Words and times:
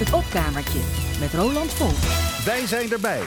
Het 0.00 0.12
opkamertje 0.12 0.78
met 1.20 1.34
Roland 1.34 1.72
Vol. 1.72 1.90
Wij 2.44 2.66
zijn 2.66 2.92
erbij. 2.92 3.20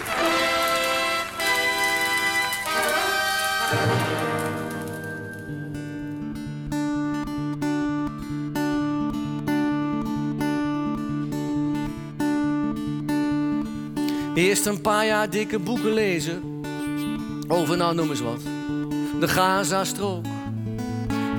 Eerst 14.35 14.65
een 14.65 14.81
paar 14.81 15.05
jaar 15.05 15.29
dikke 15.29 15.59
boeken 15.59 15.93
lezen. 15.93 16.61
Over 17.47 17.77
nou 17.77 17.95
noem 17.95 18.09
eens 18.09 18.21
wat. 18.21 18.41
De 19.19 19.27
Gaza-strook. 19.27 20.25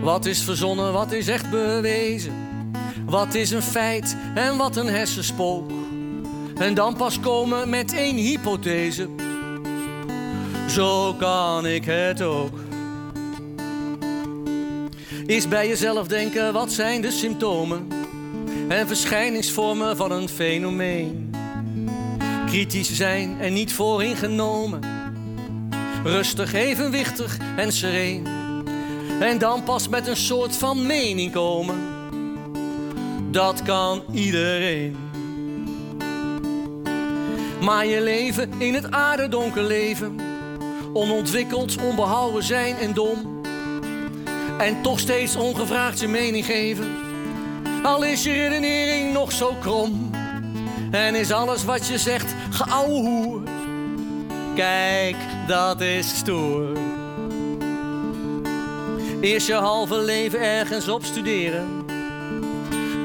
Wat 0.03 0.27
is 0.27 0.43
verzonnen, 0.43 0.93
wat 0.93 1.12
is 1.12 1.29
echt 1.29 1.51
bewezen? 1.51 2.44
Wat 3.07 3.34
is 3.34 3.50
een 3.50 3.62
feit 3.62 4.16
en 4.34 4.57
wat 4.57 4.77
een 4.77 4.88
hersenspook? 4.88 5.70
En 6.55 6.74
dan 6.74 6.97
pas 6.97 7.20
komen 7.20 7.70
met 7.70 7.95
één 7.95 8.16
hypothese. 8.16 9.09
Zo 10.69 11.15
kan 11.15 11.66
ik 11.66 11.84
het 11.84 12.23
ook. 12.23 12.59
Eerst 15.27 15.48
bij 15.48 15.69
jezelf 15.69 16.06
denken, 16.06 16.52
wat 16.52 16.73
zijn 16.73 17.01
de 17.01 17.10
symptomen 17.10 17.88
en 18.69 18.87
verschijningsvormen 18.87 19.96
van 19.96 20.12
een 20.12 20.29
fenomeen? 20.29 21.30
Kritisch 22.46 22.95
zijn 22.95 23.41
en 23.41 23.52
niet 23.52 23.73
vooringenomen. 23.73 24.80
Rustig, 26.05 26.52
evenwichtig 26.52 27.38
en 27.57 27.73
sereen. 27.73 28.27
En 29.21 29.38
dan 29.38 29.62
pas 29.62 29.88
met 29.88 30.07
een 30.07 30.16
soort 30.16 30.57
van 30.57 30.87
mening 30.87 31.32
komen. 31.32 31.94
Dat 33.34 33.62
kan 33.62 34.02
iedereen. 34.12 34.97
Maar 37.60 37.87
je 37.87 38.01
leven 38.01 38.52
in 38.59 38.74
het 38.74 38.90
aardedonker 38.90 39.63
leven. 39.63 40.21
Onontwikkeld, 40.93 41.77
onbehouden 41.82 42.43
zijn 42.43 42.77
en 42.77 42.93
dom. 42.93 43.43
En 44.59 44.82
toch 44.82 45.01
steeds 45.01 45.37
ongevraagd 45.37 46.01
je 46.01 46.09
mening 46.09 46.45
geven. 46.45 46.96
Al 47.82 48.05
is 48.05 48.23
je 48.23 48.32
redenering 48.32 49.12
nog 49.12 49.32
zo 49.32 49.55
krom. 49.60 50.10
En 50.90 51.15
is 51.15 51.32
alles 51.32 51.65
wat 51.65 51.87
je 51.87 51.99
zegt 51.99 52.35
geouwehoer. 52.51 53.43
Kijk, 54.55 55.16
dat 55.46 55.80
is 55.80 56.16
stoer. 56.16 56.77
Eerst 59.21 59.46
je 59.46 59.55
halve 59.55 59.99
leven 59.99 60.40
ergens 60.40 60.88
op 60.88 61.05
studeren. 61.05 61.84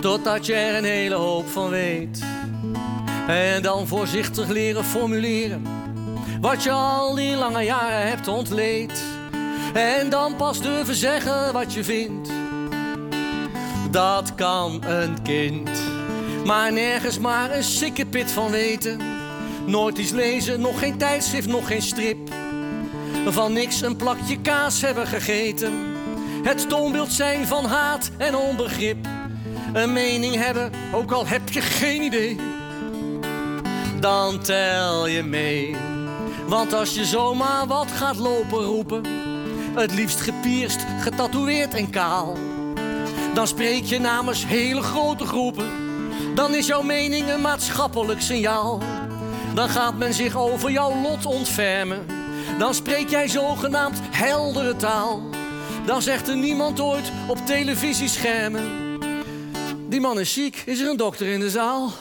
Totdat 0.01 0.45
je 0.45 0.53
er 0.53 0.75
een 0.75 0.83
hele 0.83 1.15
hoop 1.15 1.49
van 1.49 1.69
weet. 1.69 2.23
En 3.27 3.61
dan 3.61 3.87
voorzichtig 3.87 4.47
leren 4.47 4.85
formuleren. 4.85 5.63
Wat 6.41 6.63
je 6.63 6.71
al 6.71 7.15
die 7.15 7.35
lange 7.35 7.63
jaren 7.63 8.07
hebt 8.07 8.27
ontleed. 8.27 9.03
En 9.73 10.09
dan 10.09 10.35
pas 10.35 10.61
durven 10.61 10.95
zeggen 10.95 11.53
wat 11.53 11.73
je 11.73 11.83
vindt. 11.83 12.29
Dat 13.91 14.35
kan 14.35 14.83
een 14.85 15.21
kind. 15.21 15.69
Maar 16.45 16.73
nergens 16.73 17.19
maar 17.19 17.55
een 17.55 17.63
sikkepit 17.63 18.31
van 18.31 18.51
weten. 18.51 18.99
Nooit 19.65 19.97
iets 19.97 20.11
lezen, 20.11 20.61
nog 20.61 20.79
geen 20.79 20.97
tijdschrift, 20.97 21.47
nog 21.47 21.67
geen 21.67 21.81
strip. 21.81 22.17
Van 23.25 23.53
niks 23.53 23.81
een 23.81 23.95
plakje 23.95 24.41
kaas 24.41 24.81
hebben 24.81 25.07
gegeten. 25.07 25.73
Het 26.43 26.69
toonbeeld 26.69 27.11
zijn 27.11 27.47
van 27.47 27.65
haat 27.65 28.11
en 28.17 28.35
onbegrip. 28.35 29.18
Een 29.73 29.93
mening 29.93 30.35
hebben, 30.35 30.71
ook 30.93 31.11
al 31.11 31.27
heb 31.27 31.49
je 31.49 31.61
geen 31.61 32.01
idee. 32.01 32.37
Dan 33.99 34.39
tel 34.39 35.07
je 35.07 35.23
mee. 35.23 35.75
Want 36.47 36.73
als 36.73 36.95
je 36.95 37.05
zomaar 37.05 37.67
wat 37.67 37.91
gaat 37.91 38.17
lopen 38.17 38.63
roepen. 38.63 39.03
Het 39.75 39.93
liefst 39.93 40.21
gepierst, 40.21 40.85
getatoeëerd 40.99 41.73
en 41.73 41.89
kaal. 41.89 42.37
Dan 43.33 43.47
spreek 43.47 43.83
je 43.83 43.99
namens 43.99 44.45
hele 44.45 44.81
grote 44.81 45.25
groepen. 45.25 45.69
Dan 46.35 46.55
is 46.55 46.67
jouw 46.67 46.81
mening 46.81 47.29
een 47.29 47.41
maatschappelijk 47.41 48.21
signaal. 48.21 48.81
Dan 49.53 49.69
gaat 49.69 49.97
men 49.97 50.13
zich 50.13 50.37
over 50.37 50.71
jouw 50.71 51.01
lot 51.01 51.25
ontfermen. 51.25 52.05
Dan 52.57 52.73
spreek 52.73 53.09
jij 53.09 53.27
zogenaamd 53.27 53.99
heldere 54.09 54.75
taal. 54.75 55.21
Dan 55.85 56.01
zegt 56.01 56.27
er 56.27 56.37
niemand 56.37 56.79
ooit 56.79 57.11
op 57.27 57.45
televisieschermen. 57.45 58.88
Die 59.89 60.01
man 60.01 60.19
is 60.19 60.33
ziek, 60.33 60.63
is 60.65 60.79
er 60.79 60.89
een 60.89 60.97
dokter 60.97 61.27
in 61.27 61.39
de 61.39 61.49
zaal? 61.49 61.91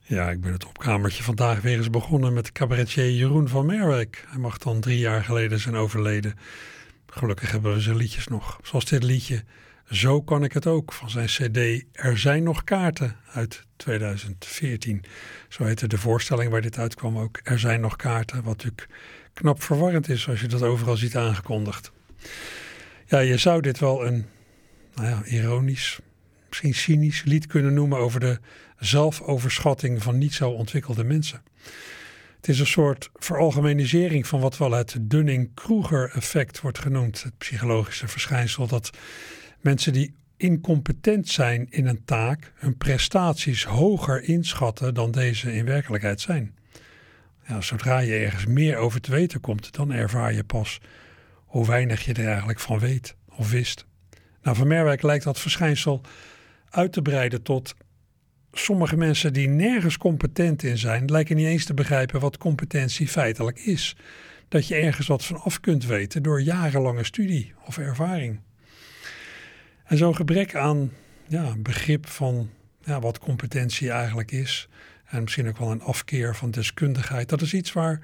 Ja, 0.00 0.30
ik 0.30 0.40
ben 0.40 0.52
het 0.52 0.66
opkamertje 0.66 1.22
vandaag 1.22 1.60
weer 1.60 1.76
eens 1.76 1.90
begonnen 1.90 2.32
met 2.32 2.52
cabaretier 2.52 3.10
Jeroen 3.10 3.48
van 3.48 3.66
Merwijk. 3.66 4.24
Hij 4.28 4.38
mag 4.38 4.58
dan 4.58 4.80
drie 4.80 4.98
jaar 4.98 5.24
geleden 5.24 5.58
zijn 5.58 5.74
overleden. 5.74 6.34
Gelukkig 7.06 7.50
hebben 7.50 7.74
we 7.74 7.80
zijn 7.80 7.96
liedjes 7.96 8.26
nog. 8.26 8.58
Zoals 8.62 8.84
dit 8.84 9.02
liedje 9.02 9.44
Zo 9.90 10.22
kan 10.22 10.44
ik 10.44 10.52
het 10.52 10.66
ook 10.66 10.92
van 10.92 11.10
zijn 11.10 11.26
cd 11.26 11.84
Er 11.92 12.18
zijn 12.18 12.42
nog 12.42 12.64
kaarten 12.64 13.16
uit 13.32 13.64
2014. 13.76 15.04
Zo 15.48 15.64
heette 15.64 15.86
de 15.86 15.98
voorstelling 15.98 16.50
waar 16.50 16.62
dit 16.62 16.78
uitkwam 16.78 17.18
ook. 17.18 17.40
Er 17.42 17.58
zijn 17.58 17.80
nog 17.80 17.96
kaarten, 17.96 18.42
wat 18.42 18.56
natuurlijk 18.56 18.88
knap 19.38 19.62
verwarrend 19.62 20.08
is 20.08 20.28
als 20.28 20.40
je 20.40 20.46
dat 20.46 20.62
overal 20.62 20.96
ziet 20.96 21.16
aangekondigd. 21.16 21.92
Ja, 23.06 23.18
je 23.18 23.36
zou 23.36 23.60
dit 23.60 23.78
wel 23.78 24.06
een 24.06 24.26
nou 24.94 25.08
ja, 25.08 25.24
ironisch, 25.24 25.98
misschien 26.48 26.74
cynisch 26.74 27.22
lied 27.24 27.46
kunnen 27.46 27.74
noemen 27.74 27.98
over 27.98 28.20
de 28.20 28.38
zelfoverschatting 28.78 30.02
van 30.02 30.18
niet 30.18 30.34
zo 30.34 30.50
ontwikkelde 30.50 31.04
mensen. 31.04 31.42
Het 32.36 32.48
is 32.48 32.60
een 32.60 32.66
soort 32.66 33.10
veralgemenisering 33.14 34.26
van 34.26 34.40
wat 34.40 34.56
wel 34.58 34.72
het 34.72 34.96
Dunning-Kruger-effect 35.00 36.60
wordt 36.60 36.78
genoemd. 36.78 37.22
Het 37.22 37.38
psychologische 37.38 38.08
verschijnsel 38.08 38.66
dat 38.66 38.90
mensen 39.60 39.92
die 39.92 40.14
incompetent 40.36 41.28
zijn 41.28 41.66
in 41.70 41.86
een 41.86 42.04
taak 42.04 42.52
hun 42.54 42.76
prestaties 42.76 43.64
hoger 43.64 44.22
inschatten 44.22 44.94
dan 44.94 45.10
deze 45.10 45.52
in 45.52 45.64
werkelijkheid 45.64 46.20
zijn. 46.20 46.57
Ja, 47.48 47.60
zodra 47.60 47.98
je 47.98 48.14
ergens 48.14 48.46
meer 48.46 48.76
over 48.76 49.00
te 49.00 49.10
weten 49.10 49.40
komt, 49.40 49.72
dan 49.72 49.92
ervaar 49.92 50.34
je 50.34 50.44
pas 50.44 50.80
hoe 51.44 51.66
weinig 51.66 52.04
je 52.04 52.12
er 52.12 52.26
eigenlijk 52.26 52.60
van 52.60 52.78
weet 52.78 53.16
of 53.34 53.50
wist. 53.50 53.86
Nou, 54.42 54.56
van 54.56 54.66
Merwijk 54.66 55.02
lijkt 55.02 55.24
dat 55.24 55.38
verschijnsel 55.38 56.00
uit 56.70 56.92
te 56.92 57.02
breiden 57.02 57.42
tot 57.42 57.74
sommige 58.52 58.96
mensen 58.96 59.32
die 59.32 59.48
nergens 59.48 59.98
competent 59.98 60.62
in 60.62 60.78
zijn, 60.78 61.04
lijken 61.04 61.36
niet 61.36 61.46
eens 61.46 61.64
te 61.64 61.74
begrijpen 61.74 62.20
wat 62.20 62.38
competentie 62.38 63.08
feitelijk 63.08 63.58
is. 63.58 63.96
Dat 64.48 64.68
je 64.68 64.74
ergens 64.74 65.06
wat 65.06 65.24
van 65.24 65.40
af 65.40 65.60
kunt 65.60 65.86
weten 65.86 66.22
door 66.22 66.42
jarenlange 66.42 67.04
studie 67.04 67.54
of 67.66 67.78
ervaring. 67.78 68.40
En 69.84 69.96
zo'n 69.96 70.16
gebrek 70.16 70.54
aan 70.54 70.92
ja, 71.28 71.54
begrip 71.58 72.06
van 72.08 72.50
ja, 72.84 73.00
wat 73.00 73.18
competentie 73.18 73.90
eigenlijk 73.90 74.30
is, 74.30 74.68
en 75.08 75.22
misschien 75.22 75.48
ook 75.48 75.58
wel 75.58 75.70
een 75.70 75.82
afkeer 75.82 76.36
van 76.36 76.50
deskundigheid, 76.50 77.28
dat 77.28 77.40
is 77.40 77.54
iets 77.54 77.72
waar 77.72 78.00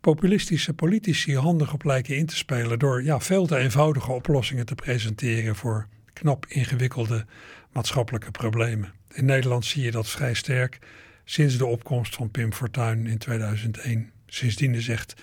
populistische 0.00 0.74
politici 0.74 1.36
handig 1.36 1.72
op 1.72 1.84
lijken 1.84 2.16
in 2.16 2.26
te 2.26 2.36
spelen 2.36 2.78
door 2.78 3.02
ja, 3.02 3.20
veel 3.20 3.46
te 3.46 3.56
eenvoudige 3.56 4.12
oplossingen 4.12 4.66
te 4.66 4.74
presenteren 4.74 5.56
voor 5.56 5.86
knap 6.12 6.46
ingewikkelde 6.48 7.26
maatschappelijke 7.72 8.30
problemen. 8.30 8.92
In 9.12 9.24
Nederland 9.24 9.64
zie 9.64 9.82
je 9.82 9.90
dat 9.90 10.08
vrij 10.08 10.34
sterk 10.34 10.78
sinds 11.24 11.58
de 11.58 11.66
opkomst 11.66 12.14
van 12.14 12.30
Pim 12.30 12.52
Fortuyn 12.52 13.06
in 13.06 13.18
2001. 13.18 14.10
Sindsdien 14.26 14.74
echt 14.88 15.14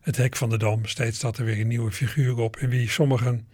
het 0.00 0.16
hek 0.16 0.36
van 0.36 0.50
de 0.50 0.58
dam. 0.58 0.86
Steeds 0.86 1.16
staat 1.16 1.38
er 1.38 1.44
weer 1.44 1.60
een 1.60 1.68
nieuwe 1.68 1.92
figuur 1.92 2.36
op 2.36 2.56
in 2.56 2.68
wie 2.68 2.88
sommigen 2.88 3.46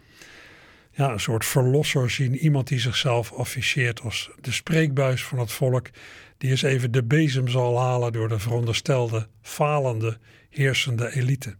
ja, 1.01 1.13
een 1.13 1.21
soort 1.21 1.45
verlosser 1.45 2.11
zien. 2.11 2.37
Iemand 2.37 2.69
die 2.69 2.79
zichzelf 2.79 3.33
afficheert 3.33 4.01
als 4.01 4.31
de 4.41 4.53
spreekbuis 4.53 5.25
van 5.25 5.39
het 5.39 5.53
volk. 5.53 5.91
Die 6.39 6.51
eens 6.51 6.63
even 6.63 6.93
de 6.93 7.03
bezem 7.03 7.49
zal 7.49 7.81
halen 7.81 8.13
door 8.13 8.29
de 8.29 8.39
veronderstelde, 8.39 9.27
falende, 9.43 10.19
heersende 10.51 11.15
elite. 11.15 11.57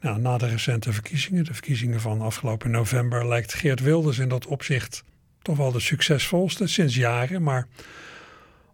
Nou, 0.00 0.20
na 0.20 0.38
de 0.38 0.48
recente 0.48 0.92
verkiezingen, 0.92 1.44
de 1.44 1.52
verkiezingen 1.52 2.00
van 2.00 2.20
afgelopen 2.20 2.70
november, 2.70 3.28
lijkt 3.28 3.54
Geert 3.54 3.80
Wilders 3.80 4.18
in 4.18 4.28
dat 4.28 4.46
opzicht 4.46 5.04
toch 5.42 5.56
wel 5.56 5.72
de 5.72 5.80
succesvolste 5.80 6.66
sinds 6.66 6.94
jaren. 6.94 7.42
Maar 7.42 7.66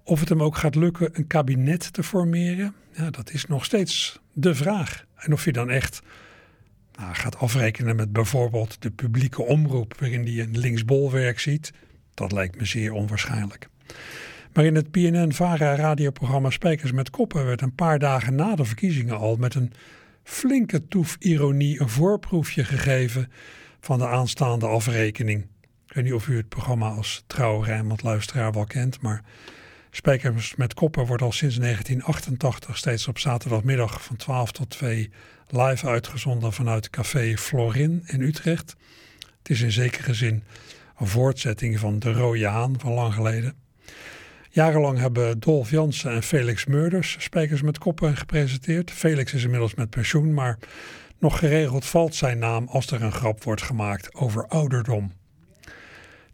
of 0.03 0.21
het 0.21 0.29
hem 0.29 0.43
ook 0.43 0.57
gaat 0.57 0.75
lukken 0.75 1.11
een 1.13 1.27
kabinet 1.27 1.93
te 1.93 2.03
formeren, 2.03 2.75
ja, 2.93 3.11
dat 3.11 3.33
is 3.33 3.47
nog 3.47 3.65
steeds 3.65 4.21
de 4.33 4.55
vraag. 4.55 5.05
En 5.17 5.33
of 5.33 5.45
je 5.45 5.53
dan 5.53 5.71
echt 5.71 6.03
nou, 6.99 7.15
gaat 7.15 7.39
afrekenen 7.39 7.97
met 7.97 8.13
bijvoorbeeld 8.13 8.83
de 8.83 8.91
publieke 8.91 9.43
omroep, 9.43 9.95
waarin 9.99 10.27
hij 10.27 10.41
een 10.41 10.59
linksbolwerk 10.59 11.39
ziet, 11.39 11.73
dat 12.15 12.33
lijkt 12.33 12.59
me 12.59 12.65
zeer 12.65 12.93
onwaarschijnlijk. 12.93 13.69
Maar 14.53 14.65
in 14.65 14.75
het 14.75 14.91
PNN-VARA 14.91 15.75
radioprogramma 15.75 16.51
Spijkers 16.51 16.93
met 16.93 17.11
Koppen 17.11 17.45
werd 17.45 17.61
een 17.61 17.75
paar 17.75 17.99
dagen 17.99 18.35
na 18.35 18.55
de 18.55 18.65
verkiezingen 18.65 19.19
al 19.19 19.37
met 19.37 19.55
een 19.55 19.73
flinke 20.23 20.89
toef 20.89 21.17
ironie 21.19 21.81
een 21.81 21.89
voorproefje 21.89 22.65
gegeven 22.65 23.33
van 23.81 23.99
de 23.99 24.07
aanstaande 24.07 24.67
afrekening. 24.67 25.47
Ik 25.87 25.95
weet 25.95 26.05
niet 26.05 26.13
of 26.13 26.29
u 26.29 26.37
het 26.37 26.49
programma 26.49 26.89
als 26.89 27.25
trouwe 27.27 27.67
Rijnmond 27.67 28.03
luisteraar 28.03 28.53
wel 28.53 28.65
kent, 28.65 29.01
maar 29.01 29.23
Spijkers 29.91 30.57
met 30.57 30.75
Koppen 30.75 31.07
wordt 31.07 31.23
al 31.23 31.33
sinds 31.33 31.57
1988 31.57 32.77
steeds 32.77 33.09
op 33.09 33.19
zaterdagmiddag 33.19 34.03
van 34.03 34.17
12 34.17 34.53
tot 34.53 34.71
2 34.71 35.11
live 35.49 35.87
uitgezonden 35.87 36.53
vanuit 36.53 36.91
Café 36.91 37.37
Florin 37.37 38.03
in 38.07 38.21
Utrecht. 38.21 38.77
Het 39.39 39.51
is 39.51 39.61
in 39.61 39.73
zekere 39.73 40.15
zin 40.15 40.43
een 40.99 41.07
voortzetting 41.07 41.79
van 41.79 41.99
De 41.99 42.13
Rode 42.13 42.47
Haan 42.47 42.81
van 42.81 42.93
lang 42.93 43.15
geleden. 43.15 43.55
Jarenlang 44.51 44.99
hebben 44.99 45.41
Dolf 45.41 45.71
Jansen 45.71 46.11
en 46.11 46.23
Felix 46.23 46.67
Meurders 46.67 47.17
Spijkers 47.19 47.63
met 47.63 47.79
Koppen 47.79 48.17
gepresenteerd. 48.17 48.91
Felix 48.91 49.35
is 49.35 49.45
inmiddels 49.45 49.75
met 49.75 49.91
pensioen, 49.91 50.35
maar 50.35 50.59
nog 51.19 51.39
geregeld 51.39 51.85
valt 51.85 52.15
zijn 52.15 52.39
naam 52.39 52.69
als 52.69 52.87
er 52.87 53.03
een 53.03 53.13
grap 53.13 53.45
wordt 53.45 53.63
gemaakt 53.63 54.15
over 54.15 54.47
ouderdom. 54.47 55.13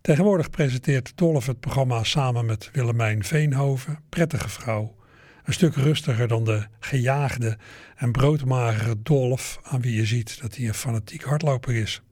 Tegenwoordig 0.05 0.51
presenteert 0.51 1.12
Dolf 1.17 1.47
het 1.47 1.61
programma 1.61 2.03
samen 2.03 2.47
met 2.47 2.71
Willemijn 2.73 3.25
Veenhoven, 3.25 3.99
prettige 4.09 4.49
vrouw. 4.49 4.97
Een 5.45 5.53
stuk 5.53 5.75
rustiger 5.75 6.29
dan 6.29 6.45
de 6.45 6.67
gejaagde 6.81 7.59
en 7.97 8.12
broodmagere 8.12 8.97
Dolf, 9.03 9.59
aan 9.62 9.81
wie 9.81 9.97
je 9.97 10.06
ziet 10.06 10.41
dat 10.41 10.56
hij 10.56 10.67
een 10.67 10.75
fanatiek 10.75 11.23
hardloper 11.23 11.75
is. 11.75 12.03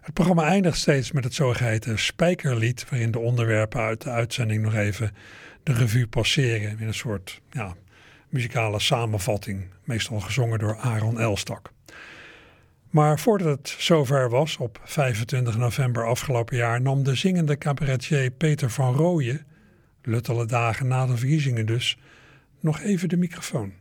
Het 0.00 0.14
programma 0.14 0.44
eindigt 0.44 0.78
steeds 0.78 1.12
met 1.12 1.24
het 1.24 1.34
zogeheten 1.34 1.98
spijkerlied, 1.98 2.86
waarin 2.88 3.10
de 3.10 3.18
onderwerpen 3.18 3.80
uit 3.80 4.02
de 4.02 4.10
uitzending 4.10 4.62
nog 4.62 4.74
even 4.74 5.14
de 5.62 5.72
revue 5.72 6.06
passeren 6.06 6.78
in 6.78 6.86
een 6.86 6.94
soort 6.94 7.40
ja, 7.50 7.74
muzikale 8.28 8.80
samenvatting, 8.80 9.66
meestal 9.84 10.20
gezongen 10.20 10.58
door 10.58 10.76
Aaron 10.76 11.20
Elstak. 11.20 11.72
Maar 12.90 13.18
voordat 13.18 13.58
het 13.58 13.74
zover 13.78 14.30
was, 14.30 14.56
op 14.56 14.80
25 14.84 15.56
november 15.56 16.06
afgelopen 16.06 16.56
jaar, 16.56 16.80
nam 16.80 17.02
de 17.02 17.14
zingende 17.14 17.58
cabaretier 17.58 18.30
Peter 18.30 18.70
van 18.70 18.94
Rooyen, 18.94 19.46
luttele 20.02 20.46
dagen 20.46 20.86
na 20.86 21.06
de 21.06 21.16
verkiezingen 21.16 21.66
dus, 21.66 21.98
nog 22.60 22.80
even 22.80 23.08
de 23.08 23.16
microfoon. 23.16 23.72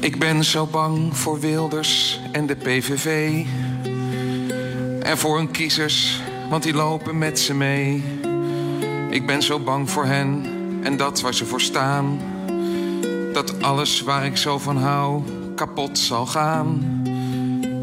Ik 0.00 0.18
ben 0.18 0.44
zo 0.44 0.66
bang 0.66 1.16
voor 1.16 1.40
Wilders 1.40 2.20
en 2.32 2.46
de 2.46 2.56
PVV. 2.56 3.44
En 5.02 5.18
voor 5.18 5.36
hun 5.36 5.50
kiezers, 5.50 6.22
want 6.48 6.62
die 6.62 6.74
lopen 6.74 7.18
met 7.18 7.38
ze 7.38 7.54
mee. 7.54 8.04
Ik 9.10 9.26
ben 9.26 9.42
zo 9.42 9.60
bang 9.60 9.90
voor 9.90 10.04
hen 10.04 10.44
en 10.82 10.96
dat 10.96 11.20
waar 11.20 11.34
ze 11.34 11.46
voor 11.46 11.60
staan. 11.60 12.29
Dat 13.32 13.62
alles 13.62 14.00
waar 14.00 14.24
ik 14.24 14.36
zo 14.36 14.58
van 14.58 14.76
hou 14.76 15.22
kapot 15.54 15.98
zal 15.98 16.26
gaan. 16.26 16.98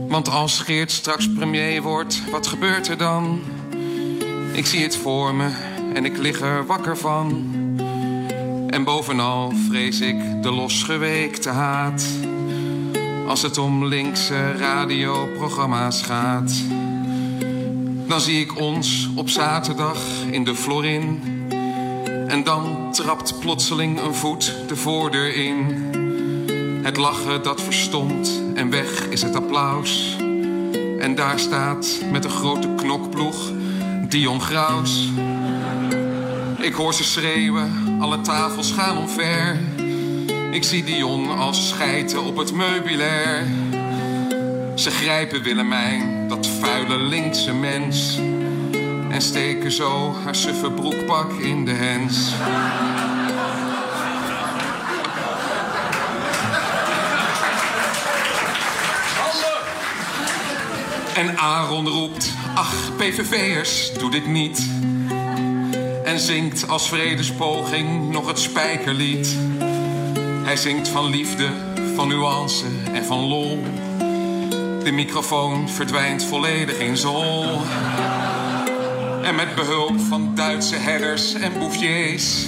Want 0.07 0.29
als 0.29 0.59
Geert 0.59 0.91
straks 0.91 1.29
premier 1.33 1.81
wordt, 1.81 2.21
wat 2.31 2.47
gebeurt 2.47 2.87
er 2.87 2.97
dan? 2.97 3.41
Ik 4.53 4.65
zie 4.65 4.83
het 4.83 4.97
voor 4.97 5.35
me 5.35 5.49
en 5.93 6.05
ik 6.05 6.17
lig 6.17 6.41
er 6.41 6.65
wakker 6.65 6.97
van. 6.97 7.55
En 8.69 8.83
bovenal 8.83 9.51
vrees 9.69 9.99
ik 9.99 10.43
de 10.43 10.51
losgeweekte 10.51 11.49
haat. 11.49 12.05
Als 13.27 13.41
het 13.41 13.57
om 13.57 13.85
linkse 13.85 14.51
radioprogramma's 14.51 16.01
gaat. 16.01 16.53
Dan 18.07 18.21
zie 18.21 18.41
ik 18.41 18.59
ons 18.59 19.09
op 19.15 19.29
zaterdag 19.29 19.99
in 20.31 20.43
de 20.43 20.55
Florin. 20.55 21.36
En 22.27 22.43
dan 22.43 22.91
trapt 22.91 23.39
plotseling 23.39 24.01
een 24.01 24.15
voet 24.15 24.53
de 24.67 24.75
voordeur 24.75 25.35
in. 25.35 25.85
Het 26.83 26.97
lachen 26.97 27.43
dat 27.43 27.61
verstomt 27.61 28.41
en 28.55 28.69
weg 28.69 29.07
is 29.07 29.21
het 29.21 29.35
applaus. 29.35 30.15
En 30.99 31.15
daar 31.15 31.39
staat 31.39 32.01
met 32.11 32.23
een 32.23 32.31
grote 32.31 32.73
knokploeg 32.75 33.51
Dion 34.07 34.41
Graus. 34.41 35.09
Ik 36.59 36.73
hoor 36.73 36.93
ze 36.93 37.03
schreeuwen, 37.03 37.97
alle 37.99 38.21
tafels 38.21 38.71
gaan 38.71 38.97
omver. 38.97 39.59
Ik 40.51 40.63
zie 40.63 40.83
Dion 40.83 41.37
als 41.37 41.69
schijten 41.69 42.23
op 42.23 42.37
het 42.37 42.53
meubilair. 42.53 43.47
Ze 44.75 44.91
grijpen 44.91 45.43
Willemijn, 45.43 46.27
dat 46.27 46.47
vuile 46.47 46.97
linkse 46.97 47.53
mens. 47.53 48.19
En 49.17 49.23
steken 49.23 49.71
zo 49.71 50.15
haar 50.23 50.35
suffe 50.35 50.71
broekpak 50.71 51.31
in 51.31 51.65
de 51.65 51.71
hens. 51.71 52.33
En 61.15 61.37
Aaron 61.37 61.87
roept, 61.87 62.33
ach 62.55 62.95
PVV'ers, 62.97 63.93
doe 63.93 64.11
dit 64.11 64.27
niet. 64.27 64.67
En 66.03 66.19
zingt 66.19 66.67
als 66.69 66.87
vredespoging 66.87 68.11
nog 68.11 68.27
het 68.27 68.39
spijkerlied. 68.39 69.35
Hij 70.43 70.55
zingt 70.55 70.87
van 70.87 71.05
liefde, 71.05 71.49
van 71.95 72.07
nuance 72.07 72.65
en 72.93 73.05
van 73.05 73.19
lol. 73.19 73.63
De 74.83 74.91
microfoon 74.91 75.69
verdwijnt 75.69 76.23
volledig 76.23 76.79
in 76.79 76.97
zol. 76.97 77.61
En 79.27 79.35
met 79.35 79.55
behulp 79.55 79.99
van 79.99 80.35
Duitse 80.35 80.75
herders 80.75 81.33
en 81.33 81.59
bouffiers 81.59 82.45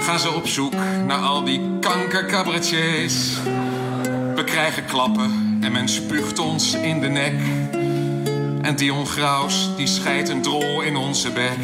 gaan 0.00 0.18
ze 0.18 0.32
op 0.32 0.46
zoek 0.46 0.72
naar 1.06 1.18
al 1.18 1.44
die 1.44 1.78
kankercabaretiers. 1.80 3.14
We 4.34 4.44
krijgen 4.44 4.84
klappen 4.84 5.58
en 5.60 5.72
men 5.72 5.88
spuugt 5.88 6.38
ons 6.38 6.74
in 6.74 7.00
de 7.00 7.08
nek. 7.08 7.34
En 8.62 8.76
Dion 8.76 9.06
Graus, 9.06 9.70
die 9.76 9.86
scheidt 9.86 10.28
een 10.28 10.42
drol 10.42 10.80
in 10.80 10.96
onze 10.96 11.30
bek. 11.30 11.58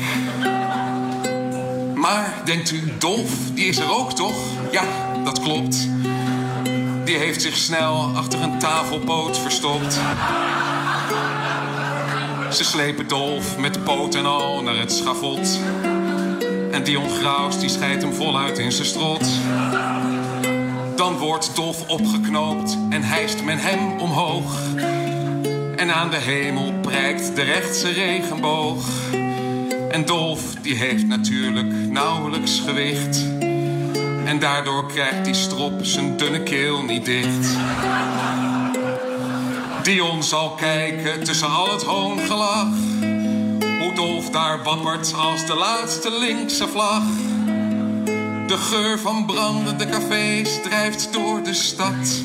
Maar 1.94 2.34
denkt 2.44 2.70
u, 2.70 2.92
Dolf, 2.98 3.50
die 3.54 3.66
is 3.66 3.78
er 3.78 3.90
ook 3.90 4.12
toch? 4.12 4.36
Ja, 4.72 4.84
dat 5.24 5.40
klopt. 5.40 5.88
Die 7.04 7.16
heeft 7.16 7.42
zich 7.42 7.56
snel 7.56 8.10
achter 8.14 8.42
een 8.42 8.58
tafelpoot 8.58 9.38
verstopt. 9.38 10.00
Ze 12.52 12.64
slepen 12.64 13.08
Dolf 13.08 13.58
met 13.58 13.84
poot 13.84 14.14
en 14.14 14.26
al 14.26 14.62
naar 14.62 14.76
het 14.76 14.92
schavot. 14.92 15.58
En 16.70 16.84
Dion 16.84 17.10
Graus 17.10 17.58
die 17.60 17.68
scheidt 17.68 18.02
hem 18.02 18.12
voluit 18.12 18.58
in 18.58 18.72
zijn 18.72 18.86
strot. 18.86 19.26
Dan 20.96 21.16
wordt 21.16 21.56
Dolf 21.56 21.88
opgeknoopt 21.88 22.76
en 22.90 23.02
hijst 23.02 23.42
men 23.44 23.58
hem 23.58 24.00
omhoog. 24.00 24.60
En 25.76 25.94
aan 25.94 26.10
de 26.10 26.16
hemel 26.16 26.72
prijkt 26.80 27.36
de 27.36 27.42
rechtse 27.42 27.92
regenboog. 27.92 28.88
En 29.90 30.04
Dolf 30.04 30.54
die 30.62 30.74
heeft 30.74 31.06
natuurlijk 31.06 31.72
nauwelijks 31.72 32.60
gewicht. 32.66 33.24
En 34.24 34.38
daardoor 34.38 34.86
krijgt 34.86 35.24
die 35.24 35.34
strop 35.34 35.84
zijn 35.84 36.16
dunne 36.16 36.42
keel 36.42 36.82
niet 36.82 37.04
dicht. 37.04 37.56
Dion 39.82 40.22
zal 40.22 40.50
kijken 40.50 41.24
tussen 41.24 41.50
al 41.50 41.72
het 41.72 41.82
hoongelach. 41.82 42.76
Hoe 43.80 43.92
Dolf 43.94 44.30
daar 44.30 44.62
wappert 44.62 45.14
als 45.14 45.46
de 45.46 45.54
laatste 45.54 46.18
linkse 46.18 46.68
vlag. 46.68 47.02
De 48.46 48.56
geur 48.56 48.98
van 48.98 49.26
brandende 49.26 49.86
cafés 49.88 50.62
drijft 50.62 51.12
door 51.12 51.42
de 51.42 51.54
stad. 51.54 52.22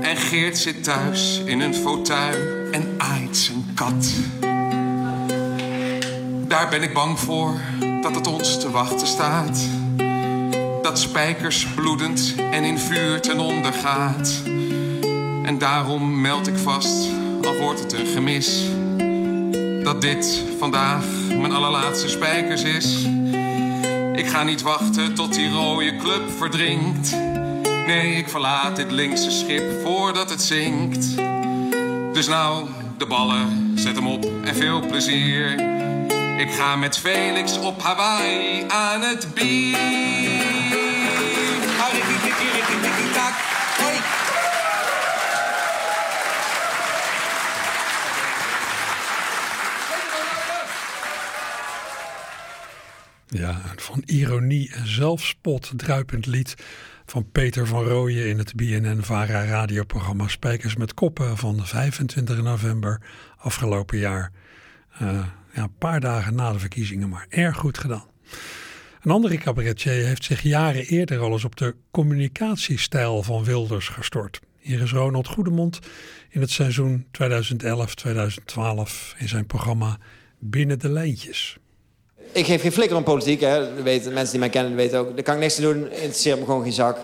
En 0.00 0.16
Geert 0.16 0.58
zit 0.58 0.84
thuis 0.84 1.40
in 1.44 1.60
een 1.60 1.74
fauteuil 1.74 2.70
en 2.70 2.94
aait 2.98 3.36
zijn 3.36 3.72
kat. 3.74 4.12
Daar 6.48 6.68
ben 6.68 6.82
ik 6.82 6.92
bang 6.92 7.18
voor 7.18 7.60
dat 8.02 8.14
het 8.14 8.26
ons 8.26 8.60
te 8.60 8.70
wachten 8.70 9.06
staat. 9.06 9.68
Dat 10.82 10.98
spijkers 10.98 11.66
bloedend 11.74 12.34
en 12.50 12.64
in 12.64 12.78
vuur 12.78 13.20
ten 13.20 13.40
onder 13.40 13.72
gaat. 13.72 14.42
En 15.42 15.58
daarom 15.58 16.20
meld 16.20 16.46
ik 16.46 16.56
vast, 16.56 17.08
al 17.44 17.56
wordt 17.56 17.80
het 17.80 17.92
een 17.92 18.06
gemis, 18.06 18.64
dat 19.82 20.00
dit 20.00 20.42
vandaag 20.58 21.04
mijn 21.28 21.52
allerlaatste 21.52 22.08
spijkers 22.08 22.62
is. 22.62 23.06
Ik 24.14 24.26
ga 24.26 24.42
niet 24.42 24.62
wachten 24.62 25.14
tot 25.14 25.34
die 25.34 25.50
rode 25.50 25.96
club 25.96 26.30
verdrinkt. 26.36 27.16
Nee, 27.86 28.14
ik 28.14 28.28
verlaat 28.28 28.76
dit 28.76 28.90
linkse 28.90 29.30
schip 29.30 29.82
voordat 29.82 30.30
het 30.30 30.42
zinkt. 30.42 31.16
Dus 32.12 32.28
nou, 32.28 32.66
de 32.98 33.06
ballen, 33.06 33.72
zet 33.74 33.96
hem 33.96 34.06
op 34.06 34.26
en 34.44 34.54
veel 34.54 34.86
plezier. 34.86 35.60
Ik 36.38 36.52
ga 36.52 36.76
met 36.76 36.98
Felix 36.98 37.58
op 37.58 37.82
Hawaii 37.82 38.64
aan 38.68 39.00
het 39.00 39.34
bier. 39.34 40.41
Ja, 53.34 53.60
van 53.76 54.02
ironie 54.06 54.72
en 54.72 54.86
zelfspot 54.86 55.72
druipend 55.76 56.26
lied 56.26 56.54
van 57.06 57.30
Peter 57.30 57.66
van 57.66 57.84
Rooyen 57.84 58.28
in 58.28 58.38
het 58.38 58.54
BNN-VARA 58.54 59.44
radioprogramma 59.44 60.28
Spijkers 60.28 60.76
met 60.76 60.94
Koppen 60.94 61.36
van 61.36 61.66
25 61.66 62.42
november 62.42 63.00
afgelopen 63.36 63.98
jaar. 63.98 64.32
Uh, 65.02 65.26
ja, 65.54 65.62
een 65.62 65.76
paar 65.78 66.00
dagen 66.00 66.34
na 66.34 66.52
de 66.52 66.58
verkiezingen, 66.58 67.08
maar 67.08 67.26
erg 67.28 67.56
goed 67.56 67.78
gedaan. 67.78 68.06
Een 69.02 69.10
andere 69.10 69.36
cabaretier 69.36 70.06
heeft 70.06 70.24
zich 70.24 70.42
jaren 70.42 70.84
eerder 70.84 71.18
al 71.18 71.32
eens 71.32 71.44
op 71.44 71.56
de 71.56 71.74
communicatiestijl 71.90 73.22
van 73.22 73.44
Wilders 73.44 73.88
gestort. 73.88 74.40
Hier 74.58 74.80
is 74.80 74.92
Ronald 74.92 75.26
Goedemond 75.26 75.78
in 76.28 76.40
het 76.40 76.50
seizoen 76.50 77.06
2011-2012 77.06 77.08
in 79.18 79.28
zijn 79.28 79.46
programma 79.46 79.98
Binnen 80.38 80.78
de 80.78 80.88
Lijntjes. 80.88 81.58
Ik 82.32 82.46
geef 82.46 82.60
geen 82.60 82.72
flikker 82.72 82.96
om 82.96 83.02
politiek. 83.02 83.40
Hè. 83.40 83.82
weten, 83.82 84.12
mensen 84.12 84.30
die 84.30 84.40
mij 84.40 84.48
kennen 84.48 84.74
weten 84.74 84.98
ook. 84.98 85.14
Daar 85.14 85.24
kan 85.24 85.34
ik 85.34 85.40
niks 85.40 85.54
te 85.54 85.60
doen. 85.60 85.90
Interesseert 85.90 86.38
me 86.38 86.44
gewoon 86.44 86.62
geen 86.62 86.72
zak. 86.72 86.98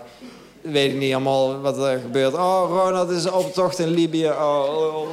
Weet 0.61 0.91
ik 0.91 0.97
niet 0.97 1.13
allemaal 1.13 1.61
wat 1.61 1.77
er 1.77 1.99
gebeurt. 1.99 2.33
Oh, 2.33 2.83
Ronald 2.83 3.09
is 3.09 3.29
op 3.29 3.53
tocht 3.53 3.79
in 3.79 3.87
Libië. 3.87 4.29
Oh, 4.29 4.63
oh, 4.69 4.95
oh. 4.95 5.07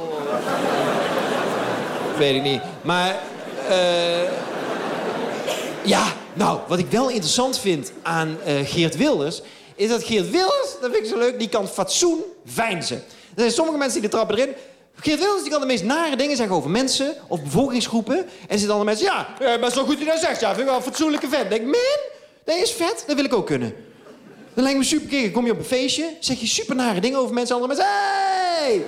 Weet 2.17 2.35
ik 2.35 2.43
niet. 2.43 2.61
Maar... 2.81 3.15
Uh, 3.69 4.23
ja, 5.83 6.13
nou, 6.33 6.59
wat 6.67 6.79
ik 6.79 6.87
wel 6.89 7.09
interessant 7.09 7.59
vind 7.59 7.91
aan 8.01 8.37
uh, 8.47 8.53
Geert 8.65 8.97
Wilders... 8.97 9.41
is 9.75 9.89
dat 9.89 10.03
Geert 10.03 10.29
Wilders, 10.29 10.75
dat 10.81 10.91
vind 10.91 11.03
ik 11.03 11.09
zo 11.11 11.17
leuk... 11.17 11.39
die 11.39 11.49
kan 11.49 11.67
fatsoen 11.67 12.19
veinzen. 12.45 12.97
Er 12.97 13.03
zijn 13.35 13.51
sommige 13.51 13.77
mensen 13.77 14.01
die 14.01 14.09
de 14.09 14.15
trappen 14.15 14.37
erin... 14.37 14.53
Geert 14.99 15.19
Wilders 15.19 15.41
die 15.41 15.51
kan 15.51 15.61
de 15.61 15.67
meest 15.67 15.83
nare 15.83 16.15
dingen 16.15 16.37
zeggen 16.37 16.55
over 16.55 16.69
mensen 16.69 17.15
of 17.27 17.43
bevolkingsgroepen. 17.43 18.17
En 18.17 18.59
zitten 18.59 18.69
andere 18.69 18.83
mensen, 18.83 19.05
ja, 19.05 19.27
uh, 19.41 19.61
best 19.61 19.75
wel 19.75 19.85
goed 19.85 19.97
die 19.97 20.05
dat 20.05 20.19
zegt. 20.19 20.39
Ja, 20.39 20.47
vind 20.47 20.59
ik 20.59 20.65
wel 20.65 20.75
een 20.75 20.81
fatsoenlijke 20.81 21.27
vet. 21.29 21.49
denk 21.49 21.63
man, 21.63 21.99
dat 22.43 22.55
is 22.55 22.71
vet, 22.71 23.03
dat 23.07 23.15
wil 23.15 23.25
ik 23.25 23.33
ook 23.33 23.45
kunnen. 23.45 23.73
Dan 24.53 24.63
lijkt 24.63 24.79
me 24.79 24.85
super 24.85 25.31
kom 25.31 25.45
je 25.45 25.51
op 25.51 25.57
een 25.57 25.65
feestje, 25.65 26.09
zeg 26.19 26.39
je 26.39 26.47
super 26.47 26.75
nare 26.75 26.99
dingen 26.99 27.19
over 27.19 27.33
mensen. 27.33 27.55
Andere 27.55 27.73
mensen, 27.73 27.93
hey! 27.95 28.81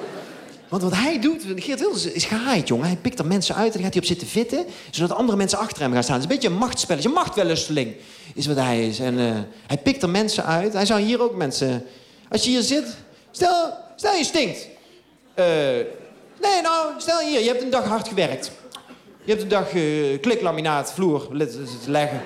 Want 0.69 0.81
wat 0.81 0.95
hij 0.95 1.19
doet, 1.19 1.43
Geert 1.55 1.79
Wilders 1.79 2.05
is 2.05 2.25
gehaaid, 2.25 2.67
jongen. 2.67 2.85
Hij 2.85 2.95
pikt 2.95 3.19
er 3.19 3.25
mensen 3.25 3.55
uit 3.55 3.75
en 3.75 3.81
gaat 3.81 3.93
hij 3.93 4.01
op 4.01 4.07
zitten 4.07 4.27
vitten... 4.27 4.65
zodat 4.91 5.17
andere 5.17 5.37
mensen 5.37 5.59
achter 5.59 5.81
hem 5.81 5.93
gaan 5.93 6.03
staan. 6.03 6.15
Het 6.15 6.23
is 6.23 6.29
een 6.29 6.35
beetje 6.35 6.53
een 6.53 6.61
machtsspelletje, 6.61 7.09
een 7.09 7.15
machtwellusteling 7.15 7.95
is 8.33 8.47
wat 8.47 8.55
hij 8.55 8.87
is. 8.87 8.99
En 8.99 9.19
uh, 9.19 9.37
hij 9.67 9.77
pikt 9.77 10.03
er 10.03 10.09
mensen 10.09 10.45
uit. 10.45 10.73
Hij 10.73 10.85
zou 10.85 11.01
hier 11.01 11.21
ook 11.21 11.35
mensen... 11.35 11.85
Als 12.29 12.43
je 12.43 12.49
hier 12.49 12.61
zit, 12.61 12.95
stel, 13.31 13.73
stel 13.95 14.15
je 14.15 14.23
stinkt. 14.23 14.67
Uh, 15.35 15.45
nee, 16.41 16.61
nou, 16.61 16.87
stel 16.97 17.19
hier, 17.19 17.39
je 17.39 17.47
hebt 17.47 17.61
een 17.61 17.69
dag 17.69 17.85
hard 17.85 18.07
gewerkt. 18.07 18.51
Je 19.23 19.31
hebt 19.31 19.41
een 19.41 19.49
dag 19.49 19.73
uh, 19.73 20.19
kliklaminaat, 20.21 20.93
vloer 20.93 21.27
leggen. 21.85 22.21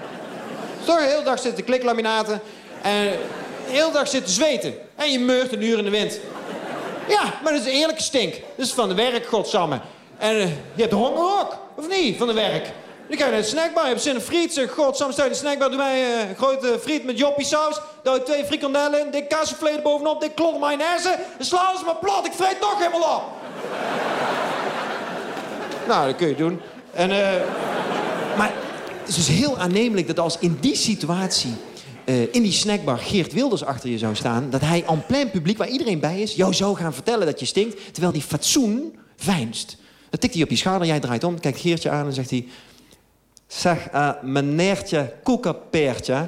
Toch 0.85 0.97
een 0.97 1.07
hele 1.07 1.23
dag 1.23 1.39
zitten 1.39 1.63
kliklaminaten. 1.63 2.41
En 2.81 3.03
de 3.65 3.71
hele 3.71 3.91
dag 3.91 4.07
zitten 4.07 4.33
zweten. 4.33 4.75
En 4.95 5.11
je 5.11 5.19
meurt 5.19 5.53
een 5.53 5.61
uur 5.61 5.77
in 5.77 5.83
de 5.83 5.89
wind. 5.89 6.19
Ja, 7.07 7.33
maar 7.43 7.53
dat 7.53 7.61
is 7.61 7.67
een 7.67 7.79
eerlijke 7.79 8.01
stink. 8.01 8.33
Dat 8.33 8.65
is 8.65 8.73
van 8.73 8.89
de 8.89 8.95
werk, 8.95 9.25
godsamme. 9.25 9.79
En 10.17 10.35
uh, 10.35 10.45
je 10.75 10.81
hebt 10.81 10.93
honger 10.93 11.39
ook, 11.39 11.57
of 11.75 11.87
niet, 11.87 12.17
van 12.17 12.27
de 12.27 12.33
werk. 12.33 12.71
Dan 13.07 13.17
ga 13.17 13.25
je 13.25 13.41
de 13.41 13.43
snackbar, 13.43 13.83
je 13.83 13.89
hebt 13.89 14.01
zin 14.01 14.15
in 14.15 14.21
friet. 14.21 14.53
Zeg, 14.53 14.71
godsamme, 14.71 15.13
sta 15.13 15.23
je 15.23 15.29
de 15.29 15.35
snackbar, 15.35 15.69
doe 15.69 15.77
mij 15.77 16.01
uh, 16.01 16.29
een 16.29 16.35
grote 16.35 16.79
friet 16.81 17.03
met 17.03 17.17
joppie 17.17 17.45
saus. 17.45 17.79
Daar 18.03 18.23
twee 18.23 18.45
frikandellen 18.45 18.99
in, 18.99 19.11
dik 19.11 19.29
kaasvlees 19.29 19.81
bovenop, 19.81 20.21
dik 20.21 20.35
klot 20.35 20.59
mayonaise. 20.59 21.19
Dan 21.37 21.45
slaan 21.45 21.77
ze 21.77 21.83
maar 21.85 21.95
plat, 21.95 22.25
ik 22.25 22.33
vreet 22.33 22.61
toch 22.61 22.77
helemaal 22.77 23.15
op. 23.15 23.23
nou, 25.87 26.07
dat 26.07 26.15
kun 26.15 26.27
je 26.27 26.35
doen. 26.35 26.59
En, 26.93 27.09
uh, 27.09 27.17
maar 28.37 28.53
het 28.99 29.07
is 29.07 29.15
dus 29.15 29.27
heel 29.27 29.57
aannemelijk 29.57 30.07
dat 30.07 30.19
als 30.19 30.37
in 30.39 30.57
die 30.59 30.75
situatie 30.75 31.53
uh, 32.05 32.21
in 32.21 32.41
die 32.41 32.51
snackbar 32.51 32.97
Geert 32.97 33.33
Wilders 33.33 33.63
achter 33.63 33.89
je 33.89 33.97
zou 33.97 34.15
staan... 34.15 34.49
dat 34.49 34.61
hij 34.61 34.83
aan 34.87 35.05
plein 35.05 35.29
publiek, 35.29 35.57
waar 35.57 35.67
iedereen 35.67 35.99
bij 35.99 36.21
is... 36.21 36.35
jou 36.35 36.53
zou 36.53 36.75
gaan 36.75 36.93
vertellen 36.93 37.25
dat 37.25 37.39
je 37.39 37.45
stinkt... 37.45 37.79
terwijl 37.91 38.13
die 38.13 38.21
fatsoen 38.21 38.95
veinst. 39.15 39.77
Dan 40.09 40.19
tikt 40.19 40.33
hij 40.33 40.43
op 40.43 40.49
je 40.49 40.55
schouder, 40.55 40.87
jij 40.87 40.99
draait 40.99 41.23
om, 41.23 41.39
kijkt 41.39 41.59
Geertje 41.59 41.89
aan 41.89 42.05
en 42.05 42.13
zegt 42.13 42.29
hij... 42.29 42.47
Zeg, 43.47 43.93
uh, 43.93 44.09
meneertje 44.21 45.13
koekenpeertje... 45.23 46.27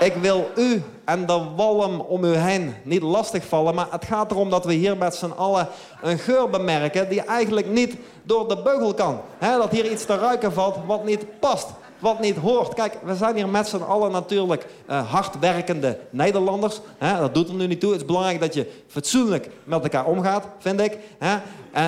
Ik 0.00 0.14
wil 0.14 0.50
u 0.56 0.82
en 1.12 1.26
de 1.26 1.40
walm 1.56 2.00
om 2.00 2.24
u 2.24 2.34
heen 2.34 2.74
niet 2.82 3.02
lastigvallen... 3.02 3.74
maar 3.74 3.86
het 3.90 4.04
gaat 4.04 4.30
erom 4.30 4.50
dat 4.50 4.64
we 4.64 4.72
hier 4.72 4.96
met 4.96 5.14
z'n 5.14 5.32
allen 5.36 5.68
een 6.02 6.18
geur 6.18 6.50
bemerken... 6.50 7.08
die 7.08 7.20
eigenlijk 7.20 7.68
niet 7.68 7.96
door 8.22 8.48
de 8.48 8.62
beugel 8.62 8.94
kan. 8.94 9.20
Dat 9.38 9.70
hier 9.70 9.90
iets 9.90 10.04
te 10.04 10.16
ruiken 10.16 10.52
valt 10.52 10.76
wat 10.86 11.04
niet 11.04 11.40
past 11.40 11.66
wat 11.98 12.20
niet 12.20 12.36
hoort. 12.36 12.74
Kijk, 12.74 12.96
we 13.04 13.16
zijn 13.16 13.36
hier 13.36 13.48
met 13.48 13.68
z'n 13.68 13.82
allen 13.82 14.10
natuurlijk 14.10 14.66
uh, 14.90 15.10
hardwerkende 15.10 15.98
Nederlanders. 16.10 16.80
Dat 16.98 17.34
doet 17.34 17.48
er 17.48 17.54
nu 17.54 17.66
niet 17.66 17.80
toe. 17.80 17.90
Het 17.90 18.00
is 18.00 18.06
belangrijk 18.06 18.40
dat 18.40 18.54
je 18.54 18.70
fatsoenlijk 18.86 19.48
met 19.64 19.82
elkaar 19.82 20.04
omgaat, 20.04 20.44
vind 20.58 20.80
ik. 20.80 20.98
En, 21.18 21.42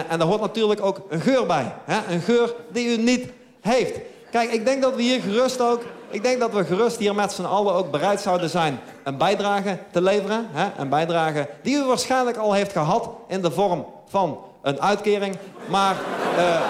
en 0.08 0.18
daar 0.18 0.28
hoort 0.28 0.40
natuurlijk 0.40 0.82
ook 0.82 1.00
een 1.08 1.20
geur 1.20 1.46
bij. 1.46 1.74
Een 2.08 2.20
geur 2.20 2.54
die 2.72 2.98
u 2.98 3.02
niet 3.02 3.26
heeft. 3.60 3.98
Kijk, 4.30 4.52
ik 4.52 4.64
denk 4.64 4.82
dat 4.82 4.94
we 4.94 5.02
hier 5.02 5.20
gerust 5.20 5.60
ook... 5.60 5.82
Ik 6.14 6.22
denk 6.22 6.40
dat 6.40 6.52
we 6.52 6.64
gerust 6.64 6.96
hier 6.98 7.14
met 7.14 7.32
z'n 7.32 7.44
allen 7.44 7.74
ook 7.74 7.90
bereid 7.90 8.20
zouden 8.20 8.50
zijn... 8.50 8.80
een 9.04 9.16
bijdrage 9.16 9.78
te 9.90 10.02
leveren. 10.02 10.46
Hè? 10.50 10.66
Een 10.76 10.88
bijdrage 10.88 11.48
die 11.62 11.76
u 11.76 11.84
waarschijnlijk 11.84 12.36
al 12.36 12.52
heeft 12.52 12.72
gehad... 12.72 13.10
in 13.28 13.42
de 13.42 13.50
vorm 13.50 13.86
van 14.08 14.38
een 14.62 14.80
uitkering. 14.80 15.36
Maar 15.66 15.96
uh, 16.36 16.60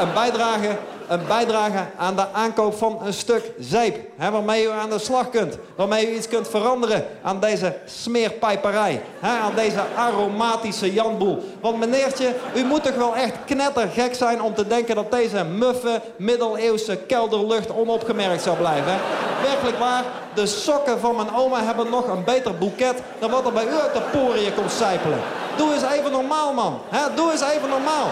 een 0.00 0.12
bijdrage 0.14 0.76
een 1.08 1.26
bijdrage 1.26 1.84
aan 1.98 2.16
de 2.16 2.32
aankoop 2.32 2.74
van 2.74 2.98
een 3.04 3.12
stuk 3.12 3.50
zeep. 3.58 3.96
Hè, 4.16 4.30
waarmee 4.30 4.64
u 4.64 4.70
aan 4.70 4.90
de 4.90 4.98
slag 4.98 5.30
kunt. 5.30 5.58
Waarmee 5.76 6.10
u 6.10 6.16
iets 6.16 6.28
kunt 6.28 6.48
veranderen 6.48 7.06
aan 7.22 7.40
deze 7.40 7.76
smeerpijperij. 7.84 9.02
Hè, 9.20 9.38
aan 9.38 9.54
deze 9.54 9.80
aromatische 9.96 10.92
janboel. 10.92 11.44
Want 11.60 11.78
meneertje, 11.78 12.34
u 12.54 12.64
moet 12.64 12.82
toch 12.82 12.94
wel 12.94 13.16
echt 13.16 13.34
knettergek 13.46 14.14
zijn 14.14 14.42
om 14.42 14.54
te 14.54 14.66
denken 14.66 14.94
dat 14.94 15.10
deze 15.10 15.44
muffe, 15.44 16.00
middeleeuwse 16.16 16.96
kelderlucht 16.96 17.72
onopgemerkt 17.72 18.42
zou 18.42 18.56
blijven. 18.56 18.92
Hè? 18.92 18.98
Werkelijk 19.42 19.78
waar, 19.78 20.04
de 20.34 20.46
sokken 20.46 21.00
van 21.00 21.16
mijn 21.16 21.34
oma 21.34 21.64
hebben 21.64 21.90
nog 21.90 22.06
een 22.06 22.24
beter 22.24 22.58
boeket 22.58 23.02
dan 23.18 23.30
wat 23.30 23.46
er 23.46 23.52
bij 23.52 23.66
u 23.66 23.72
uit 23.72 23.92
de 23.92 24.02
poriën 24.12 24.54
komt 24.54 24.72
sijpelen. 24.72 25.18
Doe 25.56 25.72
eens 25.72 25.82
even 25.82 26.10
normaal, 26.10 26.52
man. 26.52 26.80
Hè? 26.88 27.14
Doe 27.14 27.32
eens 27.32 27.42
even 27.42 27.68
normaal. 27.68 28.08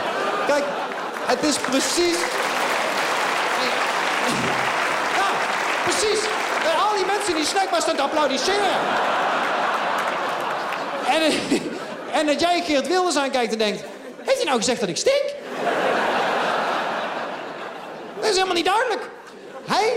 Kijk, 0.47 0.65
het 1.27 1.43
is 1.43 1.59
precies 1.59 2.19
precies. 5.99 6.25
En 6.65 6.77
al 6.79 6.97
die 6.97 7.07
mensen 7.07 7.35
die 7.35 7.45
snackbar 7.45 7.81
staan 7.81 7.97
te 7.97 8.03
applaudisseren. 8.03 8.77
En, 11.07 11.23
en 12.13 12.27
dat 12.27 12.41
jij 12.41 12.63
Geert 12.67 12.87
Wilders 12.87 13.17
aankijkt 13.17 13.53
en 13.53 13.59
denkt... 13.59 13.83
Heeft 14.25 14.37
hij 14.37 14.47
nou 14.47 14.59
gezegd 14.59 14.81
dat 14.81 14.89
ik 14.89 14.97
stink? 14.97 15.25
Dat 18.21 18.29
is 18.29 18.35
helemaal 18.35 18.55
niet 18.55 18.65
duidelijk. 18.65 19.11
Hij, 19.67 19.93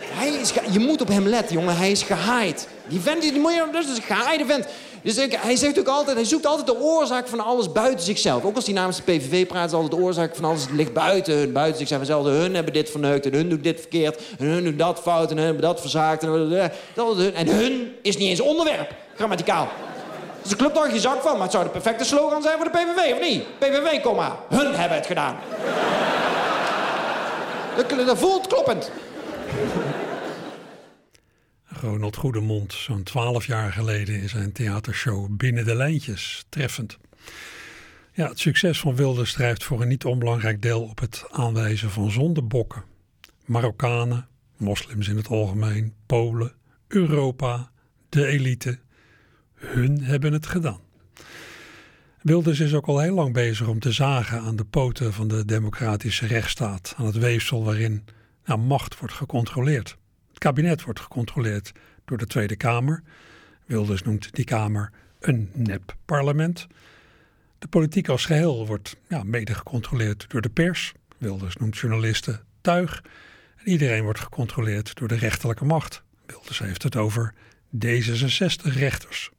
hij 0.00 0.28
is... 0.28 0.52
Je 0.70 0.78
moet 0.78 1.00
op 1.00 1.08
hem 1.08 1.26
letten, 1.26 1.56
jongen. 1.56 1.76
Hij 1.76 1.90
is 1.90 2.02
gehaaid. 2.02 2.68
Die 2.86 3.00
vent, 3.00 3.22
die 3.22 3.32
je... 3.32 3.68
Dat 3.72 3.84
is 3.84 3.96
een 3.96 4.02
gehaaide 4.02 4.46
vent. 4.46 4.66
Dus 5.02 5.16
hij 5.36 5.56
zegt 5.56 5.78
ook 5.78 5.86
altijd, 5.86 6.16
hij 6.16 6.24
zoekt 6.24 6.46
altijd 6.46 6.66
de 6.66 6.80
oorzaak 6.80 7.28
van 7.28 7.40
alles 7.40 7.72
buiten 7.72 8.04
zichzelf. 8.04 8.44
Ook 8.44 8.54
als 8.56 8.64
hij 8.64 8.74
namens 8.74 8.96
de 8.96 9.02
PVV 9.02 9.46
praat, 9.46 9.66
is 9.66 9.72
altijd 9.72 9.90
de 9.90 10.06
oorzaak 10.06 10.34
van 10.34 10.44
alles 10.44 10.66
ligt 10.70 10.92
buiten 10.92 11.34
hun, 11.34 11.52
buiten 11.52 11.78
zichzelf. 11.78 12.04
Zelfs 12.04 12.28
hun 12.28 12.54
hebben 12.54 12.72
dit 12.72 12.90
verneukt 12.90 13.26
en 13.26 13.32
hun 13.32 13.48
doen 13.48 13.60
dit 13.60 13.80
verkeerd 13.80 14.22
en 14.38 14.46
hun 14.46 14.64
doen 14.64 14.76
dat 14.76 15.00
fout 15.00 15.30
en 15.30 15.36
hun 15.36 15.44
hebben 15.44 15.62
dat 15.62 15.80
verzaakt. 15.80 16.22
En, 16.22 17.34
en 17.34 17.48
hun 17.48 17.96
is 18.02 18.16
niet 18.16 18.28
eens 18.28 18.40
onderwerp, 18.40 18.94
grammaticaal. 19.14 19.68
Dus 20.42 20.50
de 20.50 20.56
club 20.56 20.74
daar 20.74 20.92
je 20.92 21.00
zak 21.00 21.22
van, 21.22 21.32
maar 21.32 21.42
het 21.42 21.52
zou 21.52 21.64
de 21.64 21.70
perfecte 21.70 22.04
slogan 22.04 22.42
zijn 22.42 22.56
voor 22.56 22.64
de 22.64 22.78
PVV, 22.78 23.12
of 23.12 23.20
niet? 23.20 23.58
PVV, 23.58 24.00
komma, 24.00 24.36
hun 24.48 24.74
hebben 24.74 24.98
het 24.98 25.06
gedaan. 25.06 25.36
dat, 27.76 28.06
dat 28.06 28.18
voelt 28.18 28.46
kloppend. 28.46 28.90
Ronald 31.82 32.16
Goedemond, 32.16 32.72
zo'n 32.72 33.02
twaalf 33.02 33.46
jaar 33.46 33.72
geleden 33.72 34.20
in 34.20 34.28
zijn 34.28 34.52
theatershow 34.52 35.36
Binnen 35.36 35.64
de 35.64 35.74
Lijntjes. 35.74 36.44
Treffend. 36.48 36.98
Ja, 38.12 38.28
het 38.28 38.38
succes 38.38 38.80
van 38.80 38.96
Wilders 38.96 39.32
drijft 39.32 39.64
voor 39.64 39.82
een 39.82 39.88
niet 39.88 40.04
onbelangrijk 40.04 40.62
deel 40.62 40.82
op 40.82 40.98
het 40.98 41.24
aanwijzen 41.30 41.90
van 41.90 42.10
zondebokken. 42.10 42.84
Marokkanen, 43.44 44.28
moslims 44.56 45.08
in 45.08 45.16
het 45.16 45.28
algemeen, 45.28 45.94
Polen, 46.06 46.52
Europa, 46.88 47.70
de 48.08 48.26
elite. 48.26 48.78
Hun 49.54 50.02
hebben 50.02 50.32
het 50.32 50.46
gedaan. 50.46 50.80
Wilders 52.20 52.60
is 52.60 52.74
ook 52.74 52.86
al 52.86 52.98
heel 52.98 53.14
lang 53.14 53.32
bezig 53.32 53.66
om 53.66 53.78
te 53.78 53.92
zagen 53.92 54.40
aan 54.40 54.56
de 54.56 54.64
poten 54.64 55.12
van 55.12 55.28
de 55.28 55.44
democratische 55.44 56.26
rechtsstaat, 56.26 56.94
aan 56.96 57.06
het 57.06 57.18
weefsel 57.18 57.64
waarin 57.64 58.04
macht 58.56 58.98
wordt 58.98 59.14
gecontroleerd 59.14 60.00
kabinet 60.42 60.82
wordt 60.82 61.00
gecontroleerd 61.00 61.72
door 62.04 62.18
de 62.18 62.26
Tweede 62.26 62.56
Kamer. 62.56 63.02
Wilders 63.66 64.02
noemt 64.02 64.34
die 64.34 64.44
Kamer 64.44 64.90
een 65.20 65.50
nep-parlement. 65.52 66.66
De 67.58 67.66
politiek 67.68 68.08
als 68.08 68.24
geheel 68.24 68.66
wordt 68.66 68.96
ja, 69.08 69.22
mede 69.22 69.54
gecontroleerd 69.54 70.24
door 70.28 70.40
de 70.40 70.48
pers. 70.48 70.92
Wilders 71.18 71.56
noemt 71.56 71.78
journalisten 71.78 72.40
tuig. 72.60 73.02
En 73.56 73.68
iedereen 73.68 74.02
wordt 74.02 74.20
gecontroleerd 74.20 74.94
door 74.94 75.08
de 75.08 75.14
rechterlijke 75.14 75.64
macht. 75.64 76.02
Wilders 76.26 76.58
heeft 76.58 76.82
het 76.82 76.96
over 76.96 77.34
D66-rechters. 77.86 79.30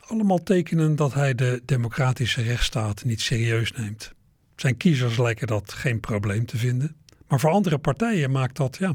Allemaal 0.00 0.42
tekenen 0.42 0.96
dat 0.96 1.14
hij 1.14 1.34
de 1.34 1.62
democratische 1.64 2.42
rechtsstaat 2.42 3.04
niet 3.04 3.20
serieus 3.20 3.72
neemt. 3.72 4.12
Zijn 4.56 4.76
kiezers 4.76 5.18
lijken 5.18 5.46
dat 5.46 5.72
geen 5.72 6.00
probleem 6.00 6.46
te 6.46 6.56
vinden. 6.56 6.96
Maar 7.28 7.40
voor 7.40 7.50
andere 7.50 7.78
partijen 7.78 8.30
maakt 8.30 8.56
dat 8.56 8.76
ja, 8.78 8.94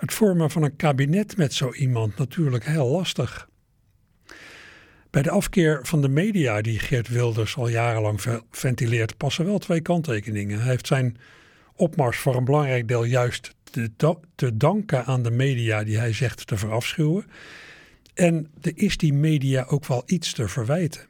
het 0.00 0.12
vormen 0.12 0.50
van 0.50 0.62
een 0.62 0.76
kabinet 0.76 1.36
met 1.36 1.54
zo 1.54 1.72
iemand 1.72 2.16
natuurlijk 2.16 2.64
heel 2.64 2.88
lastig. 2.88 3.48
Bij 5.10 5.22
de 5.22 5.30
afkeer 5.30 5.80
van 5.82 6.00
de 6.00 6.08
media 6.08 6.60
die 6.60 6.78
Geert 6.78 7.08
Wilders 7.08 7.56
al 7.56 7.68
jarenlang 7.68 8.20
ventileert, 8.50 9.16
passen 9.16 9.44
wel 9.44 9.58
twee 9.58 9.80
kanttekeningen. 9.80 10.58
Hij 10.58 10.70
heeft 10.70 10.86
zijn 10.86 11.16
opmars 11.74 12.18
voor 12.18 12.36
een 12.36 12.44
belangrijk 12.44 12.88
deel 12.88 13.04
juist 13.04 13.54
te, 13.96 14.16
te 14.34 14.56
danken 14.56 15.04
aan 15.04 15.22
de 15.22 15.30
media 15.30 15.84
die 15.84 15.98
hij 15.98 16.12
zegt 16.12 16.46
te 16.46 16.56
verafschuwen. 16.56 17.24
En 18.14 18.50
er 18.60 18.72
is 18.74 18.96
die 18.96 19.12
media 19.12 19.64
ook 19.68 19.86
wel 19.86 20.02
iets 20.06 20.32
te 20.32 20.48
verwijten. 20.48 21.06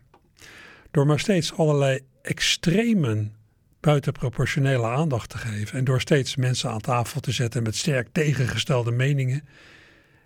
Door 0.90 1.06
maar 1.06 1.20
steeds 1.20 1.52
allerlei 1.52 2.00
extremen 2.22 3.34
buitenproportionele 3.80 4.86
aandacht 4.86 5.30
te 5.30 5.38
geven 5.38 5.78
en 5.78 5.84
door 5.84 6.00
steeds 6.00 6.36
mensen 6.36 6.70
aan 6.70 6.80
tafel 6.80 7.20
te 7.20 7.32
zetten 7.32 7.62
met 7.62 7.76
sterk 7.76 8.08
tegengestelde 8.12 8.90
meningen, 8.90 9.48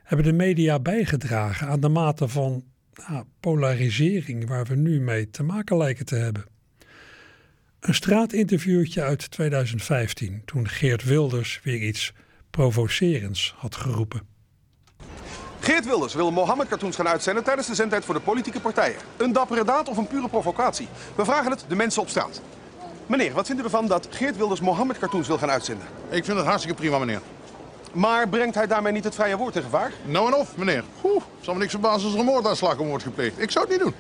hebben 0.02 0.26
de 0.26 0.32
media 0.32 0.78
bijgedragen 0.78 1.68
aan 1.68 1.80
de 1.80 1.88
mate 1.88 2.28
van 2.28 2.64
nou, 3.08 3.24
polarisering 3.40 4.48
waar 4.48 4.64
we 4.64 4.74
nu 4.74 5.00
mee 5.00 5.30
te 5.30 5.42
maken 5.42 5.76
lijken 5.76 6.06
te 6.06 6.16
hebben. 6.16 6.44
Een 7.80 7.94
straatinterviewtje 7.94 9.02
uit 9.02 9.30
2015, 9.30 10.42
toen 10.44 10.68
Geert 10.68 11.04
Wilders 11.04 11.60
weer 11.62 11.82
iets 11.82 12.12
provocerends 12.50 13.54
had 13.56 13.74
geroepen. 13.74 14.20
Geert 15.60 15.84
Wilders 15.84 16.14
wil 16.14 16.30
Mohammed-cartoons 16.30 16.96
gaan 16.96 17.08
uitzenden 17.08 17.44
tijdens 17.44 17.66
de 17.66 17.74
zendtijd 17.74 18.04
voor 18.04 18.14
de 18.14 18.20
politieke 18.20 18.60
partijen. 18.60 18.96
Een 19.16 19.32
dappere 19.32 19.64
daad 19.64 19.88
of 19.88 19.96
een 19.96 20.06
pure 20.06 20.28
provocatie? 20.28 20.88
We 21.16 21.24
vragen 21.24 21.50
het 21.50 21.64
de 21.68 21.74
mensen 21.74 22.02
op 22.02 22.08
straat. 22.08 22.42
Meneer, 23.06 23.32
wat 23.32 23.46
vindt 23.46 23.60
u 23.60 23.64
ervan 23.64 23.86
dat 23.86 24.08
Geert 24.10 24.36
Wilders 24.36 24.60
Mohammed-cartoons 24.60 25.26
wil 25.26 25.38
gaan 25.38 25.50
uitzenden? 25.50 25.86
Ik 26.08 26.24
vind 26.24 26.36
het 26.36 26.46
hartstikke 26.46 26.76
prima, 26.76 26.98
meneer. 26.98 27.20
Maar 27.92 28.28
brengt 28.28 28.54
hij 28.54 28.66
daarmee 28.66 28.92
niet 28.92 29.04
het 29.04 29.14
vrije 29.14 29.36
woord 29.36 29.56
in 29.56 29.62
gevaar? 29.62 29.92
Nou 30.04 30.26
en 30.26 30.34
of, 30.34 30.56
meneer. 30.56 30.84
Oeh, 31.04 31.22
zal 31.40 31.54
me 31.54 31.60
niks 31.60 31.72
verbazen 31.72 32.04
als 32.04 32.12
er 32.12 32.18
een 32.18 32.24
moordaanslag 32.24 32.78
om 32.78 32.88
wordt 32.88 33.04
gepleegd. 33.04 33.40
Ik 33.40 33.50
zou 33.50 33.64
het 33.64 33.74
niet 33.74 33.84
doen. 33.84 33.94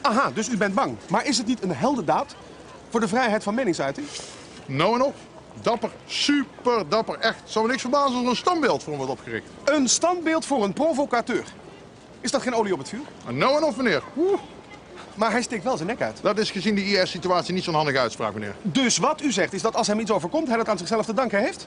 Aha, 0.00 0.30
dus 0.34 0.48
u 0.48 0.56
bent 0.56 0.74
bang. 0.74 0.96
Maar 1.08 1.26
is 1.26 1.38
het 1.38 1.46
niet 1.46 1.62
een 1.62 1.74
heldendaad 1.74 2.34
voor 2.88 3.00
de 3.00 3.08
vrijheid 3.08 3.42
van 3.42 3.54
meningsuiting? 3.54 4.06
Nou 4.66 4.94
en 4.94 5.02
of. 5.02 5.14
Dapper, 5.62 5.90
super 6.06 6.88
dapper. 6.88 7.18
Echt, 7.18 7.38
zou 7.44 7.64
me 7.64 7.70
niks 7.70 7.82
verbazen 7.82 8.14
als 8.14 8.24
er 8.24 8.30
een 8.30 8.36
standbeeld 8.36 8.82
voor 8.82 8.92
hem 8.92 9.02
wordt 9.06 9.18
opgericht. 9.20 9.46
Een 9.64 9.88
standbeeld 9.88 10.46
voor 10.46 10.64
een 10.64 10.72
provocateur. 10.72 11.44
Is 12.20 12.30
dat 12.30 12.42
geen 12.42 12.54
olie 12.54 12.72
op 12.72 12.78
het 12.78 12.88
vuur? 12.88 13.00
Nou 13.28 13.56
en 13.56 13.64
of, 13.64 13.76
meneer. 13.76 14.02
Oeh. 14.16 14.40
Maar 15.14 15.30
hij 15.30 15.42
steekt 15.42 15.64
wel 15.64 15.76
zijn 15.76 15.88
nek 15.88 16.00
uit. 16.00 16.18
Dat 16.22 16.38
is 16.38 16.50
gezien 16.50 16.74
de 16.74 16.84
IS-situatie 16.84 17.54
niet 17.54 17.64
zo'n 17.64 17.74
handige 17.74 17.98
uitspraak, 17.98 18.34
meneer. 18.34 18.54
Dus 18.62 18.96
wat 18.96 19.22
u 19.22 19.32
zegt 19.32 19.52
is 19.52 19.62
dat 19.62 19.74
als 19.74 19.86
hem 19.86 20.00
iets 20.00 20.10
overkomt, 20.10 20.48
hij 20.48 20.56
dat 20.56 20.68
aan 20.68 20.78
zichzelf 20.78 21.06
te 21.06 21.14
danken 21.14 21.38
heeft? 21.38 21.66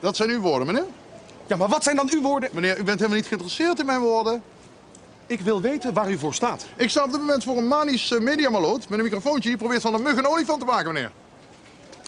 Dat 0.00 0.16
zijn 0.16 0.30
uw 0.30 0.40
woorden, 0.40 0.66
meneer. 0.66 0.86
Ja, 1.46 1.56
maar 1.56 1.68
wat 1.68 1.82
zijn 1.82 1.96
dan 1.96 2.10
uw 2.12 2.22
woorden? 2.22 2.48
Meneer, 2.52 2.78
u 2.78 2.82
bent 2.82 2.98
helemaal 2.98 3.16
niet 3.16 3.26
geïnteresseerd 3.26 3.78
in 3.78 3.86
mijn 3.86 4.00
woorden. 4.00 4.42
Ik 5.26 5.40
wil 5.40 5.60
weten 5.60 5.92
waar 5.92 6.10
u 6.10 6.18
voor 6.18 6.34
staat. 6.34 6.66
Ik 6.76 6.90
sta 6.90 7.04
op 7.04 7.10
dit 7.10 7.20
moment 7.20 7.44
voor 7.44 7.56
een 7.56 7.68
manisch 7.68 8.10
uh, 8.10 8.20
mediamaloot 8.20 8.88
met 8.88 8.98
een 8.98 9.04
microfoontje. 9.04 9.48
Die 9.48 9.58
probeert 9.58 9.82
van 9.82 9.94
een 9.94 10.02
mug 10.02 10.16
een 10.16 10.26
olifant 10.26 10.60
te 10.60 10.66
maken, 10.66 10.92
meneer. 10.92 11.10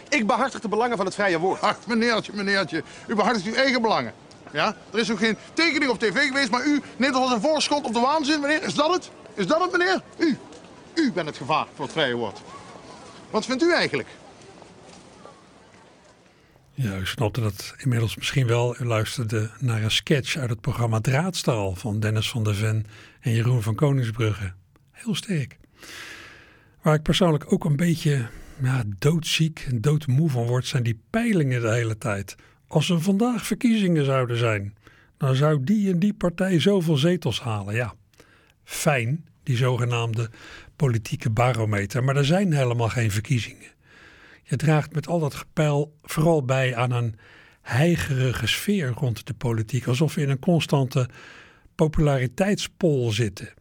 Ik 0.09 0.27
behartig 0.27 0.61
de 0.61 0.69
belangen 0.69 0.97
van 0.97 1.07
het 1.07 1.15
vrije 1.15 1.39
woord. 1.39 1.61
Ach, 1.61 1.77
meneertje, 1.87 2.33
meneertje. 2.35 2.83
U 3.07 3.15
behartigt 3.15 3.47
uw 3.47 3.55
eigen 3.55 3.83
belangen. 3.83 4.13
Ja? 4.53 4.77
Er 4.93 4.99
is 4.99 5.11
ook 5.11 5.19
geen 5.19 5.37
tekening 5.53 5.91
op 5.91 5.99
tv 5.99 6.27
geweest, 6.27 6.51
maar 6.51 6.65
u 6.65 6.83
neemt 6.97 7.15
als 7.15 7.33
een 7.33 7.41
voorschot 7.41 7.85
op 7.85 7.93
de 7.93 8.01
waanzin, 8.01 8.41
meneer. 8.41 8.63
Is 8.63 8.75
dat 8.75 8.93
het? 8.93 9.11
Is 9.37 9.47
dat 9.47 9.61
het, 9.61 9.73
meneer? 9.73 10.01
U. 10.19 10.37
U 10.95 11.13
bent 11.13 11.27
het 11.27 11.37
gevaar 11.37 11.67
voor 11.75 11.85
het 11.85 11.95
vrije 11.95 12.15
woord. 12.15 12.43
Wat 13.31 13.47
vindt 13.47 13.63
u 13.63 13.73
eigenlijk? 13.73 14.09
Ja, 16.73 16.97
u 16.97 17.07
snapte 17.07 17.41
dat 17.41 17.75
inmiddels 17.79 18.17
misschien 18.17 18.47
wel. 18.47 18.81
U 18.81 18.85
luisterde 18.85 19.51
naar 19.59 19.83
een 19.83 19.91
sketch 19.91 20.37
uit 20.37 20.51
het 20.51 20.61
programma 20.61 21.01
Draadstaal 21.01 21.75
van 21.75 22.01
Dennis 22.01 22.31
van 22.31 22.45
der 22.45 22.55
Ven 22.55 22.87
en 23.21 23.33
Jeroen 23.33 23.63
van 23.63 23.75
Koningsbrugge. 23.75 24.53
Heel 24.91 25.15
sterk. 25.15 25.57
Waar 26.83 26.95
ik 26.95 27.03
persoonlijk 27.03 27.53
ook 27.53 27.65
een 27.65 27.77
beetje 27.77 28.27
ja, 28.63 28.83
doodziek 28.99 29.65
en 29.69 29.81
doodmoe 29.81 30.31
van 30.31 30.47
word, 30.47 30.67
zijn 30.67 30.83
die 30.83 31.01
peilingen 31.11 31.61
de 31.61 31.73
hele 31.73 31.99
tijd. 31.99 32.35
Als 32.69 32.91
er 32.91 33.03
vandaag 33.03 33.47
verkiezingen 33.47 34.05
zouden 34.05 34.37
zijn, 34.37 34.77
dan 35.17 35.35
zou 35.35 35.65
die 35.65 35.93
en 35.93 35.99
die 35.99 36.15
partij 36.15 36.61
zoveel 36.61 36.97
zetels 36.97 37.41
halen. 37.41 37.75
Ja, 37.75 37.95
fijn, 38.67 39.27
die 39.43 39.57
zogenaamde 39.57 40.31
politieke 40.77 41.31
barometer, 41.31 42.05
maar 42.05 42.17
er 42.17 42.25
zijn 42.25 42.53
helemaal 42.53 42.89
geen 42.89 43.11
verkiezingen. 43.11 43.75
Je 44.43 44.57
draagt 44.57 44.93
met 44.93 45.09
al 45.09 45.19
dat 45.19 45.35
gepeil 45.35 45.99
vooral 46.03 46.45
bij 46.45 46.77
aan 46.77 46.91
een 46.91 47.15
heigerige 47.63 48.47
sfeer 48.47 48.89
rond 48.89 49.27
de 49.27 49.35
politiek, 49.35 49.87
alsof 49.87 50.15
we 50.15 50.21
in 50.21 50.31
een 50.31 50.39
constante 50.39 51.09
populariteitspol 51.75 53.11
zitten. 53.11 53.55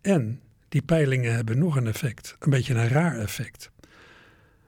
En 0.00 0.40
die 0.68 0.82
peilingen 0.82 1.34
hebben 1.34 1.58
nog 1.58 1.76
een 1.76 1.86
effect, 1.86 2.36
een 2.38 2.50
beetje 2.50 2.74
een 2.74 2.88
raar 2.88 3.18
effect. 3.18 3.70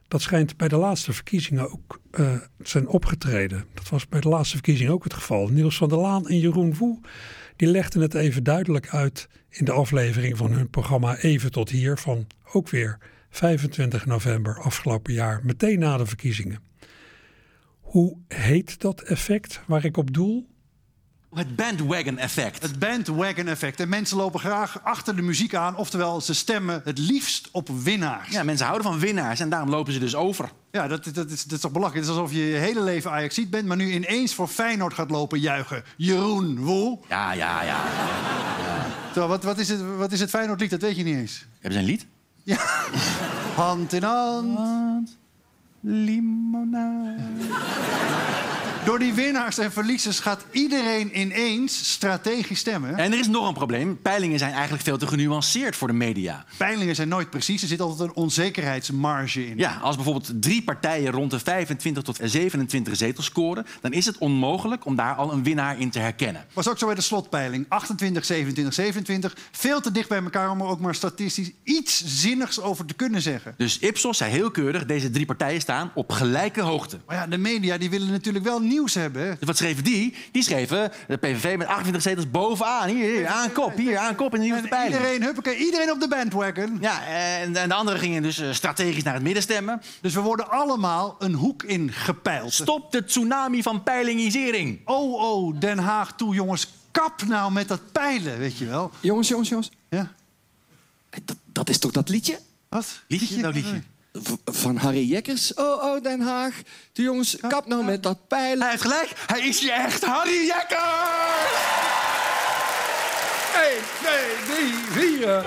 Dat 0.08 0.22
schijnt 0.22 0.56
bij 0.56 0.68
de 0.68 0.76
laatste 0.76 1.12
verkiezingen 1.12 1.70
ook 1.72 2.00
uh, 2.12 2.36
zijn 2.62 2.88
opgetreden. 2.88 3.64
Dat 3.74 3.88
was 3.88 4.08
bij 4.08 4.20
de 4.20 4.28
laatste 4.28 4.54
verkiezingen 4.54 4.92
ook 4.92 5.04
het 5.04 5.14
geval. 5.14 5.48
Niels 5.48 5.76
van 5.76 5.88
der 5.88 5.98
Laan 5.98 6.28
en 6.28 6.38
Jeroen 6.38 6.74
Woe 6.74 6.98
die 7.56 7.68
legden 7.68 8.02
het 8.02 8.14
even 8.14 8.44
duidelijk 8.44 8.88
uit 8.88 9.28
in 9.48 9.64
de 9.64 9.72
aflevering 9.72 10.36
van 10.36 10.52
hun 10.52 10.70
programma 10.70 11.16
Even 11.16 11.50
tot 11.52 11.70
hier 11.70 11.96
van 11.96 12.26
ook 12.52 12.68
weer 12.68 12.98
25 13.30 14.06
november 14.06 14.60
afgelopen 14.60 15.12
jaar, 15.12 15.40
meteen 15.44 15.78
na 15.78 15.96
de 15.96 16.06
verkiezingen. 16.06 16.60
Hoe 17.80 18.16
heet 18.28 18.80
dat 18.80 19.00
effect 19.00 19.60
waar 19.66 19.84
ik 19.84 19.96
op 19.96 20.12
doel? 20.14 20.46
Het 21.36 21.56
bandwagon 21.56 22.18
effect. 22.18 22.62
Het 22.62 22.78
bandwagon 22.78 23.48
effect. 23.48 23.80
En 23.80 23.88
mensen 23.88 24.16
lopen 24.16 24.40
graag 24.40 24.80
achter 24.82 25.16
de 25.16 25.22
muziek 25.22 25.54
aan. 25.54 25.76
Oftewel, 25.76 26.20
ze 26.20 26.34
stemmen 26.34 26.80
het 26.84 26.98
liefst 26.98 27.48
op 27.52 27.68
winnaars. 27.82 28.30
Ja, 28.30 28.42
mensen 28.42 28.66
houden 28.66 28.86
van 28.86 28.98
winnaars 28.98 29.40
en 29.40 29.48
daarom 29.48 29.70
lopen 29.70 29.92
ze 29.92 29.98
dus 29.98 30.14
over. 30.14 30.50
Ja, 30.70 30.88
dat, 30.88 31.04
dat, 31.04 31.30
is, 31.30 31.42
dat 31.42 31.52
is 31.52 31.60
toch 31.60 31.72
belachelijk. 31.72 32.06
Het 32.06 32.14
is 32.14 32.20
alsof 32.20 32.36
je 32.36 32.46
je 32.46 32.56
hele 32.56 32.82
leven 32.82 33.10
Ajaxiet 33.10 33.50
bent... 33.50 33.66
maar 33.66 33.76
nu 33.76 33.92
ineens 33.92 34.34
voor 34.34 34.48
Feyenoord 34.48 34.94
gaat 34.94 35.10
lopen 35.10 35.40
juichen. 35.40 35.82
Jeroen 35.96 36.58
Woel. 36.58 37.04
Ja, 37.08 37.32
ja, 37.32 37.62
ja. 37.62 37.84
ja. 39.14 39.26
wat, 39.26 39.44
wat, 39.44 39.58
is 39.58 39.68
het, 39.68 39.96
wat 39.96 40.12
is 40.12 40.20
het 40.20 40.30
Feyenoordlied? 40.30 40.70
Dat 40.70 40.80
weet 40.80 40.96
je 40.96 41.04
niet 41.04 41.16
eens. 41.16 41.46
Hebben 41.52 41.72
ze 41.72 41.78
een 41.78 41.84
lied? 41.84 42.06
Ja. 42.42 42.58
Hand 43.54 43.92
in 43.92 44.02
hand. 44.02 45.18
Limonade. 45.80 47.22
Door 48.86 48.98
die 48.98 49.14
winnaars 49.14 49.58
en 49.58 49.72
verliezers 49.72 50.20
gaat 50.20 50.44
iedereen 50.50 51.20
ineens 51.20 51.90
strategisch 51.92 52.58
stemmen. 52.58 52.96
En 52.96 53.12
er 53.12 53.18
is 53.18 53.28
nog 53.28 53.48
een 53.48 53.54
probleem. 53.54 54.02
Peilingen 54.02 54.38
zijn 54.38 54.52
eigenlijk 54.52 54.82
veel 54.82 54.98
te 54.98 55.06
genuanceerd 55.06 55.76
voor 55.76 55.88
de 55.88 55.94
media. 55.94 56.44
Peilingen 56.56 56.94
zijn 56.94 57.08
nooit 57.08 57.30
precies. 57.30 57.62
Er 57.62 57.68
zit 57.68 57.80
altijd 57.80 58.08
een 58.08 58.14
onzekerheidsmarge 58.14 59.46
in. 59.46 59.58
Ja, 59.58 59.78
als 59.82 59.94
bijvoorbeeld 59.96 60.42
drie 60.42 60.62
partijen 60.62 61.12
rond 61.12 61.30
de 61.30 61.38
25 61.38 62.02
tot 62.02 62.18
27 62.22 62.96
zetels 62.96 63.26
scoren... 63.26 63.66
dan 63.80 63.92
is 63.92 64.06
het 64.06 64.18
onmogelijk 64.18 64.84
om 64.84 64.96
daar 64.96 65.14
al 65.14 65.32
een 65.32 65.42
winnaar 65.42 65.80
in 65.80 65.90
te 65.90 65.98
herkennen. 65.98 66.44
Was 66.52 66.68
ook 66.68 66.78
zo 66.78 66.86
bij 66.86 66.94
de 66.94 67.00
slotpeiling. 67.00 67.66
28, 67.68 68.24
27, 68.24 68.74
27. 68.74 69.36
Veel 69.50 69.80
te 69.80 69.92
dicht 69.92 70.08
bij 70.08 70.22
elkaar 70.22 70.50
om 70.50 70.60
er 70.60 70.66
ook 70.66 70.80
maar 70.80 70.94
statistisch 70.94 71.50
iets 71.64 72.04
zinnigs 72.04 72.60
over 72.60 72.84
te 72.84 72.94
kunnen 72.94 73.22
zeggen. 73.22 73.54
Dus 73.56 73.78
Ipsos 73.78 74.16
zei 74.16 74.30
heel 74.30 74.50
keurig... 74.50 74.86
deze 74.86 75.10
drie 75.10 75.26
partijen 75.26 75.60
staan 75.60 75.90
op 75.94 76.12
gelijke 76.12 76.60
hoogte. 76.60 76.98
Maar 77.06 77.16
ja, 77.16 77.26
de 77.26 77.38
media 77.38 77.78
die 77.78 77.90
willen 77.90 78.10
natuurlijk 78.10 78.44
wel 78.44 78.60
nieuws 78.76 78.94
hebben. 78.94 79.36
Wat 79.40 79.56
schreven 79.56 79.84
die? 79.84 80.14
Die 80.32 80.42
schreven 80.42 80.92
de 81.08 81.16
PVV 81.16 81.56
met 81.56 81.66
28 81.66 82.02
zetels 82.02 82.30
bovenaan. 82.30 82.88
Hier, 82.88 83.10
hier 83.10 83.26
aan 83.26 83.52
kop, 83.52 83.76
hier 83.76 83.98
aan 83.98 84.14
kop 84.14 84.34
in 84.34 84.40
de 84.40 84.46
nieuwste 84.46 84.68
peiling. 84.68 84.94
Iedereen, 84.94 85.22
huppakee, 85.22 85.56
iedereen 85.56 85.90
op 85.90 86.00
de 86.00 86.08
bandwagon. 86.08 86.78
Ja, 86.80 87.06
en, 87.06 87.56
en 87.56 87.68
de 87.68 87.74
anderen 87.74 88.00
gingen 88.00 88.22
dus 88.22 88.38
eh, 88.38 88.52
strategisch 88.52 89.02
naar 89.02 89.14
het 89.14 89.22
midden 89.22 89.42
stemmen. 89.42 89.82
Dus 90.00 90.14
we 90.14 90.20
worden 90.20 90.50
allemaal 90.50 91.16
een 91.18 91.34
hoek 91.34 91.62
in 91.62 91.92
gepeild. 91.92 92.52
Stop 92.52 92.92
de 92.92 93.04
tsunami 93.04 93.62
van 93.62 93.82
peilingisering. 93.82 94.80
Oh, 94.84 95.12
oh, 95.12 95.60
Den 95.60 95.78
Haag 95.78 96.16
toe, 96.16 96.34
jongens. 96.34 96.68
Kap 96.90 97.22
nou 97.26 97.52
met 97.52 97.68
dat 97.68 97.92
peilen, 97.92 98.38
weet 98.38 98.58
je 98.58 98.66
wel. 98.66 98.90
Jongens, 99.00 99.28
jongens, 99.28 99.48
jongens. 99.48 99.70
Ja? 99.88 100.12
Dat, 101.24 101.36
dat 101.44 101.68
is 101.68 101.78
toch 101.78 101.90
dat 101.90 102.08
liedje? 102.08 102.38
Wat? 102.68 103.02
Liedje? 103.08 103.40
Nou, 103.40 103.54
liedje 103.54 103.82
van 104.44 104.76
Harry 104.76 105.04
Jekkers. 105.04 105.54
Oh, 105.54 105.84
oh, 105.84 106.02
Den 106.02 106.20
Haag. 106.20 106.54
De 106.92 107.02
jongens, 107.02 107.36
kap 107.48 107.66
nou 107.66 107.84
met 107.84 108.02
dat 108.02 108.28
pijlen. 108.28 108.60
Hij 108.60 108.70
heeft 108.70 108.82
gelijk. 108.82 109.12
Hij 109.26 109.40
is 109.40 109.60
je 109.60 109.72
echt 109.72 110.04
Harry 110.04 110.46
Jekkers! 110.46 111.74
1, 113.54 113.82
2, 114.00 114.64
3, 114.92 115.14
4. 115.20 115.44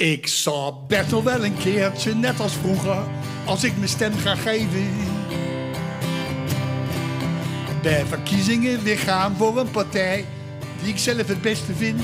Ik 0.00 0.26
zal 0.26 0.84
best 0.86 1.10
nog 1.10 1.24
wel 1.24 1.44
een 1.44 1.56
keertje, 1.56 2.14
net 2.14 2.40
als 2.40 2.52
vroeger, 2.52 3.04
als 3.50 3.64
ik 3.64 3.76
mijn 3.76 3.88
stem 3.88 4.12
ga 4.14 4.34
geven. 4.34 4.88
Bij 7.82 8.04
verkiezingen 8.06 8.82
weer 8.82 8.98
gaan 8.98 9.36
voor 9.36 9.58
een 9.58 9.70
partij 9.70 10.24
die 10.82 10.92
ik 10.92 10.98
zelf 10.98 11.26
het 11.26 11.42
beste 11.42 11.74
vind. 11.74 12.02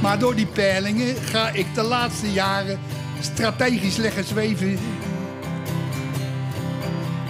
Maar 0.00 0.18
door 0.18 0.34
die 0.34 0.46
peilingen 0.46 1.16
ga 1.16 1.48
ik 1.48 1.74
de 1.74 1.82
laatste 1.82 2.32
jaren 2.32 2.78
strategisch 3.20 3.96
leggen 3.96 4.24
zweven. 4.24 4.78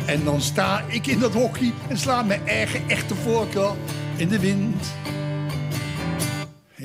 En 0.06 0.24
dan 0.24 0.40
sta 0.40 0.84
ik 0.86 1.06
in 1.06 1.18
dat 1.18 1.32
hockey 1.32 1.72
en 1.88 1.98
sla 1.98 2.22
mijn 2.22 2.46
eigen 2.46 2.88
echte 2.88 3.14
voorkeur 3.14 3.74
in 4.16 4.28
de 4.28 4.38
wind. 4.38 4.84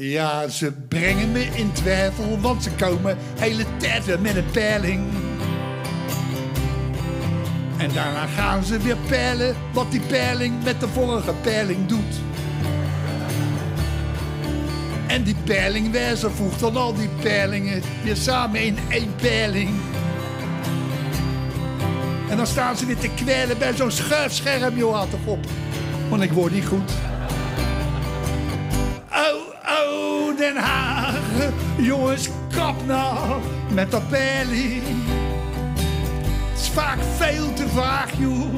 Ja, 0.04 0.48
ze 0.48 0.72
brengen 0.72 1.32
me 1.32 1.44
in 1.44 1.72
twijfel, 1.72 2.40
want 2.40 2.64
ze 2.64 2.70
komen 2.72 3.18
hele 3.40 3.66
tijd 3.78 4.06
weer 4.06 4.20
met 4.20 4.36
een 4.36 4.52
peiling. 4.52 5.08
En 7.78 7.94
daarna 7.94 8.26
gaan 8.26 8.64
ze 8.64 8.78
weer 8.78 8.98
peilen 9.08 9.56
wat 9.74 9.92
die 9.92 10.02
peiling 10.02 10.64
met 10.64 10.80
de 10.80 10.88
vorige 10.88 11.34
peiling 11.42 11.88
doet. 11.88 12.20
En 15.08 15.24
die 15.24 15.36
peilingwijzer 15.44 16.32
voegt 16.32 16.60
dan 16.60 16.78
al 16.78 16.96
die 16.96 17.10
peilingen 17.22 17.82
weer 18.04 18.16
samen 18.16 18.62
in 18.62 18.78
één 18.90 19.16
peiling. 19.16 19.70
En 22.30 22.38
dan 22.38 22.48
staan 22.48 22.78
ze 22.78 22.86
weer 22.86 22.98
te 22.98 23.10
kwellen 23.16 23.58
bij 23.58 23.74
zo'n 23.76 23.92
schuifscherm, 23.92 24.78
joh, 24.78 25.02
toch 25.02 25.26
op. 25.26 25.46
Want 26.10 26.24
ik 26.24 26.32
word 26.32 26.54
niet 26.54 26.66
goed. 26.66 26.92
Den 30.42 30.58
Haag, 30.58 31.20
jongens, 31.78 32.30
kap 32.56 32.86
nou 32.86 33.42
met 33.74 33.92
dat 33.92 34.10
peiling. 34.10 34.84
Het 36.50 36.60
is 36.60 36.70
vaak 36.70 36.98
veel 37.18 37.54
te 37.54 37.68
vaag, 37.68 38.12
joh. 38.18 38.54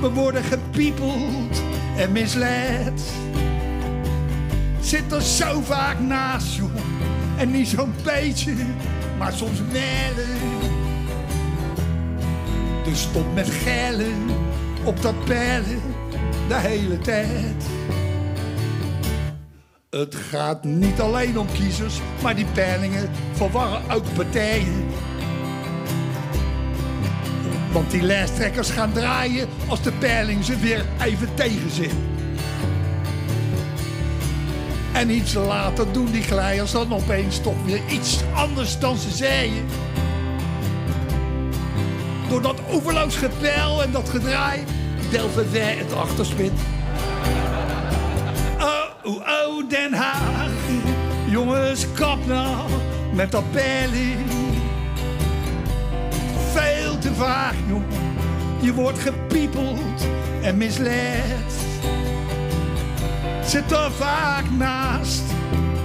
We 0.00 0.10
worden 0.10 0.42
gepiepeld 0.42 1.62
en 1.96 2.12
misleid. 2.12 3.02
Zit 4.80 5.12
er 5.12 5.22
zo 5.22 5.60
vaak 5.60 5.98
naast, 5.98 6.54
joh. 6.56 6.70
En 7.36 7.50
niet 7.50 7.68
zo'n 7.68 7.94
beetje, 8.04 8.54
maar 9.18 9.32
soms 9.32 9.60
mellen. 9.72 10.38
Dus 12.84 13.00
stop 13.00 13.34
met 13.34 13.50
gellen 13.50 14.26
op 14.84 15.02
dat 15.02 15.24
peilen 15.24 15.82
de 16.48 16.56
hele 16.56 16.98
tijd. 16.98 17.79
Het 19.90 20.14
gaat 20.14 20.64
niet 20.64 21.00
alleen 21.00 21.38
om 21.38 21.46
kiezers, 21.52 22.00
maar 22.22 22.36
die 22.36 22.46
peilingen 22.54 23.10
verwarren 23.32 23.90
ook 23.90 24.14
partijen. 24.14 24.86
Want 27.72 27.90
die 27.90 28.02
lijsttrekkers 28.02 28.70
gaan 28.70 28.92
draaien 28.92 29.48
als 29.68 29.82
de 29.82 29.92
peiling 29.92 30.44
ze 30.44 30.56
weer 30.56 30.84
even 31.04 31.34
tegen 31.34 31.70
zit. 31.70 31.92
En 34.92 35.10
iets 35.10 35.34
later 35.34 35.92
doen 35.92 36.10
die 36.10 36.22
glijers 36.22 36.72
dan 36.72 36.94
opeens 36.94 37.40
toch 37.40 37.64
weer 37.64 37.80
iets 37.88 38.18
anders 38.34 38.78
dan 38.78 38.96
ze 38.96 39.10
zeiden. 39.10 39.64
Door 42.28 42.42
dat 42.42 42.60
overloos 42.68 43.16
gepeil 43.16 43.82
en 43.82 43.92
dat 43.92 44.08
gedraai 44.08 44.64
delven 45.10 45.52
wij 45.52 45.74
het 45.74 45.94
achterspit. 45.94 46.52
Den 49.70 49.92
Haag. 49.92 50.50
Jongens, 51.26 51.86
kap 51.94 52.26
nou 52.26 52.70
met 53.12 53.30
dat 53.30 53.50
peiling. 53.50 54.26
Veel 56.52 56.98
te 56.98 57.14
vaag, 57.14 57.54
joh. 57.68 57.82
Je 58.60 58.74
wordt 58.74 58.98
gepiepeld 58.98 60.06
en 60.42 60.56
misleid. 60.56 61.52
Zit 63.44 63.72
er 63.72 63.92
vaak 63.92 64.50
naast. 64.50 65.22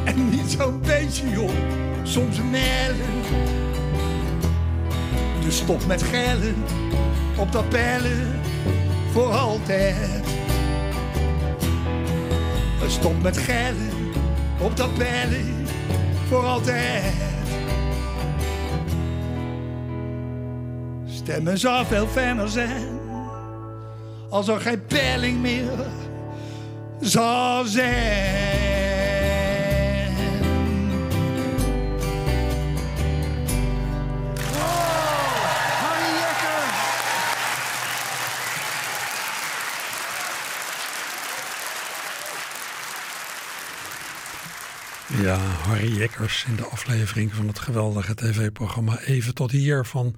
En 0.04 0.30
niet 0.30 0.56
zo'n 0.58 0.82
beetje, 0.82 1.30
joh. 1.30 1.52
Soms 2.04 2.38
mellen. 2.52 3.22
Dus 5.44 5.58
stop 5.58 5.86
met 5.86 6.04
gellen 6.04 6.64
op 7.38 7.52
dat 7.52 7.70
peilen 7.70 8.40
voor 9.12 9.32
altijd. 9.32 10.35
Stop 12.88 13.22
met 13.22 13.38
gellen 13.38 14.14
op 14.60 14.78
dat 14.78 14.94
peilen 14.98 15.68
voor 16.28 16.44
altijd. 16.46 17.14
Stemmen 21.06 21.58
zou 21.58 21.86
veel 21.86 22.08
fijner 22.08 22.50
zijn 22.50 23.00
als 24.30 24.48
er 24.48 24.60
geen 24.60 24.86
peiling 24.86 25.42
meer 25.42 25.86
zou 27.00 27.68
zijn. 27.68 28.55
Harry 45.38 45.98
Jekkers 45.98 46.46
in 46.48 46.56
de 46.56 46.66
aflevering 46.66 47.34
van 47.34 47.48
het 47.48 47.60
geweldige 47.60 48.16
tv-programma 48.16 49.00
Even 49.00 49.34
tot 49.34 49.52
hier 49.52 49.86
van 49.86 50.16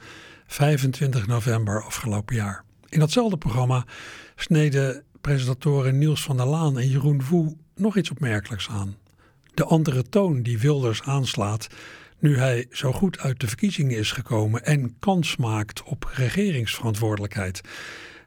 25 0.48 1.28
november 1.28 1.84
afgelopen 1.84 2.36
jaar. 2.36 2.64
In 2.90 3.00
datzelfde 3.00 3.38
programma 3.38 3.86
sneden 4.36 5.04
presentatoren 5.22 5.98
Niels 5.98 6.24
van 6.24 6.38
der 6.38 6.46
Laan 6.46 6.80
en 6.80 6.90
Jeroen 6.90 7.24
Woe 7.30 7.56
nog 7.76 7.98
iets 7.98 8.12
opmerkelijks 8.12 8.70
aan. 8.70 8.98
De 9.54 9.64
andere 9.64 10.04
toon 10.04 10.42
die 10.42 10.60
Wilders 10.60 11.02
aanslaat 11.02 11.68
nu 12.20 12.38
hij 12.38 12.68
zo 12.72 12.92
goed 12.92 13.20
uit 13.20 13.40
de 13.40 13.48
verkiezingen 13.48 13.98
is 13.98 14.12
gekomen 14.12 14.66
en 14.66 14.96
kans 15.00 15.36
maakt 15.36 15.84
op 15.84 16.12
regeringsverantwoordelijkheid. 16.14 17.62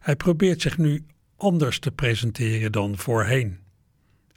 Hij 0.00 0.16
probeert 0.16 0.60
zich 0.60 0.78
nu 0.78 1.04
anders 1.36 1.78
te 1.78 1.90
presenteren 1.90 2.72
dan 2.72 2.98
voorheen. 2.98 3.58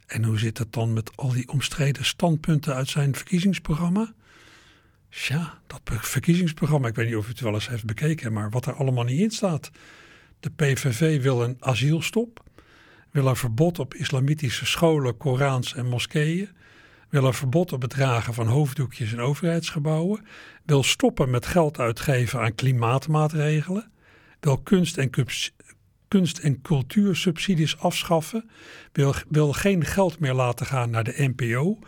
En 0.06 0.24
hoe 0.24 0.38
zit 0.38 0.58
het 0.58 0.72
dan 0.72 0.92
met 0.92 1.16
al 1.16 1.32
die 1.32 1.48
omstreden 1.48 2.04
standpunten 2.04 2.74
uit 2.74 2.88
zijn 2.88 3.14
verkiezingsprogramma? 3.14 4.14
Tja, 5.08 5.58
dat 5.66 5.80
verkiezingsprogramma, 5.84 6.88
ik 6.88 6.94
weet 6.94 7.06
niet 7.06 7.16
of 7.16 7.26
u 7.26 7.28
het 7.28 7.40
wel 7.40 7.54
eens 7.54 7.68
heeft 7.68 7.84
bekeken, 7.84 8.32
maar 8.32 8.50
wat 8.50 8.66
er 8.66 8.74
allemaal 8.74 9.04
niet 9.04 9.20
in 9.20 9.30
staat. 9.30 9.70
De 10.40 10.50
PVV 10.50 11.22
wil 11.22 11.42
een 11.42 11.56
asielstop, 11.60 12.42
wil 13.10 13.26
een 13.26 13.36
verbod 13.36 13.78
op 13.78 13.94
islamitische 13.94 14.66
scholen, 14.66 15.16
Korans 15.16 15.74
en 15.74 15.86
moskeeën, 15.86 16.48
wil 17.08 17.24
een 17.24 17.34
verbod 17.34 17.72
op 17.72 17.82
het 17.82 17.90
dragen 17.90 18.34
van 18.34 18.46
hoofddoekjes 18.46 19.12
in 19.12 19.20
overheidsgebouwen, 19.20 20.24
wil 20.64 20.82
stoppen 20.82 21.30
met 21.30 21.46
geld 21.46 21.78
uitgeven 21.78 22.40
aan 22.40 22.54
klimaatmaatregelen, 22.54 23.90
wil 24.40 24.58
kunst 24.58 24.98
en, 24.98 25.10
kunst- 26.14 26.38
en 26.38 26.60
cultuursubsidies 26.62 27.78
afschaffen, 27.78 28.50
wil, 28.92 29.14
wil 29.28 29.52
geen 29.52 29.84
geld 29.84 30.18
meer 30.18 30.34
laten 30.34 30.66
gaan 30.66 30.90
naar 30.90 31.04
de 31.04 31.14
NPO, 31.36 31.78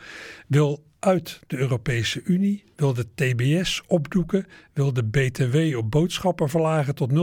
wil 0.47 0.85
uit 0.99 1.41
de 1.47 1.57
Europese 1.57 2.23
Unie, 2.23 2.65
wil 2.77 2.95
de 2.95 3.07
TBS 3.15 3.83
opdoeken, 3.87 4.47
wil 4.73 4.93
de 4.93 5.05
BTW 5.05 5.77
op 5.77 5.91
boodschappen 5.91 6.49
verlagen 6.49 6.95
tot 6.95 7.11
0% 7.11 7.15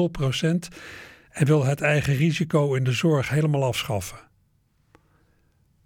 en 1.30 1.46
wil 1.46 1.66
het 1.66 1.82
eigen 1.82 2.16
risico 2.16 2.74
in 2.74 2.84
de 2.84 2.92
zorg 2.92 3.30
helemaal 3.30 3.64
afschaffen. 3.64 4.20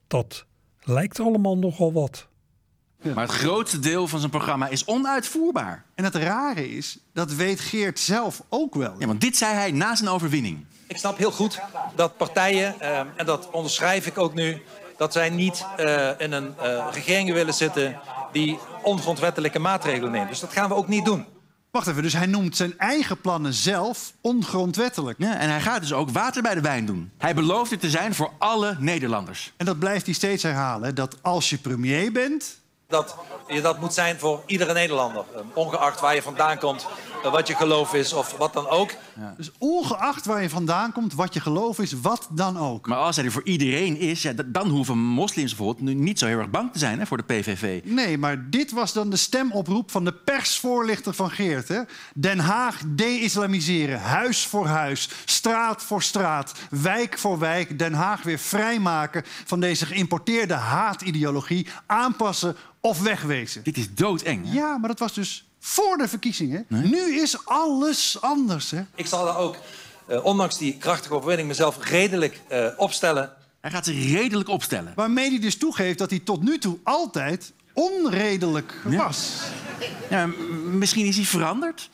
Dat 0.07 0.45
lijkt 0.81 1.19
allemaal 1.19 1.57
nogal 1.57 1.93
wat. 1.93 2.27
Maar 3.03 3.27
het 3.27 3.31
grootste 3.31 3.79
deel 3.79 4.07
van 4.07 4.19
zijn 4.19 4.31
programma 4.31 4.67
is 4.67 4.85
onuitvoerbaar. 4.85 5.85
En 5.95 6.03
het 6.03 6.15
rare 6.15 6.69
is, 6.69 6.99
dat 7.13 7.33
weet 7.33 7.59
Geert 7.59 7.99
zelf 7.99 8.43
ook 8.49 8.75
wel. 8.75 8.95
Ja, 8.99 9.07
want 9.07 9.21
dit 9.21 9.37
zei 9.37 9.53
hij 9.53 9.71
na 9.71 9.95
zijn 9.95 10.09
overwinning. 10.09 10.65
Ik 10.87 10.97
snap 10.97 11.17
heel 11.17 11.31
goed 11.31 11.59
dat 11.95 12.17
partijen, 12.17 12.79
eh, 12.79 12.99
en 12.99 13.25
dat 13.25 13.49
onderschrijf 13.51 14.05
ik 14.05 14.17
ook 14.17 14.33
nu, 14.33 14.61
dat 14.97 15.13
zij 15.13 15.29
niet 15.29 15.65
eh, 15.77 16.09
in 16.17 16.31
een 16.31 16.55
uh, 16.63 16.87
regering 16.91 17.33
willen 17.33 17.53
zitten 17.53 17.99
die 18.31 18.59
ongrondwettelijke 18.83 19.59
maatregelen 19.59 20.11
neemt. 20.11 20.29
Dus 20.29 20.39
dat 20.39 20.53
gaan 20.53 20.69
we 20.69 20.75
ook 20.75 20.87
niet 20.87 21.05
doen. 21.05 21.25
Wacht 21.71 21.87
even, 21.87 22.03
dus 22.03 22.13
hij 22.13 22.25
noemt 22.25 22.55
zijn 22.55 22.77
eigen 22.77 23.21
plannen 23.21 23.53
zelf 23.53 24.13
ongrondwettelijk. 24.21 25.19
Ja, 25.19 25.37
en 25.37 25.49
hij 25.49 25.61
gaat 25.61 25.81
dus 25.81 25.93
ook 25.93 26.09
water 26.09 26.41
bij 26.41 26.53
de 26.53 26.61
wijn 26.61 26.85
doen. 26.85 27.11
Hij 27.17 27.33
belooft 27.35 27.71
het 27.71 27.79
te 27.79 27.89
zijn 27.89 28.15
voor 28.15 28.31
alle 28.37 28.75
Nederlanders. 28.79 29.53
En 29.57 29.65
dat 29.65 29.79
blijft 29.79 30.05
hij 30.05 30.13
steeds 30.13 30.43
herhalen, 30.43 30.95
dat 30.95 31.17
als 31.21 31.49
je 31.49 31.57
premier 31.57 32.11
bent... 32.11 32.59
Dat 32.87 33.15
je 33.47 33.61
dat 33.61 33.79
moet 33.79 33.93
zijn 33.93 34.19
voor 34.19 34.43
iedere 34.45 34.73
Nederlander. 34.73 35.23
Ongeacht 35.53 35.99
waar 35.99 36.15
je 36.15 36.21
vandaan 36.21 36.57
komt, 36.57 36.81
eh, 36.83 37.16
wat 37.31 37.47
je 37.47 37.55
geloof 37.55 37.93
is 37.93 38.13
of 38.13 38.37
wat 38.37 38.53
dan 38.53 38.67
ook. 38.67 38.91
Dus 39.37 39.51
ongeacht 39.57 40.25
waar 40.25 40.41
je 40.41 40.49
vandaan 40.49 40.91
komt, 40.91 41.13
wat 41.13 41.33
je 41.33 41.39
geloof 41.39 41.79
is, 41.79 41.93
wat 42.01 42.27
dan 42.31 42.57
ook. 42.57 42.87
Maar 42.87 42.97
als 42.97 43.15
hij 43.15 43.25
er 43.25 43.31
voor 43.31 43.43
iedereen 43.43 43.97
is, 43.97 44.21
ja, 44.21 44.33
dan 44.45 44.69
hoeven 44.69 44.97
moslims 44.97 45.55
bijvoorbeeld 45.55 45.85
nu 45.85 45.93
niet 45.93 46.19
zo 46.19 46.25
heel 46.25 46.37
erg 46.37 46.49
bang 46.49 46.71
te 46.71 46.79
zijn 46.79 46.99
hè, 46.99 47.05
voor 47.05 47.17
de 47.17 47.23
PVV. 47.23 47.81
Nee, 47.83 48.17
maar 48.17 48.49
dit 48.49 48.71
was 48.71 48.93
dan 48.93 49.09
de 49.09 49.17
stemoproep 49.17 49.91
van 49.91 50.05
de 50.05 50.13
persvoorlichter 50.13 51.13
van 51.13 51.31
Geert. 51.31 51.67
Hè? 51.67 51.81
Den 52.13 52.39
Haag 52.39 52.81
de-islamiseren, 52.87 53.99
huis 53.99 54.45
voor 54.45 54.67
huis, 54.67 55.09
straat 55.25 55.83
voor 55.83 56.03
straat, 56.03 56.53
wijk 56.69 57.17
voor 57.17 57.39
wijk. 57.39 57.79
Den 57.79 57.93
Haag 57.93 58.23
weer 58.23 58.39
vrijmaken 58.39 59.23
van 59.45 59.59
deze 59.59 59.85
geïmporteerde 59.85 60.53
haatideologie, 60.53 61.67
aanpassen 61.85 62.55
of 62.81 63.01
wegwezen. 63.01 63.63
Dit 63.63 63.77
is 63.77 63.93
doodeng. 63.93 64.45
Hè? 64.45 64.53
Ja, 64.53 64.77
maar 64.77 64.89
dat 64.89 64.99
was 64.99 65.13
dus 65.13 65.46
voor 65.67 65.97
de 65.97 66.07
verkiezingen. 66.07 66.65
Nu 66.67 67.21
is 67.21 67.45
alles 67.45 68.21
anders. 68.21 68.71
Hè? 68.71 68.81
Ik 68.95 69.05
zal 69.05 69.25
daar 69.25 69.37
ook, 69.37 69.55
eh, 70.05 70.25
ondanks 70.25 70.57
die 70.57 70.77
krachtige 70.77 71.13
overwinning, 71.13 71.47
mezelf 71.47 71.89
redelijk 71.89 72.41
eh, 72.47 72.67
opstellen. 72.77 73.33
Hij 73.61 73.71
gaat 73.71 73.85
zich 73.85 74.11
redelijk 74.11 74.49
opstellen. 74.49 74.93
Waarmee 74.95 75.29
hij 75.29 75.39
dus 75.39 75.57
toegeeft 75.57 75.97
dat 75.97 76.09
hij 76.09 76.19
tot 76.19 76.43
nu 76.43 76.57
toe 76.57 76.77
altijd 76.83 77.53
onredelijk 77.73 78.73
was. 78.83 79.31
Ja, 80.09 80.25
misschien 80.65 81.05
is 81.05 81.15
hij 81.15 81.25
veranderd. 81.25 81.89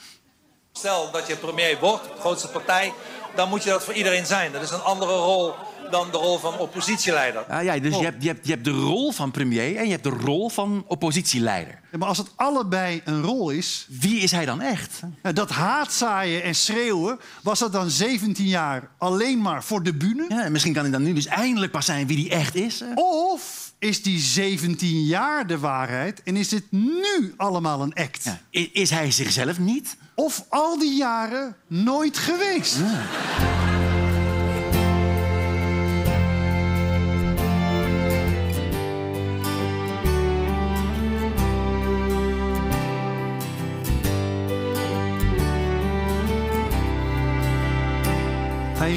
Stel 0.72 1.12
dat 1.12 1.28
je 1.28 1.36
premier 1.36 1.80
wordt, 1.80 2.08
grootste 2.20 2.48
partij, 2.48 2.94
dan 3.36 3.50
moet 3.50 3.64
je 3.64 3.70
dat 3.70 3.84
voor 3.84 3.94
iedereen 3.94 4.26
zijn. 4.26 4.52
Dat 4.52 4.62
is 4.62 4.72
een 4.72 4.82
andere 4.82 5.16
rol 5.16 5.54
dan 5.92 6.12
de 6.12 6.18
rol 6.18 6.38
van 6.40 6.58
oppositieleider. 6.58 7.42
Ah, 7.44 7.64
ja, 7.64 7.80
dus 7.80 7.94
Oh. 7.94 8.00
je, 8.00 8.06
hebt, 8.06 8.24
je, 8.24 8.28
hebt, 8.28 8.46
je 8.46 8.52
hebt 8.52 8.66
de 8.66 8.72
rol 8.72 9.12
van 9.12 9.32
premier 9.32 9.76
en 9.76 9.86
je 9.86 9.92
hebt 9.92 10.04
de 10.04 10.10
rol 10.10 10.50
van 10.50 10.84
oppositieleider. 10.88 11.80
Ja, 11.92 11.98
maar 11.98 12.08
als 12.08 12.18
het 12.18 12.32
allebei 12.36 13.02
een 13.06 13.22
rol 13.22 13.50
is... 13.50 13.88
Wie 13.90 14.20
is 14.20 14.32
hij 14.32 14.46
dan 14.46 14.62
echt? 14.62 15.00
Dat 15.34 15.50
haatzaaien 15.50 16.44
en 16.44 16.56
schreeuwen, 16.56 17.20
was 17.44 17.60
dat 17.60 17.72
dan 17.72 17.90
17 17.90 18.46
jaar 18.46 18.90
alleen 18.98 19.42
maar 19.42 19.64
voor 19.64 19.84
de 19.84 19.94
bühne? 19.94 20.26
Ja, 20.30 20.50
misschien 20.50 20.74
kan 20.74 20.82
hij 20.84 20.92
dan 20.92 21.04
nu 21.04 21.14
dus 21.14 21.26
eindelijk 21.26 21.72
pas 21.72 21.86
zijn 21.86 22.08
wie 22.08 22.28
hij 22.28 22.40
echt 22.40 22.56
is. 22.56 22.84
Of 22.96 23.74
is 23.80 24.04
die 24.04 24.20
17 24.20 25.04
jaar 25.04 25.48
de 25.48 25.60
waarheid 25.60 26.24
en 26.24 26.36
is 26.38 26.52
het 26.52 26.66
nu 26.70 27.34
allemaal 27.38 27.82
een 27.82 27.94
act? 27.94 28.24
Ja, 28.24 28.68
is 28.74 28.90
hij 28.90 29.12
zichzelf 29.12 29.60
niet? 29.60 29.98
Of 30.16 30.46
al 30.50 30.80
die 30.80 30.96
jaren 30.96 31.56
nooit 31.68 32.18
geweest? 32.18 32.76
Hij 32.80 33.73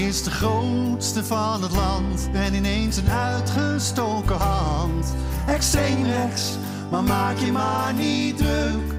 is 0.06 0.22
de 0.22 0.30
grootste 0.30 1.24
van 1.24 1.62
het 1.62 1.70
land 1.70 2.28
en 2.32 2.54
ineens 2.54 2.96
een 2.96 3.10
uitgestoken 3.10 4.36
hand. 4.36 5.14
Extreem 5.46 6.04
rechts, 6.04 6.58
maar 6.90 7.02
maak 7.02 7.36
je 7.36 7.52
maar 7.52 7.94
niet 7.94 8.36
druk. 8.36 8.94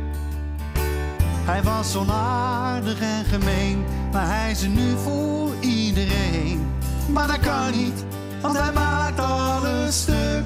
Hij 1.45 1.63
was 1.63 1.95
onaardig 1.95 2.99
en 2.99 3.25
gemeen, 3.25 3.85
maar 4.11 4.27
hij 4.27 4.51
is 4.51 4.61
er 4.61 4.69
nu 4.69 4.97
voor 5.03 5.49
iedereen. 5.59 6.67
Maar 7.09 7.27
dat 7.27 7.39
kan 7.39 7.71
niet, 7.71 8.03
want 8.41 8.57
hij 8.57 8.71
maakt 8.71 9.19
alles 9.19 10.01
stuk. 10.01 10.45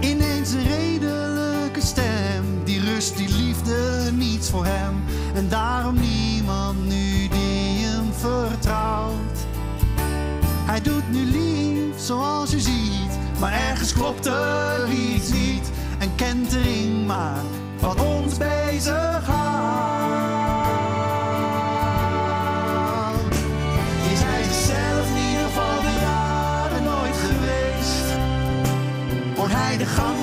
Ineens 0.00 0.52
een 0.52 0.66
redelijke 0.66 1.80
stem, 1.80 2.64
die 2.64 2.80
rust, 2.80 3.16
die 3.16 3.28
liefde, 3.28 4.10
niets 4.12 4.50
voor 4.50 4.64
hem. 4.64 5.04
En 5.34 5.48
daarom 5.48 5.94
niemand 6.00 6.86
nu 6.88 7.28
die 7.28 7.45
Hij 10.76 10.84
doet 10.84 11.10
nu 11.10 11.24
lief, 11.24 11.98
zoals 11.98 12.50
je 12.50 12.60
ziet, 12.60 13.18
maar 13.40 13.52
ergens 13.52 13.92
klopt 13.92 14.26
er 14.26 14.88
iets 14.90 15.28
niet. 15.28 15.70
Een 15.98 16.14
kentering 16.14 17.06
maar 17.06 17.42
wat 17.80 18.00
ons 18.00 18.36
bezighoudt. 18.36 19.26
Is 24.12 24.20
hij 24.22 24.42
zichzelf 24.42 25.08
in 25.08 25.28
ieder 25.28 25.44
geval 25.44 25.80
de 25.80 25.98
jaren 26.00 26.82
nooit 26.82 27.16
geweest? 27.16 28.18
Wordt 29.36 29.52
hij 29.52 29.76
de 29.76 29.86
gangmaker 29.86 30.15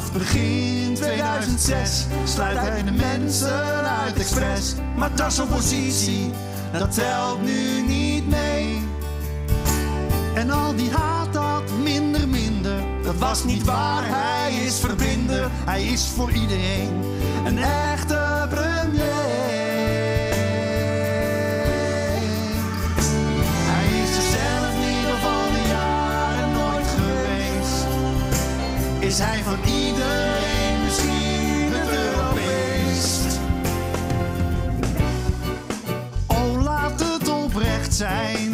Vanaf 0.00 0.12
begin 0.12 0.94
2006 0.94 2.06
sluit 2.24 2.58
hij 2.58 2.84
de 2.84 2.90
mensen 2.90 3.88
uit 3.88 4.16
expres. 4.16 4.74
Maar 4.96 5.14
dat 5.14 5.32
is 5.32 5.40
oppositie, 5.40 6.30
dat 6.72 6.94
telt 6.94 7.42
nu 7.42 7.82
niet 7.82 8.28
mee. 8.28 8.82
En 10.34 10.50
al 10.50 10.74
die 10.76 10.90
haat 10.90 11.32
dat 11.32 11.62
minder, 11.82 12.28
minder. 12.28 12.82
Dat 13.02 13.16
was 13.16 13.44
niet 13.44 13.64
waar, 13.64 14.02
hij 14.04 14.54
is 14.54 14.78
verbinder. 14.78 15.48
Hij 15.52 15.82
is 15.82 16.06
voor 16.16 16.30
iedereen 16.30 17.02
een 17.44 17.58
echte 17.58 17.99
Is 29.10 29.18
hij 29.18 29.42
van 29.42 29.58
iedereen 29.64 30.84
misschien 30.84 31.72
het 31.72 31.88
Europeest? 31.88 33.40
Oh, 36.26 36.62
laat 36.62 37.00
het 37.00 37.28
oprecht 37.28 37.94
zijn. 37.94 38.49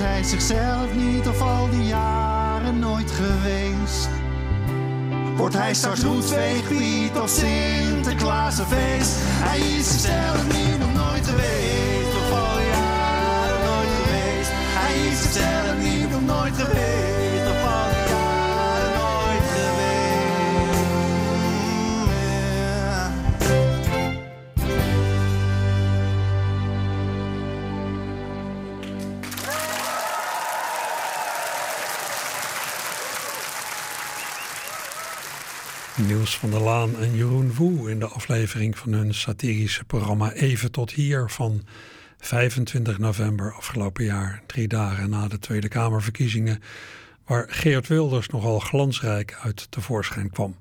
Hij 0.00 0.22
zichzelf 0.22 0.94
niet 0.94 1.28
of 1.28 1.40
al 1.40 1.70
die 1.70 1.86
jaren 1.86 2.78
nooit 2.78 3.10
geweest? 3.10 4.08
Wordt 5.36 5.54
hij 5.54 5.74
straks 5.74 6.02
roetveegpiet 6.02 7.18
of 7.20 7.28
Sinterklaasfeest? 7.28 9.12
Hij 9.18 9.58
is 9.58 9.90
zichzelf 9.90 10.44
niet 10.44 10.82
of 10.82 10.92
nooit 10.92 11.26
geweest. 11.26 12.16
Of 12.16 12.38
al 12.38 12.56
die 12.56 12.68
jaren 12.68 13.64
nooit 13.64 13.88
geweest. 14.02 14.50
Hij 14.52 15.08
is 15.08 15.22
zichzelf 15.22 15.78
niet 15.78 16.14
of 16.14 16.20
nooit 16.20 16.54
geweest. 16.56 16.97
Van 36.26 36.50
der 36.50 36.60
Laan 36.60 37.00
en 37.00 37.16
Jeroen 37.16 37.54
Woe 37.54 37.90
in 37.90 37.98
de 37.98 38.06
aflevering 38.06 38.78
van 38.78 38.92
hun 38.92 39.14
satirische 39.14 39.84
programma 39.84 40.32
Even 40.32 40.70
tot 40.70 40.90
hier 40.90 41.30
van 41.30 41.62
25 42.18 42.98
november 42.98 43.54
afgelopen 43.54 44.04
jaar, 44.04 44.42
drie 44.46 44.68
dagen 44.68 45.10
na 45.10 45.28
de 45.28 45.38
Tweede 45.38 45.68
Kamerverkiezingen, 45.68 46.62
waar 47.26 47.46
Geert 47.48 47.86
Wilders 47.86 48.28
nogal 48.28 48.58
glansrijk 48.58 49.38
uit 49.42 49.70
tevoorschijn 49.70 50.30
kwam. 50.30 50.56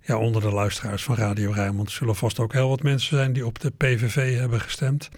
Ja, 0.00 0.18
onder 0.18 0.42
de 0.42 0.52
luisteraars 0.52 1.02
van 1.02 1.14
Radio 1.14 1.50
Rijnmond 1.50 1.90
zullen 1.90 2.16
vast 2.16 2.38
ook 2.38 2.52
heel 2.52 2.68
wat 2.68 2.82
mensen 2.82 3.16
zijn 3.16 3.32
die 3.32 3.46
op 3.46 3.58
de 3.58 3.70
PVV 3.70 4.38
hebben 4.38 4.60
gestemd 4.60 5.08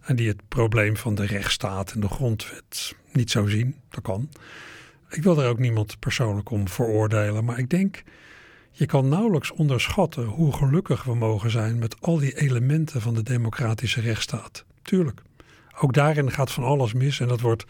en 0.00 0.16
die 0.16 0.28
het 0.28 0.48
probleem 0.48 0.96
van 0.96 1.14
de 1.14 1.26
rechtsstaat 1.26 1.92
en 1.92 2.00
de 2.00 2.08
grondwet 2.08 2.94
niet 3.12 3.30
zo 3.30 3.46
zien. 3.46 3.74
Dat 3.88 4.02
kan. 4.02 4.28
Ik 5.10 5.22
wil 5.22 5.42
er 5.42 5.48
ook 5.48 5.58
niemand 5.58 5.98
persoonlijk 5.98 6.50
om 6.50 6.68
veroordelen, 6.68 7.44
maar 7.44 7.58
ik 7.58 7.70
denk 7.70 8.02
je 8.70 8.86
kan 8.86 9.08
nauwelijks 9.08 9.50
onderschatten 9.50 10.24
hoe 10.24 10.52
gelukkig 10.52 11.04
we 11.04 11.14
mogen 11.14 11.50
zijn 11.50 11.78
met 11.78 12.00
al 12.00 12.18
die 12.18 12.38
elementen 12.38 13.00
van 13.00 13.14
de 13.14 13.22
democratische 13.22 14.00
rechtsstaat. 14.00 14.64
Tuurlijk. 14.82 15.22
Ook 15.80 15.94
daarin 15.94 16.30
gaat 16.30 16.50
van 16.50 16.64
alles 16.64 16.92
mis 16.92 17.20
en 17.20 17.28
dat 17.28 17.40
wordt 17.40 17.64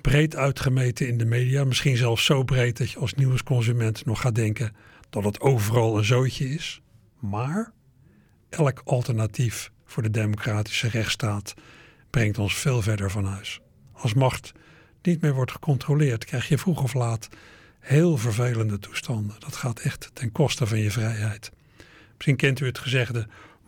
breed 0.00 0.36
uitgemeten 0.36 1.08
in 1.08 1.18
de 1.18 1.24
media. 1.24 1.64
Misschien 1.64 1.96
zelfs 1.96 2.24
zo 2.24 2.42
breed 2.42 2.76
dat 2.76 2.90
je 2.90 2.98
als 2.98 3.14
nieuwsconsument 3.14 4.04
nog 4.04 4.20
gaat 4.20 4.34
denken 4.34 4.76
dat 5.10 5.24
het 5.24 5.40
overal 5.40 5.98
een 5.98 6.04
zootje 6.04 6.48
is. 6.48 6.80
Maar 7.18 7.72
elk 8.48 8.80
alternatief 8.84 9.70
voor 9.84 10.02
de 10.02 10.10
democratische 10.10 10.88
rechtsstaat 10.88 11.54
brengt 12.10 12.38
ons 12.38 12.54
veel 12.54 12.82
verder 12.82 13.10
van 13.10 13.24
huis. 13.24 13.60
Als 13.92 14.14
macht 14.14 14.52
niet 15.02 15.20
meer 15.20 15.34
wordt 15.34 15.52
gecontroleerd, 15.52 16.24
krijg 16.24 16.48
je 16.48 16.58
vroeg 16.58 16.82
of 16.82 16.94
laat 16.94 17.28
heel 17.86 18.16
vervelende 18.16 18.78
toestanden. 18.78 19.36
Dat 19.38 19.56
gaat 19.56 19.80
echt 19.80 20.10
ten 20.12 20.32
koste 20.32 20.66
van 20.66 20.78
je 20.78 20.90
vrijheid. 20.90 21.50
Misschien 22.14 22.36
kent 22.36 22.60
u 22.60 22.66
het 22.66 22.78
gezegde: 22.78 23.26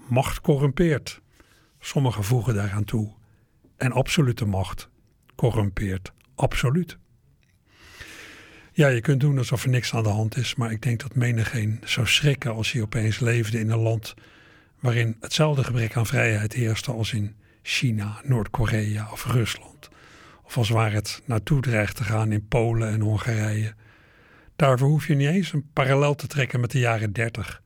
macht 0.08 0.40
corrumpeert. 0.40 1.20
Sommigen 1.80 2.24
voegen 2.24 2.54
daaraan 2.54 2.84
toe. 2.84 3.12
En 3.76 3.92
absolute 3.92 4.44
macht 4.44 4.88
corrumpeert 5.34 6.12
absoluut. 6.38 6.98
Ja, 8.72 8.88
je 8.88 9.00
kunt 9.00 9.20
doen 9.20 9.38
alsof 9.38 9.62
er 9.62 9.70
niks 9.70 9.94
aan 9.94 10.02
de 10.02 10.08
hand 10.08 10.36
is, 10.36 10.54
maar 10.54 10.70
ik 10.70 10.82
denk 10.82 11.00
dat 11.00 11.14
menigeen 11.14 11.80
zou 11.84 12.06
schrikken 12.06 12.54
als 12.54 12.72
hij 12.72 12.82
opeens 12.82 13.18
leefde 13.18 13.58
in 13.58 13.70
een 13.70 13.78
land 13.78 14.14
waarin 14.80 15.16
hetzelfde 15.20 15.64
gebrek 15.64 15.96
aan 15.96 16.06
vrijheid 16.06 16.52
heerste 16.52 16.92
als 16.92 17.12
in 17.12 17.36
China, 17.62 18.20
Noord-Korea 18.24 19.08
of 19.12 19.24
Rusland. 19.24 19.88
Of 20.42 20.56
als 20.56 20.68
waar 20.68 20.92
het 20.92 21.22
naartoe 21.24 21.60
dreigt 21.60 21.96
te 21.96 22.04
gaan 22.04 22.32
in 22.32 22.48
Polen 22.48 22.88
en 22.88 23.00
Hongarije. 23.00 23.74
Daarvoor 24.58 24.88
hoef 24.88 25.06
je 25.06 25.14
niet 25.14 25.28
eens 25.28 25.52
een 25.52 25.70
parallel 25.72 26.14
te 26.14 26.26
trekken 26.26 26.60
met 26.60 26.70
de 26.70 26.78
jaren 26.78 27.12
30. 27.12 27.62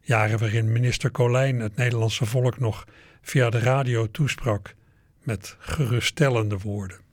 Jaren 0.00 0.38
waarin 0.38 0.72
minister 0.72 1.10
Colijn 1.10 1.60
het 1.60 1.76
Nederlandse 1.76 2.26
volk 2.26 2.58
nog 2.58 2.84
via 3.22 3.50
de 3.50 3.58
radio 3.58 4.10
toesprak 4.10 4.74
met 5.22 5.56
geruststellende 5.58 6.58
woorden. 6.58 7.05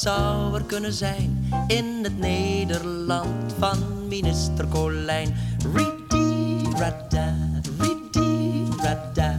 Zou 0.00 0.54
er 0.54 0.62
kunnen 0.62 0.92
zijn 0.92 1.52
in 1.66 1.98
het 2.02 2.18
Nederland 2.18 3.54
van 3.58 3.78
minister 4.08 4.68
Colijn? 4.68 5.34
Ridi, 5.74 6.62
rada, 6.76 7.34
ridi, 7.78 8.68
rada. 8.82 9.38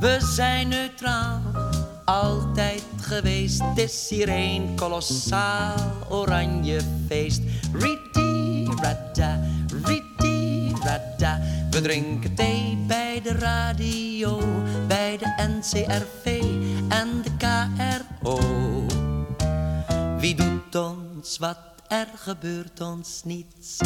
We 0.00 0.16
zijn 0.20 0.68
neutraal, 0.68 1.40
altijd 2.04 2.82
geweest. 3.00 3.60
Het 3.62 3.78
is 3.78 4.06
hier 4.08 4.28
een 4.28 4.72
kolossaal 4.76 5.92
oranje 6.08 6.80
feest. 7.08 7.40
Ridi, 7.72 8.68
rada, 8.80 9.40
ridi. 9.84 10.14
We 11.70 11.80
drinken 11.80 12.34
thee 12.34 12.84
bij 12.86 13.20
de 13.22 13.32
radio, 13.32 14.40
bij 14.86 15.18
de 15.18 15.48
NCRV 15.48 16.23
wat? 21.38 21.58
Er 21.88 22.06
gebeurt 22.16 22.80
ons 22.80 23.20
niets. 23.24 23.76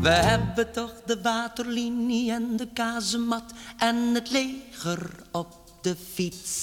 We 0.00 0.08
hebben 0.08 0.72
toch 0.72 0.92
de 1.06 1.20
waterlinie 1.22 2.32
en 2.32 2.56
de 2.56 2.68
kazemat 2.72 3.44
en 3.78 3.96
het 3.96 4.30
leger 4.30 5.10
op 5.32 5.54
de 5.82 5.96
fiets. 6.12 6.60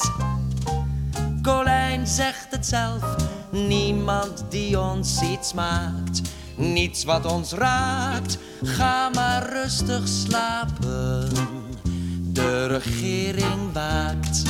Colijn 1.41 2.07
zegt 2.07 2.47
het 2.49 2.65
zelf, 2.65 3.15
niemand 3.51 4.43
die 4.49 4.79
ons 4.79 5.21
iets 5.21 5.53
maakt. 5.53 6.21
Niets 6.57 7.03
wat 7.03 7.25
ons 7.25 7.51
raakt, 7.51 8.37
ga 8.63 9.09
maar 9.09 9.49
rustig 9.49 10.07
slapen. 10.07 11.29
De 12.33 12.65
regering 12.65 13.73
waakt. 13.73 14.43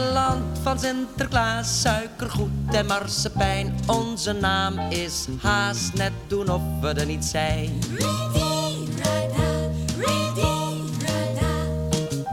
Land 0.00 0.58
van 0.62 0.78
Sinterklaas, 0.78 1.80
suikergoed 1.80 2.74
en 2.74 2.86
marsepein. 2.86 3.74
Onze 3.86 4.32
naam 4.32 4.78
is 4.78 5.26
haast 5.42 5.94
net 5.94 6.12
doen 6.26 6.48
of 6.48 6.62
we 6.80 6.88
er 6.88 7.06
niet 7.06 7.24
zijn. 7.24 7.78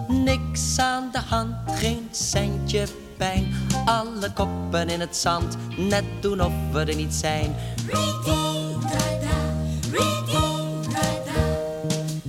Niks 0.08 0.80
aan 0.80 1.10
de 1.12 1.20
hand, 1.28 1.56
geen 1.66 2.08
centje 2.12 2.88
pijn. 3.18 3.56
Alle 3.86 4.34
koppen 4.34 4.90
in 4.90 5.00
het 5.00 5.16
zand, 5.16 5.58
net 5.78 6.06
doen 6.22 6.42
of 6.42 6.54
we 6.72 6.80
er 6.80 6.96
niet 6.96 7.14
zijn. 7.14 7.56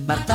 Maar 0.05 0.25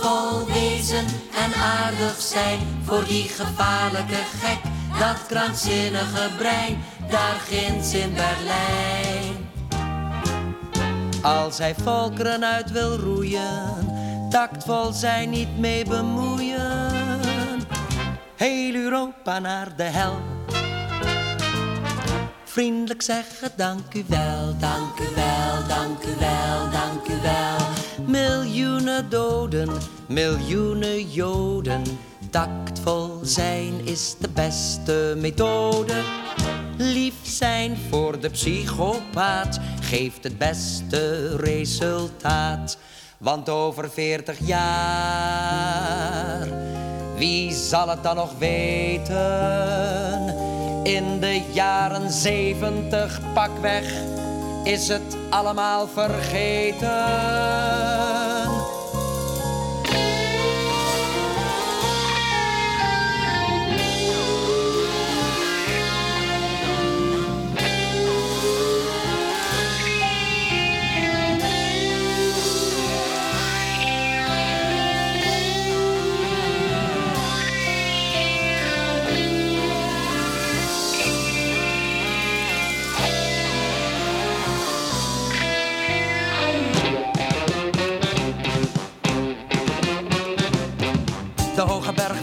tactvol 0.00 0.46
wezen 0.46 1.06
en 1.34 1.54
aardig 1.54 2.20
zijn 2.20 2.58
voor 2.84 3.04
die 3.04 3.28
gevaarlijke 3.28 4.22
gek. 4.40 4.58
Dat 4.98 5.26
krankzinnige 5.26 6.30
brein, 6.38 6.82
daar 7.10 7.40
ginds 7.48 7.94
in 7.94 8.14
Berlijn. 8.14 9.48
Als 11.22 11.58
hij 11.58 11.74
volkeren 11.74 12.44
uit 12.44 12.70
wil 12.70 12.96
roeien, 12.96 13.88
tactvol 14.30 14.92
zijn 14.92 15.30
niet 15.30 15.58
mee 15.58 15.84
bemoeien. 15.84 16.90
Heel 18.36 18.74
Europa 18.74 19.38
naar 19.38 19.76
de 19.76 19.82
hel. 19.82 20.16
Vriendelijk 22.44 23.02
zeggen 23.02 23.50
dank 23.56 23.94
u 23.94 24.04
wel, 24.06 24.56
dank 24.58 24.98
u 24.98 25.14
wel, 25.14 25.66
dank 25.68 26.02
u 26.02 26.14
wel, 26.18 26.70
dank 26.70 27.08
u 27.08 27.20
wel. 27.22 27.59
Miljoenen 28.06 29.10
doden, 29.10 29.68
miljoenen 30.08 31.10
joden. 31.10 31.82
Tactvol 32.30 33.18
zijn 33.22 33.86
is 33.86 34.16
de 34.18 34.28
beste 34.28 35.14
methode. 35.16 35.94
Lief 36.76 37.14
zijn 37.22 37.76
voor 37.90 38.20
de 38.20 38.28
psychopaat 38.28 39.60
geeft 39.80 40.24
het 40.24 40.38
beste 40.38 41.36
resultaat. 41.36 42.78
Want 43.18 43.48
over 43.48 43.90
veertig 43.90 44.46
jaar, 44.46 45.68
wie 47.16 47.52
zal 47.52 47.88
het 47.88 48.02
dan 48.02 48.16
nog 48.16 48.38
weten? 48.38 49.14
In 50.82 51.20
de 51.20 51.42
jaren 51.52 52.10
zeventig 52.10 53.20
pakweg 53.34 53.92
is 54.64 54.88
het 54.88 55.16
allemaal 55.30 55.88
vergeten. 55.88 56.88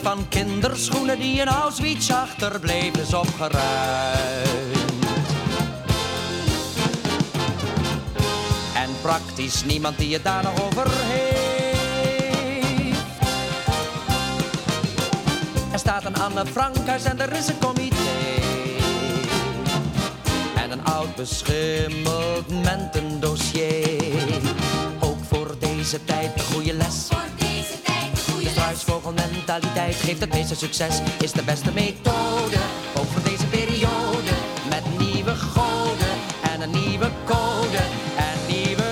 Van 0.07 0.27
kinderschoenen 0.29 1.19
die 1.19 1.39
in 1.39 1.47
Auschwitz 1.47 2.11
achterbleven 2.11 3.01
is 3.01 3.13
opgeruimd. 3.13 4.47
En 8.75 8.89
praktisch 9.01 9.63
niemand 9.63 9.97
die 9.97 10.13
het 10.13 10.23
daar 10.23 10.43
nog 10.43 10.61
over 10.63 10.87
heeft. 10.91 11.37
Er 15.71 15.79
staat 15.79 16.05
een 16.05 16.15
Anne 16.15 16.45
Frankhuis 16.45 17.03
en 17.03 17.19
er 17.19 17.33
is 17.33 17.47
een 17.47 17.59
comité. 17.59 17.95
En 20.55 20.71
een 20.71 20.85
oud 20.85 21.15
beschimmeld 21.15 22.63
mentendossier. 22.63 24.41
Ook 24.99 25.19
voor 25.29 25.55
deze 25.59 26.03
tijd 26.03 26.31
een 26.33 26.53
goede 26.53 26.73
les. 26.73 27.07
Vogelmentaliteit 28.83 29.95
geeft 29.95 30.19
het 30.19 30.33
meeste 30.33 30.55
succes, 30.55 30.99
is 31.19 31.31
de 31.31 31.43
beste 31.43 31.71
methode. 31.73 32.57
Ook 32.97 33.05
voor 33.05 33.23
deze 33.23 33.45
periode, 33.47 34.31
met 34.69 34.97
nieuwe 34.97 35.35
goden 35.35 36.13
en 36.51 36.61
een 36.61 36.71
nieuwe 36.71 37.09
code 37.25 37.77
en 38.17 38.55
nieuwe. 38.55 38.85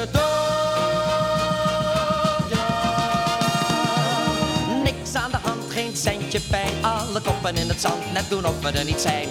Niks 4.84 5.16
aan 5.16 5.32
de 5.32 5.38
hand, 5.42 5.72
geen 5.72 5.96
centje 5.98 6.40
pijn, 6.40 6.74
alle 6.82 7.22
koppen 7.22 7.56
in 7.56 7.68
het 7.68 7.82
zand, 7.82 8.14
net 8.14 8.30
doen 8.30 8.46
of 8.46 8.60
we 8.62 8.72
er 8.72 8.86
niet 8.86 9.02
zijn. 9.02 9.28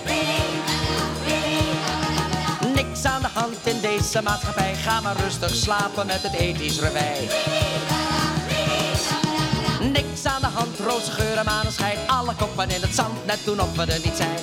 Niks 2.74 3.05
aan 3.05 3.22
de 3.22 3.28
hand 3.32 3.57
in 3.64 3.80
deze 3.80 4.22
maatschappij, 4.22 4.74
ga 4.74 5.00
maar 5.00 5.16
rustig 5.16 5.55
slapen 5.55 6.07
met 6.07 6.22
het 6.22 6.32
ethisch 6.32 6.80
revij. 6.80 7.28
Niks 9.93 10.24
aan 10.24 10.41
de 10.41 10.47
hand, 10.47 10.78
roze 10.78 11.11
geur 11.11 11.37
en 11.37 11.45
maneschijn. 11.45 11.99
Alle 12.07 12.35
koppen 12.35 12.70
in 12.70 12.80
het 12.80 12.95
zand, 12.95 13.26
net 13.26 13.41
doen 13.45 13.61
of 13.61 13.76
we 13.76 13.93
er 13.93 14.01
niet 14.05 14.16
zijn. 14.16 14.39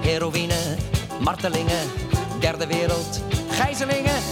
Heroïne, 0.00 0.76
martelingen, 1.20 1.90
derde 2.40 2.66
wereld, 2.66 3.20
gijzelingen. 3.50 4.22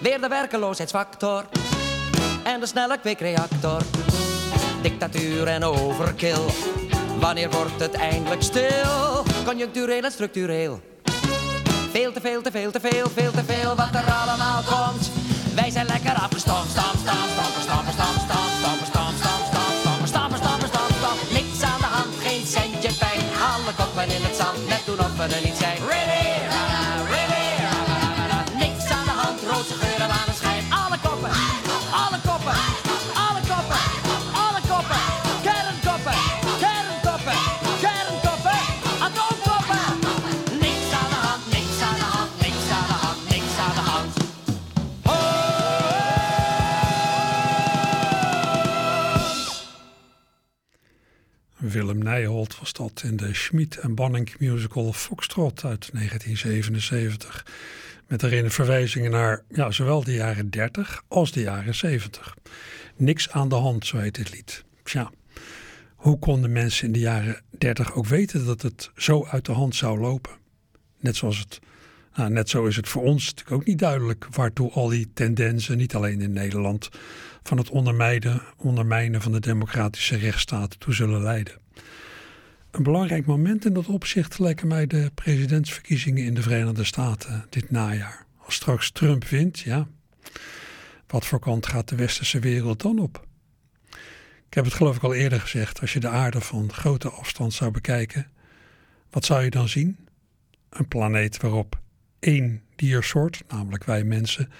Weer 0.00 0.20
de 0.20 0.28
werkeloosheidsfactor 0.28 1.44
en 2.42 2.60
de 2.60 2.66
snelle 2.66 2.98
kwikreactor. 2.98 3.82
Dictatuur 4.82 5.46
en 5.46 5.64
overkill, 5.64 6.46
wanneer 7.20 7.50
wordt 7.50 7.80
het 7.80 7.94
eindelijk 7.94 8.42
stil? 8.42 9.24
Conjunctureel 9.44 10.02
en 10.02 10.12
structureel. 10.12 10.80
Veel 11.90 12.12
te 12.12 12.20
veel, 12.20 12.42
te 12.42 12.50
veel, 12.50 12.70
te 12.70 12.80
veel, 12.80 13.08
veel 13.14 13.30
te 13.30 13.44
veel 13.44 13.74
wat 13.74 13.94
er 13.94 14.12
allemaal 14.12 14.62
komt. 14.62 15.10
Wij 15.54 15.70
zijn 15.70 15.86
lekker 15.86 16.12
afgestompt, 16.12 16.70
stamp, 16.70 16.94
stamp, 17.02 17.37
net 25.18 25.30
doen 25.30 25.30
of 25.30 25.30
we 25.30 25.34
er 25.34 25.44
niet 25.44 25.56
zijn. 25.56 25.78
Ready, 25.88 26.17
Nijholt 52.08 52.58
was 52.58 52.72
dat 52.72 53.02
in 53.04 53.16
de 53.16 53.34
Schmid 53.34 53.76
en 53.76 53.94
Banning 53.94 54.34
musical 54.38 54.92
Foxtrot 54.92 55.64
uit 55.64 55.90
1977. 55.92 57.46
Met 58.06 58.20
daarin 58.20 58.50
verwijzingen 58.50 59.10
naar 59.10 59.42
ja, 59.48 59.70
zowel 59.70 60.04
de 60.04 60.14
jaren 60.14 60.50
30 60.50 61.02
als 61.08 61.32
de 61.32 61.40
jaren 61.40 61.74
70. 61.74 62.36
Niks 62.96 63.30
aan 63.30 63.48
de 63.48 63.54
hand, 63.54 63.86
zo 63.86 63.96
heet 63.96 64.14
dit 64.14 64.30
lied. 64.30 64.64
Tja, 64.82 65.10
hoe 65.94 66.18
konden 66.18 66.52
mensen 66.52 66.86
in 66.86 66.92
de 66.92 66.98
jaren 66.98 67.42
30 67.58 67.94
ook 67.94 68.06
weten 68.06 68.46
dat 68.46 68.62
het 68.62 68.90
zo 68.96 69.26
uit 69.26 69.44
de 69.44 69.52
hand 69.52 69.74
zou 69.74 70.00
lopen? 70.00 70.32
Net 71.00 71.16
zoals 71.16 71.38
het, 71.38 71.60
nou, 72.14 72.30
net 72.30 72.48
zo 72.48 72.66
is 72.66 72.76
het 72.76 72.88
voor 72.88 73.02
ons 73.02 73.24
natuurlijk 73.24 73.56
ook 73.56 73.66
niet 73.66 73.78
duidelijk 73.78 74.26
waartoe 74.30 74.70
al 74.70 74.88
die 74.88 75.10
tendensen, 75.14 75.76
niet 75.76 75.94
alleen 75.94 76.20
in 76.20 76.32
Nederland, 76.32 76.88
van 77.42 77.58
het 77.58 77.70
ondermijnen, 77.70 78.42
ondermijnen 78.56 79.22
van 79.22 79.32
de 79.32 79.40
democratische 79.40 80.16
rechtsstaat 80.16 80.80
toe 80.80 80.94
zullen 80.94 81.22
leiden. 81.22 81.66
Een 82.78 82.84
belangrijk 82.84 83.26
moment 83.26 83.64
in 83.64 83.72
dat 83.72 83.86
opzicht 83.86 84.38
lijken 84.38 84.68
mij 84.68 84.86
de 84.86 85.10
presidentsverkiezingen 85.14 86.24
in 86.24 86.34
de 86.34 86.42
Verenigde 86.42 86.84
Staten 86.84 87.46
dit 87.48 87.70
najaar. 87.70 88.26
Als 88.36 88.54
straks 88.54 88.90
Trump 88.90 89.24
wint, 89.24 89.58
ja, 89.58 89.88
wat 91.06 91.26
voor 91.26 91.38
kant 91.38 91.66
gaat 91.66 91.88
de 91.88 91.96
westerse 91.96 92.38
wereld 92.38 92.82
dan 92.82 92.98
op? 92.98 93.26
Ik 94.46 94.54
heb 94.54 94.64
het 94.64 94.74
geloof 94.74 94.96
ik 94.96 95.02
al 95.02 95.14
eerder 95.14 95.40
gezegd, 95.40 95.80
als 95.80 95.92
je 95.92 96.00
de 96.00 96.08
aarde 96.08 96.40
van 96.40 96.72
grote 96.72 97.08
afstand 97.10 97.52
zou 97.52 97.70
bekijken, 97.70 98.30
wat 99.10 99.24
zou 99.24 99.42
je 99.42 99.50
dan 99.50 99.68
zien? 99.68 99.96
Een 100.70 100.88
planeet 100.88 101.36
waarop 101.36 101.80
één 102.18 102.62
diersoort, 102.76 103.42
namelijk 103.48 103.84
wij 103.84 104.04
mensen, 104.04 104.50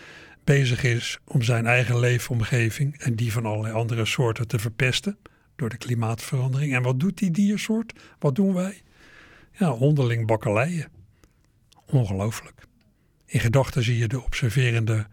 bezig 0.45 0.85
is 0.85 1.19
om 1.25 1.43
zijn 1.43 1.66
eigen 1.66 1.99
leefomgeving 1.99 2.99
en 2.99 3.14
die 3.14 3.33
van 3.33 3.47
allerlei 3.47 3.75
andere 3.75 4.05
soorten 4.05 4.49
te 4.49 4.59
verpesten 4.59 5.19
door 5.59 5.69
de 5.69 5.77
klimaatverandering. 5.77 6.75
En 6.75 6.83
wat 6.83 7.01
doet 7.01 7.19
die 7.19 7.31
diersoort? 7.31 7.93
Wat 8.19 8.35
doen 8.35 8.55
wij? 8.55 8.83
Ja, 9.53 9.73
onderling 9.73 10.27
bakkeleien. 10.27 10.89
Ongelooflijk. 11.87 12.63
In 13.27 13.41
gedachten 13.41 13.83
zie 13.83 13.99
je 13.99 14.09
de 14.09 14.21
observerende 14.21 15.07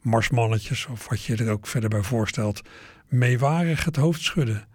marsmannetjes, 0.00 0.86
of 0.86 1.08
wat 1.08 1.22
je 1.22 1.36
er 1.36 1.50
ook 1.50 1.66
verder 1.66 1.90
bij 1.90 2.02
voorstelt, 2.02 2.60
meewarig 3.06 3.84
het 3.84 3.96
hoofd 3.96 4.20
schudden. 4.20 4.66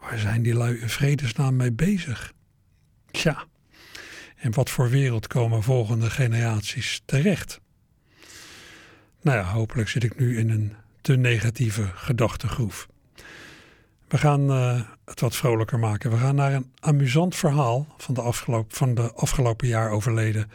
Waar 0.00 0.18
zijn 0.18 0.42
die 0.42 0.54
lui 0.54 0.78
in 0.78 0.88
vredesnaam 0.88 1.56
mee 1.56 1.72
bezig? 1.72 2.32
Tja, 3.10 3.44
en 4.36 4.54
wat 4.54 4.70
voor 4.70 4.90
wereld 4.90 5.26
komen 5.26 5.62
volgende 5.62 6.10
generaties 6.10 7.02
terecht? 7.04 7.60
Nou 9.22 9.38
ja, 9.38 9.44
hopelijk 9.44 9.88
zit 9.88 10.04
ik 10.04 10.18
nu 10.18 10.38
in 10.38 10.50
een 10.50 10.72
te 11.00 11.16
negatieve 11.16 11.90
gedachtegroef. 11.94 12.86
We 14.08 14.18
gaan 14.18 14.50
eh, 14.50 14.80
het 15.04 15.20
wat 15.20 15.36
vrolijker 15.36 15.78
maken. 15.78 16.10
We 16.10 16.16
gaan 16.16 16.34
naar 16.34 16.52
een 16.52 16.72
amusant 16.80 17.36
verhaal 17.36 17.86
van 17.96 18.14
de 18.14 18.20
afgelopen, 18.20 18.76
van 18.76 18.94
de 18.94 19.12
afgelopen 19.12 19.68
jaar 19.68 19.90
overleden 19.90 20.50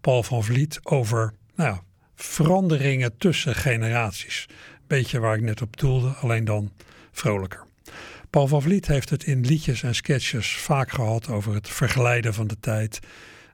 Paul 0.00 0.22
van 0.22 0.44
Vliet 0.44 0.80
over 0.82 1.32
nou 1.54 1.70
ja, 1.70 1.82
veranderingen 2.14 3.16
tussen 3.18 3.54
generaties. 3.54 4.48
Beetje 4.86 5.20
waar 5.20 5.36
ik 5.36 5.42
net 5.42 5.62
op 5.62 5.76
doelde, 5.76 6.08
alleen 6.08 6.44
dan 6.44 6.72
vrolijker. 7.12 7.64
Paul 8.30 8.46
van 8.46 8.62
Vliet 8.62 8.86
heeft 8.86 9.10
het 9.10 9.24
in 9.24 9.46
liedjes 9.46 9.82
en 9.82 9.94
sketches 9.94 10.56
vaak 10.56 10.90
gehad 10.90 11.28
over 11.28 11.54
het 11.54 11.68
verglijden 11.68 12.34
van 12.34 12.46
de 12.46 12.60
tijd 12.60 13.00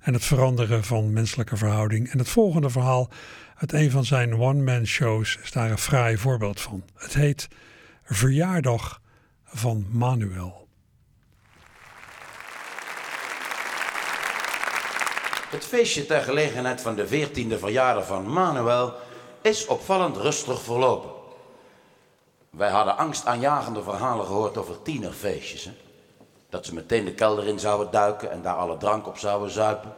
en 0.00 0.12
het 0.12 0.24
veranderen 0.24 0.84
van 0.84 1.12
menselijke 1.12 1.56
verhouding. 1.56 2.10
En 2.10 2.18
het 2.18 2.28
volgende 2.28 2.70
verhaal 2.70 3.10
uit 3.56 3.72
een 3.72 3.90
van 3.90 4.04
zijn 4.04 4.34
one-man 4.34 4.86
shows 4.86 5.38
is 5.42 5.52
daar 5.52 5.70
een 5.70 5.78
fraai 5.78 6.16
voorbeeld 6.18 6.60
van. 6.60 6.84
Het 6.94 7.14
heet 7.14 7.48
Verjaardag 8.04 9.01
van 9.52 9.86
Manuel. 9.90 10.66
Het 15.50 15.64
feestje 15.64 16.06
ter 16.06 16.20
gelegenheid 16.20 16.80
van 16.80 16.94
de 16.94 17.06
14e 17.08 17.58
verjaardag 17.58 18.06
van 18.06 18.32
Manuel 18.32 18.92
is 19.42 19.66
opvallend 19.66 20.16
rustig 20.16 20.62
verlopen. 20.62 21.10
Wij 22.50 22.70
hadden 22.70 22.96
angstaanjagende 22.96 23.82
verhalen 23.82 24.26
gehoord 24.26 24.56
over 24.56 24.82
tienerfeestjes. 24.82 25.70
Dat 26.48 26.66
ze 26.66 26.74
meteen 26.74 27.04
de 27.04 27.14
kelder 27.14 27.46
in 27.46 27.58
zouden 27.58 27.90
duiken 27.90 28.30
en 28.30 28.42
daar 28.42 28.56
alle 28.56 28.76
drank 28.76 29.06
op 29.06 29.18
zouden 29.18 29.50
zuipen. 29.50 29.94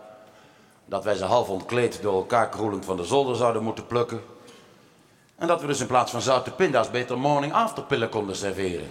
Dat 0.84 1.04
wij 1.04 1.14
ze 1.14 1.24
half 1.24 1.48
ontkleed 1.48 2.02
door 2.02 2.14
elkaar 2.14 2.48
kroelend 2.48 2.84
van 2.84 2.96
de 2.96 3.04
zolder 3.04 3.36
zouden 3.36 3.62
moeten 3.62 3.86
plukken. 3.86 4.22
En 5.36 5.46
dat 5.46 5.60
we 5.60 5.66
dus 5.66 5.80
in 5.80 5.86
plaats 5.86 6.10
van 6.10 6.22
zoute 6.22 6.50
pinda's 6.50 6.90
beter 6.90 7.18
morning 7.18 7.52
afterpillen 7.52 8.08
konden 8.08 8.36
serveren. 8.36 8.90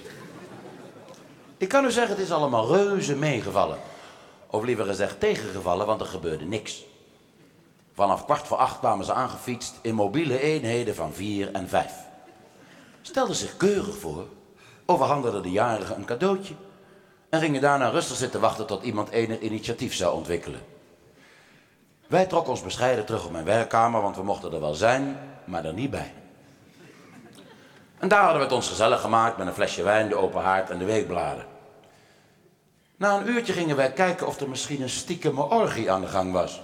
Ik 1.57 1.67
kan 1.67 1.85
u 1.85 1.91
zeggen, 1.91 2.15
het 2.15 2.25
is 2.25 2.31
allemaal 2.31 2.67
reuze 2.67 3.15
meegevallen. 3.15 3.77
Of 4.47 4.63
liever 4.63 4.85
gezegd 4.85 5.19
tegengevallen, 5.19 5.85
want 5.85 6.01
er 6.01 6.07
gebeurde 6.07 6.45
niks. 6.45 6.83
Vanaf 7.93 8.25
kwart 8.25 8.47
voor 8.47 8.57
acht 8.57 8.79
kwamen 8.79 9.05
ze 9.05 9.13
aangefietst 9.13 9.79
in 9.81 9.95
mobiele 9.95 10.39
eenheden 10.39 10.95
van 10.95 11.13
vier 11.13 11.51
en 11.51 11.69
vijf. 11.69 11.93
Stelden 13.01 13.35
zich 13.35 13.57
keurig 13.57 13.97
voor, 13.97 14.25
overhandigden 14.85 15.41
de 15.43 15.51
jarigen 15.51 15.95
een 15.95 16.05
cadeautje 16.05 16.53
en 17.29 17.39
gingen 17.39 17.61
daarna 17.61 17.89
rustig 17.89 18.17
zitten 18.17 18.39
wachten 18.39 18.65
tot 18.65 18.83
iemand 18.83 19.09
enig 19.09 19.39
initiatief 19.39 19.95
zou 19.95 20.15
ontwikkelen. 20.15 20.61
Wij 22.07 22.25
trokken 22.25 22.51
ons 22.51 22.61
bescheiden 22.61 23.05
terug 23.05 23.25
op 23.25 23.31
mijn 23.31 23.45
werkkamer, 23.45 24.01
want 24.01 24.15
we 24.15 24.23
mochten 24.23 24.53
er 24.53 24.59
wel 24.59 24.73
zijn, 24.73 25.17
maar 25.45 25.65
er 25.65 25.73
niet 25.73 25.89
bij. 25.89 26.13
En 28.03 28.09
daar 28.09 28.23
hadden 28.23 28.37
we 28.37 28.43
het 28.43 28.55
ons 28.55 28.67
gezellig 28.67 29.01
gemaakt 29.01 29.37
met 29.37 29.47
een 29.47 29.53
flesje 29.53 29.83
wijn, 29.83 30.09
de 30.09 30.15
open 30.15 30.41
haard 30.41 30.69
en 30.69 30.77
de 30.77 30.85
weekbladen. 30.85 31.45
Na 32.95 33.17
een 33.17 33.27
uurtje 33.27 33.53
gingen 33.53 33.75
wij 33.75 33.91
kijken 33.91 34.27
of 34.27 34.39
er 34.39 34.49
misschien 34.49 34.81
een 34.81 34.89
stiekeme 34.89 35.49
orgie 35.49 35.91
aan 35.91 36.01
de 36.01 36.07
gang 36.07 36.31
was. 36.31 36.61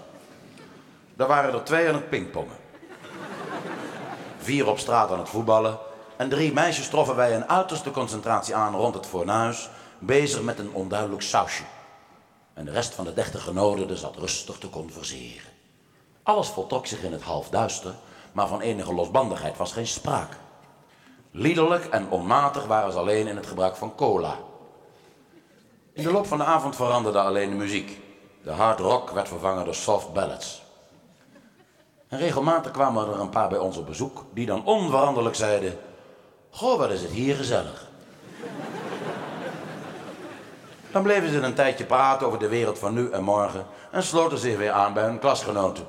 Daar 1.15 1.27
waren 1.27 1.53
er 1.53 1.63
twee 1.63 1.87
aan 1.87 1.93
het 1.93 2.09
pingpongen. 2.09 2.55
Vier 4.37 4.67
op 4.67 4.79
straat 4.79 5.11
aan 5.11 5.19
het 5.19 5.29
voetballen. 5.29 5.77
En 6.17 6.29
drie 6.29 6.53
meisjes 6.53 6.87
troffen 6.87 7.15
wij 7.15 7.35
een 7.35 7.49
uiterste 7.49 7.91
concentratie 7.91 8.55
aan 8.55 8.75
rond 8.75 8.95
het 8.95 9.05
fornuis, 9.05 9.69
bezig 9.99 10.41
met 10.41 10.59
een 10.59 10.73
onduidelijk 10.73 11.21
sausje. 11.21 11.63
En 12.53 12.65
de 12.65 12.71
rest 12.71 12.93
van 12.93 13.05
de 13.05 13.13
dertig 13.13 13.43
genodigden 13.43 13.97
zat 13.97 14.15
rustig 14.15 14.57
te 14.57 14.69
converseren. 14.69 15.51
Alles 16.23 16.47
voltrok 16.47 16.87
zich 16.87 17.03
in 17.03 17.11
het 17.11 17.23
halfduister, 17.23 17.93
maar 18.31 18.47
van 18.47 18.61
enige 18.61 18.93
losbandigheid 18.93 19.57
was 19.57 19.73
geen 19.73 19.87
sprake. 19.87 20.35
Liederlijk 21.31 21.85
en 21.85 22.09
onmatig 22.09 22.65
waren 22.65 22.91
ze 22.91 22.97
alleen 22.97 23.27
in 23.27 23.35
het 23.35 23.47
gebruik 23.47 23.75
van 23.75 23.95
cola. 23.95 24.35
In 25.93 26.03
de 26.03 26.11
loop 26.11 26.27
van 26.27 26.37
de 26.37 26.43
avond 26.43 26.75
veranderde 26.75 27.19
alleen 27.19 27.49
de 27.49 27.55
muziek. 27.55 28.01
De 28.43 28.51
hard 28.51 28.79
rock 28.79 29.09
werd 29.09 29.27
vervangen 29.27 29.65
door 29.65 29.75
soft 29.75 30.13
ballads. 30.13 30.61
En 32.07 32.19
regelmatig 32.19 32.71
kwamen 32.71 33.07
er 33.07 33.19
een 33.19 33.29
paar 33.29 33.49
bij 33.49 33.57
ons 33.57 33.77
op 33.77 33.85
bezoek, 33.85 34.25
die 34.33 34.45
dan 34.45 34.65
onveranderlijk 34.65 35.35
zeiden: 35.35 35.79
Goh, 36.49 36.77
wat 36.77 36.91
is 36.91 37.01
het 37.01 37.11
hier 37.11 37.35
gezellig. 37.35 37.87
Dan 40.91 41.03
bleven 41.03 41.29
ze 41.29 41.39
een 41.39 41.53
tijdje 41.53 41.85
praten 41.85 42.27
over 42.27 42.39
de 42.39 42.47
wereld 42.47 42.79
van 42.79 42.93
nu 42.93 43.11
en 43.11 43.23
morgen 43.23 43.65
en 43.91 44.03
sloten 44.03 44.37
zich 44.37 44.57
weer 44.57 44.71
aan 44.71 44.93
bij 44.93 45.03
hun 45.03 45.19
klasgenoten. 45.19 45.87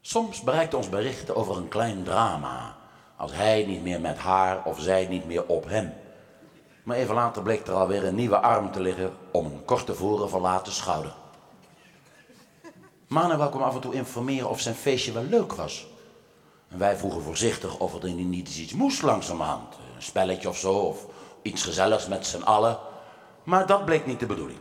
Soms 0.00 0.40
bereikte 0.40 0.76
ons 0.76 0.88
berichten 0.88 1.36
over 1.36 1.56
een 1.56 1.68
klein 1.68 2.02
drama, 2.02 2.75
als 3.16 3.32
hij 3.34 3.64
niet 3.66 3.82
meer 3.82 4.00
met 4.00 4.18
haar 4.18 4.64
of 4.64 4.80
zij 4.80 5.06
niet 5.06 5.26
meer 5.26 5.46
op 5.46 5.68
hem. 5.68 5.92
Maar 6.82 6.96
even 6.96 7.14
later 7.14 7.42
bleek 7.42 7.66
er 7.66 7.74
alweer 7.74 8.04
een 8.04 8.14
nieuwe 8.14 8.38
arm 8.38 8.72
te 8.72 8.80
liggen 8.80 9.12
om 9.30 9.44
een 9.44 9.64
kort 9.64 9.86
tevoren 9.86 10.28
verlaten 10.28 10.72
schouder. 10.72 11.14
Manuel 13.06 13.48
kwam 13.48 13.62
af 13.62 13.74
en 13.74 13.80
toe 13.80 13.94
informeren 13.94 14.48
of 14.48 14.60
zijn 14.60 14.74
feestje 14.74 15.12
wel 15.12 15.22
leuk 15.22 15.52
was. 15.52 15.86
En 16.68 16.78
wij 16.78 16.96
vroegen 16.96 17.22
voorzichtig 17.22 17.78
of 17.78 18.02
er 18.02 18.12
niet 18.12 18.56
iets 18.56 18.72
moest 18.72 19.02
langzamerhand. 19.02 19.74
Een 19.96 20.02
spelletje 20.02 20.48
of 20.48 20.58
zo, 20.58 20.72
of 20.72 21.06
iets 21.42 21.62
gezelligs 21.62 22.08
met 22.08 22.26
z'n 22.26 22.42
allen. 22.42 22.78
Maar 23.42 23.66
dat 23.66 23.84
bleek 23.84 24.06
niet 24.06 24.20
de 24.20 24.26
bedoeling. 24.26 24.58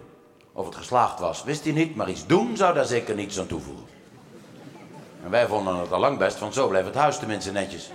Of 0.53 0.65
het 0.65 0.75
geslaagd 0.75 1.19
was, 1.19 1.43
wist 1.43 1.63
hij 1.63 1.73
niet, 1.73 1.95
maar 1.95 2.09
iets 2.09 2.25
doen 2.25 2.57
zou 2.57 2.73
daar 2.73 2.85
zeker 2.85 3.15
niets 3.15 3.39
aan 3.39 3.47
toevoegen. 3.47 3.85
En 5.23 5.29
wij 5.29 5.47
vonden 5.47 5.75
het 5.75 5.91
al 5.91 5.99
lang 5.99 6.17
best, 6.17 6.39
want 6.39 6.53
zo 6.53 6.67
bleef 6.67 6.85
het 6.85 6.95
huis 6.95 7.17
tenminste 7.17 7.51
netjes. 7.51 7.89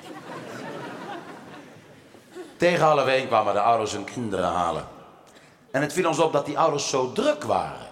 Tegen 2.61 2.87
half 2.87 3.07
één 3.07 3.27
kwamen 3.27 3.55
de 3.55 3.61
ouders 3.61 3.93
hun 3.93 4.05
kinderen 4.05 4.49
halen. 4.49 4.85
En 5.71 5.81
het 5.81 5.93
viel 5.93 6.09
ons 6.09 6.19
op 6.19 6.33
dat 6.33 6.47
die 6.47 6.59
ouders 6.59 6.89
zo 6.89 7.13
druk 7.13 7.45
waren. 7.45 7.87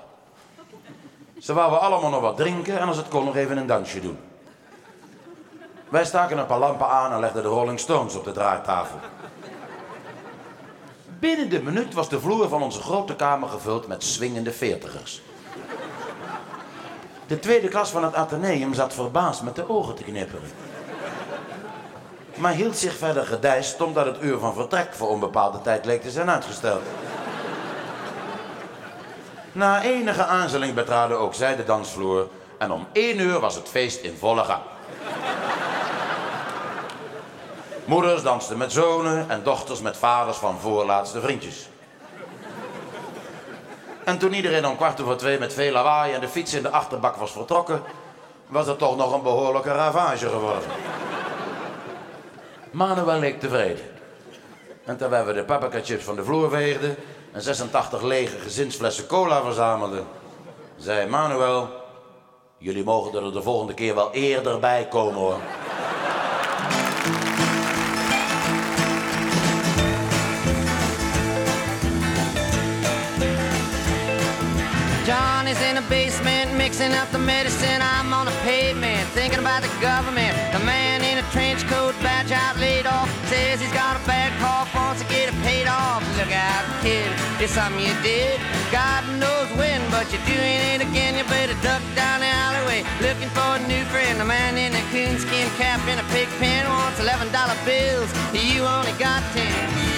Ze 1.39 1.53
wouden 1.53 1.81
allemaal 1.81 2.11
nog 2.11 2.21
wat 2.21 2.37
drinken 2.37 2.79
en 2.79 2.89
als 2.89 2.97
het 2.97 3.09
kon 3.09 3.25
nog 3.25 3.37
even 3.37 3.57
een 3.57 3.67
dansje 3.67 4.01
doen. 4.01 4.19
Wij 5.89 6.05
staken 6.05 6.39
een 6.39 6.47
paar 6.47 6.59
lampen 6.59 6.89
aan 6.89 7.13
en 7.13 7.21
legden 7.21 7.43
de 7.43 7.49
Rolling 7.49 7.81
Stones 7.81 8.15
op 8.15 8.25
de 8.25 8.33
draaitafel. 8.33 8.99
Binnen 11.19 11.51
de 11.51 11.63
minuut 11.63 11.95
was 11.95 12.09
de 12.09 12.21
vloer 12.21 12.49
van 12.49 12.63
onze 12.63 12.81
grote 12.81 13.17
kamer 13.17 13.49
gevuld 13.49 13.87
met 13.87 14.05
swingende 14.05 14.53
veertigers. 14.53 15.23
De 17.27 17.39
tweede 17.39 17.69
klas 17.69 17.91
van 17.91 18.05
het 18.05 18.15
Atheneum 18.15 18.75
zat 18.75 18.95
verbaasd 18.95 19.43
met 19.43 19.57
de 19.57 19.69
ogen 19.69 19.95
te 19.95 20.03
knipperen. 20.03 20.51
Maar 22.39 22.53
hield 22.53 22.77
zich 22.77 22.97
verder 22.97 23.27
gedijst 23.27 23.81
omdat 23.81 24.07
het 24.07 24.23
uur 24.23 24.39
van 24.39 24.55
vertrek 24.55 24.95
voor 24.95 25.09
onbepaalde 25.09 25.61
tijd 25.63 25.85
leek 25.85 26.03
te 26.03 26.11
zijn 26.11 26.31
uitgesteld. 26.31 26.83
Na 29.53 29.83
enige 29.83 30.25
aanzeling 30.25 30.75
betraden 30.75 31.19
ook 31.19 31.35
zij 31.35 31.57
de 31.57 31.65
dansvloer 31.65 32.29
en 32.59 32.73
om 32.73 32.87
één 32.93 33.19
uur 33.21 33.41
was 33.41 33.55
het 33.55 33.69
feest 33.69 34.01
in 34.01 34.17
volle 34.19 34.45
gang. 34.45 34.63
Moeders 37.85 38.23
dansten 38.23 38.59
met 38.59 38.73
zonen 38.73 39.31
en 39.31 39.43
dochters 39.43 39.81
met 39.81 39.97
vaders 39.97 40.37
van 40.37 40.59
voorlaatste 40.61 41.21
vriendjes. 41.21 41.69
En 44.05 44.19
toen 44.19 44.35
iedereen 44.35 44.67
om 44.67 44.77
kwart 44.77 45.01
over 45.01 45.17
twee 45.17 45.39
met 45.39 45.55
veel 45.55 45.73
lawaai 45.73 46.13
en 46.13 46.21
de 46.21 46.29
fiets 46.29 46.55
in 46.55 46.63
de 46.63 46.71
achterbak 46.71 47.17
was 47.17 47.33
vertrokken, 47.33 47.83
was 48.47 48.67
het 48.67 48.79
toch 48.79 48.97
nog 48.97 49.13
een 49.13 49.23
behoorlijke 49.23 49.73
ravage 49.73 50.29
geworden. 50.29 50.63
Manuel 52.71 53.19
leek 53.19 53.41
tevreden. 53.41 53.85
En 54.85 54.97
terwijl 54.97 55.25
we 55.25 55.33
de 55.33 55.45
paprika 55.45 55.99
van 55.99 56.17
de 56.17 56.25
vloer 56.25 56.51
veegden 56.51 56.97
en 57.33 57.43
86 57.43 58.03
lege 58.03 58.39
gezinsflessen 58.39 59.07
cola 59.07 59.43
verzamelden, 59.43 60.07
zei 60.77 61.09
Manuel: 61.09 61.69
Jullie 62.59 62.85
mogen 62.85 63.25
er 63.25 63.33
de 63.33 63.43
volgende 63.43 63.75
keer 63.75 63.95
wel 63.95 64.13
eerder 64.13 64.59
bij 64.59 64.89
komen 64.89 65.15
hoor. 65.15 65.39
Johnny's 75.49 75.65
in 75.65 75.77
the 75.77 75.89
basement 75.89 76.53
mixing 76.59 76.93
up 76.93 77.11
the 77.11 77.19
medicine. 77.19 77.81
I'm 77.81 78.13
on 78.13 78.27
the 78.27 78.37
pavement 78.45 79.09
thinking 79.17 79.39
about 79.39 79.63
the 79.63 79.73
government. 79.81 80.37
The 80.53 80.59
man 80.61 81.01
in 81.01 81.17
a 81.17 81.27
trench 81.33 81.65
coat, 81.69 81.95
badge 82.03 82.33
out, 82.33 82.59
laid 82.59 82.85
off, 82.85 83.09
says 83.29 83.59
he's 83.59 83.73
got 83.73 83.97
a 83.97 84.05
bad 84.05 84.29
cough, 84.41 84.69
wants 84.75 85.01
to 85.01 85.09
get 85.09 85.33
it 85.33 85.37
paid 85.41 85.67
off. 85.67 86.05
Look 86.19 86.33
out, 86.33 86.65
kid, 86.83 87.09
it's 87.41 87.55
something 87.55 87.81
you 87.81 87.97
did. 88.03 88.39
God 88.71 89.09
knows 89.17 89.49
when, 89.57 89.81
but 89.91 90.13
you're 90.13 90.29
doing 90.29 90.61
it 90.69 90.83
again. 90.83 91.17
You 91.17 91.25
better 91.25 91.57
duck 91.65 91.81
down 91.97 92.21
the 92.21 92.29
alleyway 92.29 92.85
looking 93.01 93.31
for 93.33 93.57
a 93.57 93.61
new 93.65 93.85
friend. 93.89 94.21
The 94.21 94.29
man 94.29 94.59
in 94.59 94.77
a 94.77 94.85
coonskin 94.93 95.49
cap 95.57 95.81
and 95.89 95.99
a 95.99 96.05
pig 96.13 96.29
pen 96.37 96.69
wants 96.69 97.01
eleven 97.01 97.33
dollar 97.33 97.57
bills. 97.65 98.13
You 98.37 98.69
only 98.69 98.93
got 99.01 99.25
ten. 99.33 99.98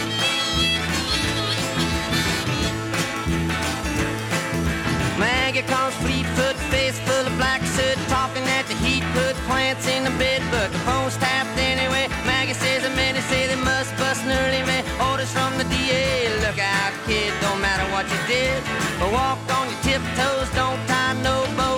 Maggie 5.20 5.60
comes 5.68 5.94
Fleetfoot, 5.96 6.56
face 6.72 6.98
full 7.00 7.26
of 7.28 7.36
black 7.36 7.60
soot, 7.76 7.98
talking 8.08 8.42
at 8.56 8.64
the 8.66 8.74
heat, 8.80 9.04
put 9.12 9.36
plants 9.44 9.86
in 9.86 10.02
the 10.04 10.14
bed, 10.16 10.40
but 10.50 10.72
the 10.72 10.78
phone's 10.88 11.16
tapped 11.18 11.58
anyway. 11.58 12.08
Maggie 12.24 12.54
says 12.54 12.82
the 12.82 12.90
men 12.96 13.14
say 13.28 13.46
they 13.46 13.60
must 13.60 13.94
bust 13.98 14.24
an 14.24 14.32
early 14.32 14.64
man. 14.64 14.82
Orders 15.10 15.30
from 15.30 15.52
the 15.58 15.64
DA. 15.64 16.26
Look 16.40 16.58
out, 16.58 16.92
kid, 17.06 17.32
don't 17.42 17.60
matter 17.60 17.84
what 17.92 18.06
you 18.10 18.20
did. 18.26 18.64
But 18.98 19.12
walk 19.12 19.38
on 19.58 19.68
your 19.68 19.80
tiptoes, 19.84 20.48
don't 20.56 20.80
tie 20.88 21.14
no 21.22 21.44
bows. 21.56 21.69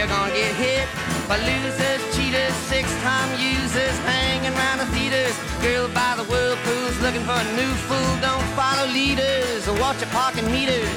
You're 0.00 0.08
gonna 0.08 0.32
get 0.32 0.54
hit 0.54 0.88
by 1.28 1.36
losers, 1.36 2.00
cheaters, 2.16 2.54
six-time 2.72 3.30
users, 3.38 3.96
hanging 4.08 4.50
around 4.56 4.78
the 4.78 4.86
theaters. 4.96 5.36
Girl 5.60 5.88
by 5.88 6.16
the 6.16 6.24
whirlpools, 6.24 6.96
looking 7.02 7.20
for 7.28 7.36
a 7.36 7.48
new 7.52 7.68
fool. 7.84 8.12
Don't 8.24 8.48
follow 8.56 8.86
leaders 8.88 9.68
or 9.68 9.78
watch 9.78 10.00
your 10.00 10.08
parking 10.08 10.50
meters. 10.50 10.88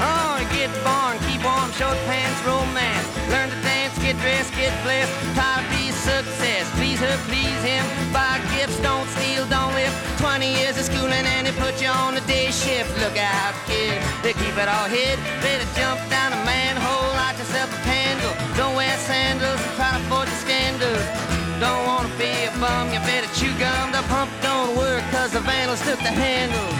Oh, 0.00 0.40
get 0.56 0.72
born, 0.80 1.20
keep 1.28 1.44
warm, 1.44 1.70
short 1.76 1.98
pants, 2.08 2.40
romance. 2.48 3.06
Learn 3.28 3.50
to 3.50 3.60
dance, 3.60 3.98
get 3.98 4.16
dressed, 4.24 4.54
get 4.54 4.72
blessed. 4.82 5.12
They 11.50 11.60
put 11.60 11.82
you 11.82 11.88
on 11.88 12.16
a 12.16 12.20
day 12.26 12.50
shift. 12.50 12.90
Look 13.00 13.16
out, 13.16 13.54
kid, 13.66 13.98
they 14.22 14.32
keep 14.32 14.56
it 14.56 14.68
all 14.68 14.88
hid. 14.88 15.18
Better 15.42 15.66
jump 15.78 15.98
down 16.10 16.32
a 16.32 16.40
manhole, 16.44 17.10
light 17.18 17.36
yourself 17.38 17.70
a 17.72 17.82
candle. 17.82 18.34
Don't 18.56 18.74
wear 18.76 18.96
sandals, 18.98 19.60
try 19.76 19.90
to 19.90 20.00
avoid 20.06 20.28
the 20.28 20.38
scandals. 20.44 21.04
Don't 21.58 21.84
wanna 21.86 22.12
be 22.18 22.30
a 22.46 22.52
bum, 22.60 22.92
you 22.92 23.00
better 23.00 23.30
chew 23.38 23.52
gum. 23.58 23.92
The 23.92 24.02
pump 24.08 24.30
don't 24.42 24.76
work, 24.76 25.02
cause 25.10 25.32
the 25.32 25.40
vandals 25.40 25.80
took 25.82 25.98
the 25.98 26.14
handle. 26.14 26.70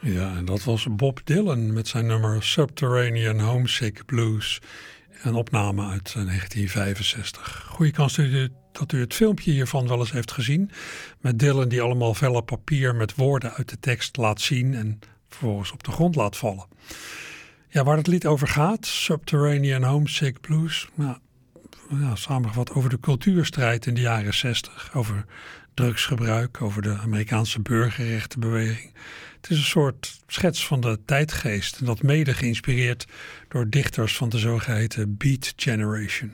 Ja, 0.00 0.36
en 0.36 0.44
dat 0.44 0.64
was 0.64 0.86
Bob 0.90 1.20
Dylan 1.24 1.72
met 1.72 1.88
zijn 1.88 2.06
nummer 2.06 2.42
Subterranean 2.42 3.40
Homesick 3.40 4.04
Blues. 4.06 4.60
Een 5.24 5.34
opname 5.34 5.82
uit 5.82 6.12
1965. 6.12 7.66
Goeie 7.68 7.92
kans 7.92 8.16
dat 8.16 8.26
u, 8.26 8.48
dat 8.72 8.92
u 8.92 9.00
het 9.00 9.14
filmpje 9.14 9.50
hiervan 9.50 9.88
wel 9.88 9.98
eens 9.98 10.12
heeft 10.12 10.32
gezien. 10.32 10.70
Met 11.20 11.38
Dylan 11.38 11.68
die 11.68 11.82
allemaal 11.82 12.14
velle 12.14 12.42
papier 12.42 12.94
met 12.94 13.14
woorden 13.14 13.52
uit 13.52 13.68
de 13.68 13.78
tekst 13.80 14.16
laat 14.16 14.40
zien 14.40 14.74
en 14.74 14.98
vervolgens 15.28 15.72
op 15.72 15.82
de 15.82 15.90
grond 15.90 16.14
laat 16.14 16.36
vallen. 16.36 16.66
Ja, 17.68 17.84
waar 17.84 17.96
het 17.96 18.06
lied 18.06 18.26
over 18.26 18.48
gaat, 18.48 18.86
Subterranean 18.86 19.82
Homesick 19.82 20.40
Blues. 20.40 20.88
Nou, 20.94 22.16
samengevat 22.16 22.70
over 22.70 22.90
de 22.90 23.00
cultuurstrijd 23.00 23.86
in 23.86 23.94
de 23.94 24.00
jaren 24.00 24.34
60. 24.34 24.90
Over 24.94 25.24
drugsgebruik, 25.74 26.62
over 26.62 26.82
de 26.82 26.96
Amerikaanse 26.96 27.60
burgerrechtenbeweging. 27.60 28.92
Het 29.44 29.52
is 29.52 29.58
een 29.58 29.64
soort 29.64 30.20
schets 30.26 30.66
van 30.66 30.80
de 30.80 30.98
tijdgeest 31.04 31.78
en 31.78 31.86
dat 31.86 32.02
mede 32.02 32.34
geïnspireerd 32.34 33.06
door 33.48 33.68
dichters 33.68 34.16
van 34.16 34.28
de 34.28 34.38
zogeheten 34.38 35.16
Beat 35.16 35.52
Generation. 35.56 36.32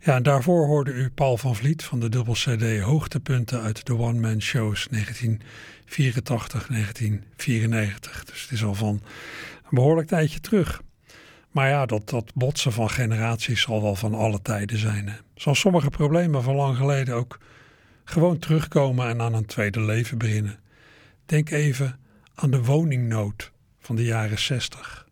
Ja, 0.00 0.14
en 0.14 0.22
daarvoor 0.22 0.66
hoorde 0.66 0.92
u 0.92 1.10
Paul 1.10 1.36
van 1.36 1.56
Vliet 1.56 1.84
van 1.84 2.00
de 2.00 2.08
dubbel 2.08 2.34
CD 2.34 2.80
Hoogtepunten 2.80 3.62
uit 3.62 3.86
de 3.86 3.98
One 3.98 4.20
Man 4.20 4.42
Shows 4.42 4.88
1984-1994. 4.88 4.90
Dus 8.24 8.42
het 8.42 8.50
is 8.50 8.64
al 8.64 8.74
van 8.74 8.94
een 9.62 9.70
behoorlijk 9.70 10.08
tijdje 10.08 10.40
terug. 10.40 10.82
Maar 11.50 11.68
ja, 11.68 11.86
dat, 11.86 12.08
dat 12.08 12.34
botsen 12.34 12.72
van 12.72 12.90
generaties 12.90 13.60
zal 13.60 13.82
wel 13.82 13.94
van 13.94 14.14
alle 14.14 14.42
tijden 14.42 14.78
zijn. 14.78 15.08
Hè. 15.08 15.16
Zoals 15.34 15.60
sommige 15.60 15.90
problemen 15.90 16.42
van 16.42 16.54
lang 16.54 16.76
geleden 16.76 17.14
ook 17.14 17.38
gewoon 18.04 18.38
terugkomen 18.38 19.08
en 19.08 19.20
aan 19.20 19.34
een 19.34 19.46
tweede 19.46 19.80
leven 19.80 20.18
beginnen. 20.18 20.58
Denk 21.28 21.50
even 21.50 21.98
aan 22.34 22.50
de 22.50 22.64
woningnood 22.64 23.52
van 23.78 23.96
de 23.96 24.04
jaren 24.04 24.38
60. 24.38 25.06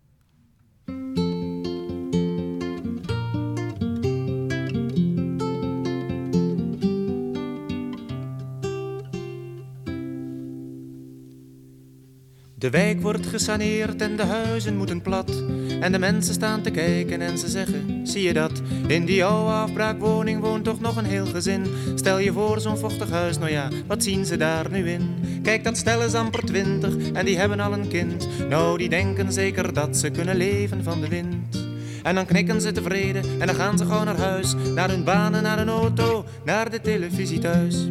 De 12.59 12.71
wijk 12.71 13.01
wordt 13.01 13.27
gesaneerd 13.27 14.01
en 14.01 14.17
de 14.17 14.25
huizen 14.25 14.77
moeten 14.77 15.03
plat. 15.03 15.45
En 15.81 15.93
de 15.93 15.99
mensen 15.99 16.35
staan 16.35 16.63
te 16.63 16.71
kijken 16.71 17.21
en 17.21 17.39
ze 17.39 17.49
zeggen, 17.49 18.07
zie 18.07 18.23
je 18.23 18.33
dat? 18.33 18.63
In 18.87 19.05
die 19.05 19.25
oude 19.25 19.53
afbraakwoning 19.53 20.41
woont 20.41 20.65
toch 20.65 20.81
nog 20.81 20.97
een 20.97 21.05
heel 21.05 21.27
gezin. 21.27 21.67
Stel 21.95 22.19
je 22.19 22.33
voor 22.33 22.61
zo'n 22.61 22.79
vochtig 22.79 23.11
huis, 23.11 23.39
nou 23.39 23.51
ja, 23.51 23.71
wat 23.87 24.03
zien 24.03 24.25
ze 24.25 24.37
daar 24.37 24.71
nu 24.71 24.91
in? 24.91 25.26
Kijk, 25.47 25.65
dat 25.65 25.77
stel 25.77 26.03
is 26.03 26.15
amper 26.15 26.45
twintig 26.45 27.11
en 27.13 27.25
die 27.25 27.39
hebben 27.39 27.61
al 27.61 27.73
een 27.73 27.89
kind. 27.89 28.29
Nou, 28.49 28.79
die 28.79 28.89
denken 28.89 29.33
zeker 29.33 29.73
dat 29.73 29.97
ze 29.97 30.11
kunnen 30.11 30.37
leven 30.37 30.85
van 30.85 31.01
de 31.01 31.09
wind. 31.09 31.69
En 32.03 32.15
dan 32.15 32.27
knikken 32.27 32.61
ze 32.61 32.73
tevreden 32.73 33.23
en 33.39 33.47
dan 33.47 33.57
gaan 33.57 33.79
ze 33.79 33.85
gewoon 33.85 34.05
naar 34.05 34.19
huis. 34.19 34.55
Naar 34.75 34.89
hun 34.89 35.05
banen, 35.05 35.43
naar 35.43 35.59
een 35.59 35.69
auto, 35.69 36.25
naar 36.45 36.71
de 36.71 36.81
televisie 36.81 37.39
thuis. 37.39 37.89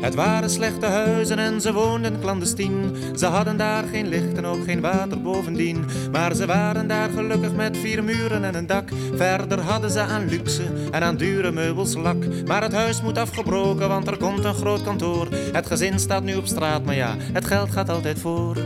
Het 0.00 0.14
waren 0.14 0.50
slechte 0.50 0.86
huizen 0.86 1.38
en 1.38 1.60
ze 1.60 1.72
woonden 1.72 2.20
clandestien. 2.20 2.96
Ze 3.16 3.26
hadden 3.26 3.56
daar 3.56 3.84
geen 3.84 4.08
licht 4.08 4.36
en 4.36 4.46
ook 4.46 4.64
geen 4.64 4.80
water 4.80 5.22
bovendien. 5.22 5.84
Maar 6.12 6.34
ze 6.34 6.46
waren 6.46 6.88
daar 6.88 7.10
gelukkig 7.10 7.54
met 7.54 7.76
vier 7.76 8.04
muren 8.04 8.44
en 8.44 8.54
een 8.54 8.66
dak. 8.66 8.88
Verder 9.14 9.60
hadden 9.60 9.90
ze 9.90 10.00
aan 10.00 10.28
luxe 10.28 10.62
en 10.90 11.02
aan 11.02 11.16
dure 11.16 11.52
meubels 11.52 11.94
lak. 11.94 12.24
Maar 12.46 12.62
het 12.62 12.72
huis 12.72 13.02
moet 13.02 13.18
afgebroken, 13.18 13.88
want 13.88 14.06
er 14.06 14.16
komt 14.16 14.44
een 14.44 14.54
groot 14.54 14.82
kantoor. 14.82 15.28
Het 15.52 15.66
gezin 15.66 15.98
staat 15.98 16.22
nu 16.22 16.34
op 16.34 16.46
straat, 16.46 16.84
maar 16.84 16.94
ja, 16.96 17.16
het 17.32 17.44
geld 17.44 17.70
gaat 17.70 17.88
altijd 17.88 18.18
voor. 18.18 18.56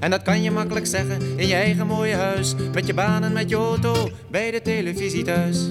En 0.00 0.10
dat 0.10 0.22
kan 0.22 0.42
je 0.42 0.50
makkelijk 0.50 0.86
zeggen 0.86 1.18
in 1.36 1.46
je 1.46 1.54
eigen 1.54 1.86
mooie 1.86 2.14
huis. 2.14 2.54
Met 2.72 2.86
je 2.86 2.94
baan 2.94 3.24
en 3.24 3.32
met 3.32 3.48
je 3.48 3.56
auto, 3.56 4.10
bij 4.30 4.50
de 4.50 4.62
televisie 4.62 5.24
thuis. 5.24 5.70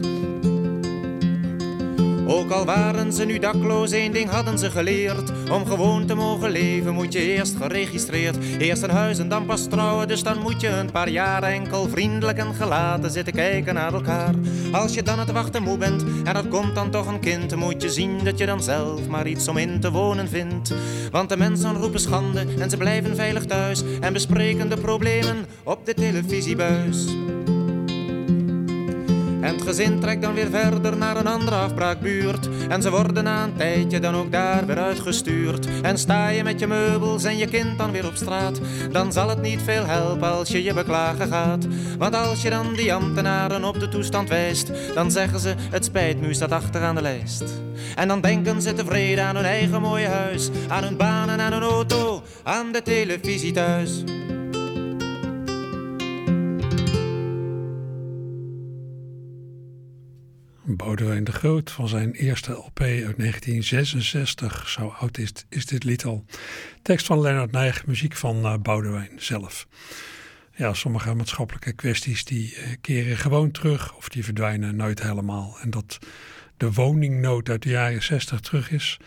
Ook 2.33 2.51
al 2.51 2.65
waren 2.65 3.13
ze 3.13 3.25
nu 3.25 3.39
dakloos, 3.39 3.91
één 3.91 4.11
ding 4.11 4.29
hadden 4.29 4.59
ze 4.59 4.71
geleerd. 4.71 5.31
Om 5.51 5.65
gewoon 5.65 6.05
te 6.05 6.15
mogen 6.15 6.49
leven 6.49 6.93
moet 6.93 7.13
je 7.13 7.19
eerst 7.19 7.55
geregistreerd. 7.61 8.37
Eerst 8.57 8.83
een 8.83 8.89
huis 8.89 9.19
en 9.19 9.29
dan 9.29 9.45
pas 9.45 9.67
trouwen, 9.67 10.07
dus 10.07 10.23
dan 10.23 10.39
moet 10.39 10.61
je 10.61 10.67
een 10.67 10.91
paar 10.91 11.09
jaar 11.09 11.43
enkel 11.43 11.89
vriendelijk 11.89 12.37
en 12.37 12.53
gelaten 12.53 13.11
zitten 13.11 13.33
kijken 13.33 13.73
naar 13.73 13.93
elkaar. 13.93 14.33
Als 14.71 14.93
je 14.93 15.03
dan 15.03 15.19
het 15.19 15.31
wachten 15.31 15.63
moe 15.63 15.77
bent 15.77 16.03
en 16.23 16.35
er 16.35 16.47
komt 16.47 16.75
dan 16.75 16.91
toch 16.91 17.07
een 17.07 17.19
kind, 17.19 17.55
moet 17.55 17.81
je 17.81 17.89
zien 17.89 18.23
dat 18.23 18.37
je 18.37 18.45
dan 18.45 18.63
zelf 18.63 19.07
maar 19.07 19.27
iets 19.27 19.47
om 19.47 19.57
in 19.57 19.79
te 19.79 19.91
wonen 19.91 20.29
vindt. 20.29 20.73
Want 21.11 21.29
de 21.29 21.37
mensen 21.37 21.73
roepen 21.75 21.99
schande 21.99 22.45
en 22.59 22.69
ze 22.69 22.77
blijven 22.77 23.15
veilig 23.15 23.45
thuis 23.45 23.83
en 23.99 24.13
bespreken 24.13 24.69
de 24.69 24.77
problemen 24.77 25.45
op 25.63 25.85
de 25.85 25.93
televisiebuis. 25.93 27.05
En 29.43 29.53
het 29.53 29.61
gezin 29.61 29.99
trekt 29.99 30.21
dan 30.21 30.33
weer 30.33 30.49
verder 30.49 30.97
naar 30.97 31.17
een 31.17 31.27
andere 31.27 31.55
afbraakbuurt. 31.55 32.49
En 32.69 32.81
ze 32.81 32.91
worden 32.91 33.23
na 33.23 33.43
een 33.43 33.55
tijdje 33.55 33.99
dan 33.99 34.15
ook 34.15 34.31
daar 34.31 34.65
weer 34.65 34.77
uitgestuurd. 34.77 35.67
En 35.81 35.97
sta 35.97 36.27
je 36.27 36.43
met 36.43 36.59
je 36.59 36.67
meubels 36.67 37.23
en 37.23 37.37
je 37.37 37.47
kind 37.47 37.77
dan 37.77 37.91
weer 37.91 38.07
op 38.07 38.15
straat. 38.15 38.59
Dan 38.91 39.11
zal 39.11 39.29
het 39.29 39.41
niet 39.41 39.61
veel 39.63 39.85
helpen 39.85 40.31
als 40.31 40.49
je 40.49 40.63
je 40.63 40.73
beklagen 40.73 41.27
gaat. 41.27 41.67
Want 41.97 42.15
als 42.15 42.41
je 42.41 42.49
dan 42.49 42.73
die 42.73 42.93
ambtenaren 42.93 43.63
op 43.63 43.79
de 43.79 43.89
toestand 43.89 44.29
wijst. 44.29 44.71
Dan 44.93 45.11
zeggen 45.11 45.39
ze 45.39 45.53
het 45.57 45.85
spijt 45.85 46.21
me, 46.21 46.33
staat 46.33 46.51
achteraan 46.51 46.95
de 46.95 47.01
lijst. 47.01 47.43
En 47.95 48.07
dan 48.07 48.21
denken 48.21 48.61
ze 48.61 48.73
tevreden 48.73 49.23
aan 49.23 49.35
hun 49.35 49.45
eigen 49.45 49.81
mooie 49.81 50.07
huis. 50.07 50.49
Aan 50.67 50.83
hun 50.83 50.97
baan 50.97 51.29
en 51.29 51.41
aan 51.41 51.53
hun 51.53 51.61
auto, 51.61 52.23
aan 52.43 52.71
de 52.71 52.81
televisie 52.81 53.51
thuis. 53.51 54.03
Boudewijn 60.75 61.23
de 61.23 61.31
Groot 61.31 61.71
van 61.71 61.87
zijn 61.87 62.11
eerste 62.11 62.51
LP 62.51 62.79
uit 62.79 63.17
1966. 63.17 64.69
Zo 64.69 64.87
oud 64.87 65.17
is, 65.17 65.31
is 65.49 65.65
dit 65.65 65.83
lied 65.83 66.05
al. 66.05 66.25
Tekst 66.81 67.05
van 67.05 67.21
Leonard 67.21 67.51
Nijg, 67.51 67.85
muziek 67.85 68.15
van 68.15 68.37
uh, 68.37 68.53
Boudewijn 68.57 69.11
zelf. 69.15 69.67
Ja, 70.55 70.73
sommige 70.73 71.13
maatschappelijke 71.13 71.73
kwesties 71.73 72.25
die 72.25 72.55
uh, 72.55 72.63
keren 72.81 73.17
gewoon 73.17 73.51
terug 73.51 73.95
of 73.95 74.09
die 74.09 74.23
verdwijnen 74.23 74.75
nooit 74.75 75.01
helemaal. 75.01 75.57
En 75.61 75.69
dat 75.69 75.99
de 76.57 76.71
woningnood 76.71 77.49
uit 77.49 77.63
de 77.63 77.69
jaren 77.69 78.03
60 78.03 78.39
terug 78.39 78.71
is. 78.71 78.99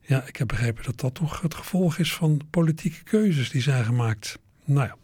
Ja, 0.00 0.24
ik 0.26 0.36
heb 0.36 0.48
begrepen 0.48 0.84
dat 0.84 1.00
dat 1.00 1.14
toch 1.14 1.40
het 1.40 1.54
gevolg 1.54 1.98
is 1.98 2.14
van 2.14 2.40
politieke 2.50 3.02
keuzes 3.02 3.50
die 3.50 3.62
zijn 3.62 3.84
gemaakt. 3.84 4.38
Nou 4.64 4.86
ja, 4.86 4.96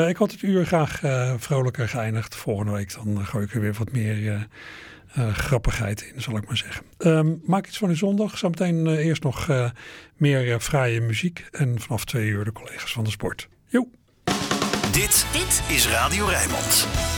uh, 0.00 0.08
ik 0.08 0.16
had 0.16 0.32
het 0.32 0.42
uur 0.42 0.66
graag 0.66 1.00
vrolijker 1.40 1.88
geëindigd. 1.88 2.36
Volgende 2.36 2.72
week 2.72 2.94
dan 2.94 3.26
gooi 3.26 3.44
ik 3.44 3.54
er 3.54 3.60
weer 3.60 3.72
wat 3.72 3.92
meer 3.92 4.48
uh, 5.18 5.34
grappigheid 5.34 6.02
in, 6.14 6.22
zal 6.22 6.36
ik 6.36 6.46
maar 6.46 6.56
zeggen. 6.56 6.84
Um, 6.98 7.42
maak 7.44 7.66
iets 7.66 7.78
van 7.78 7.88
uw 7.88 7.94
zondag. 7.94 8.38
Zometeen 8.38 8.86
uh, 8.86 9.06
eerst 9.06 9.22
nog 9.22 9.48
uh, 9.48 9.70
meer 10.16 10.60
fraaie 10.60 11.00
muziek. 11.00 11.46
En 11.50 11.80
vanaf 11.80 12.04
twee 12.04 12.28
uur 12.28 12.44
de 12.44 12.52
collega's 12.52 12.92
van 12.92 13.04
de 13.04 13.10
sport. 13.10 13.48
Jo. 13.66 13.88
Dit, 14.92 15.26
Dit 15.32 15.62
is 15.68 15.88
Radio 15.88 16.26
Rijnmond. 16.26 17.17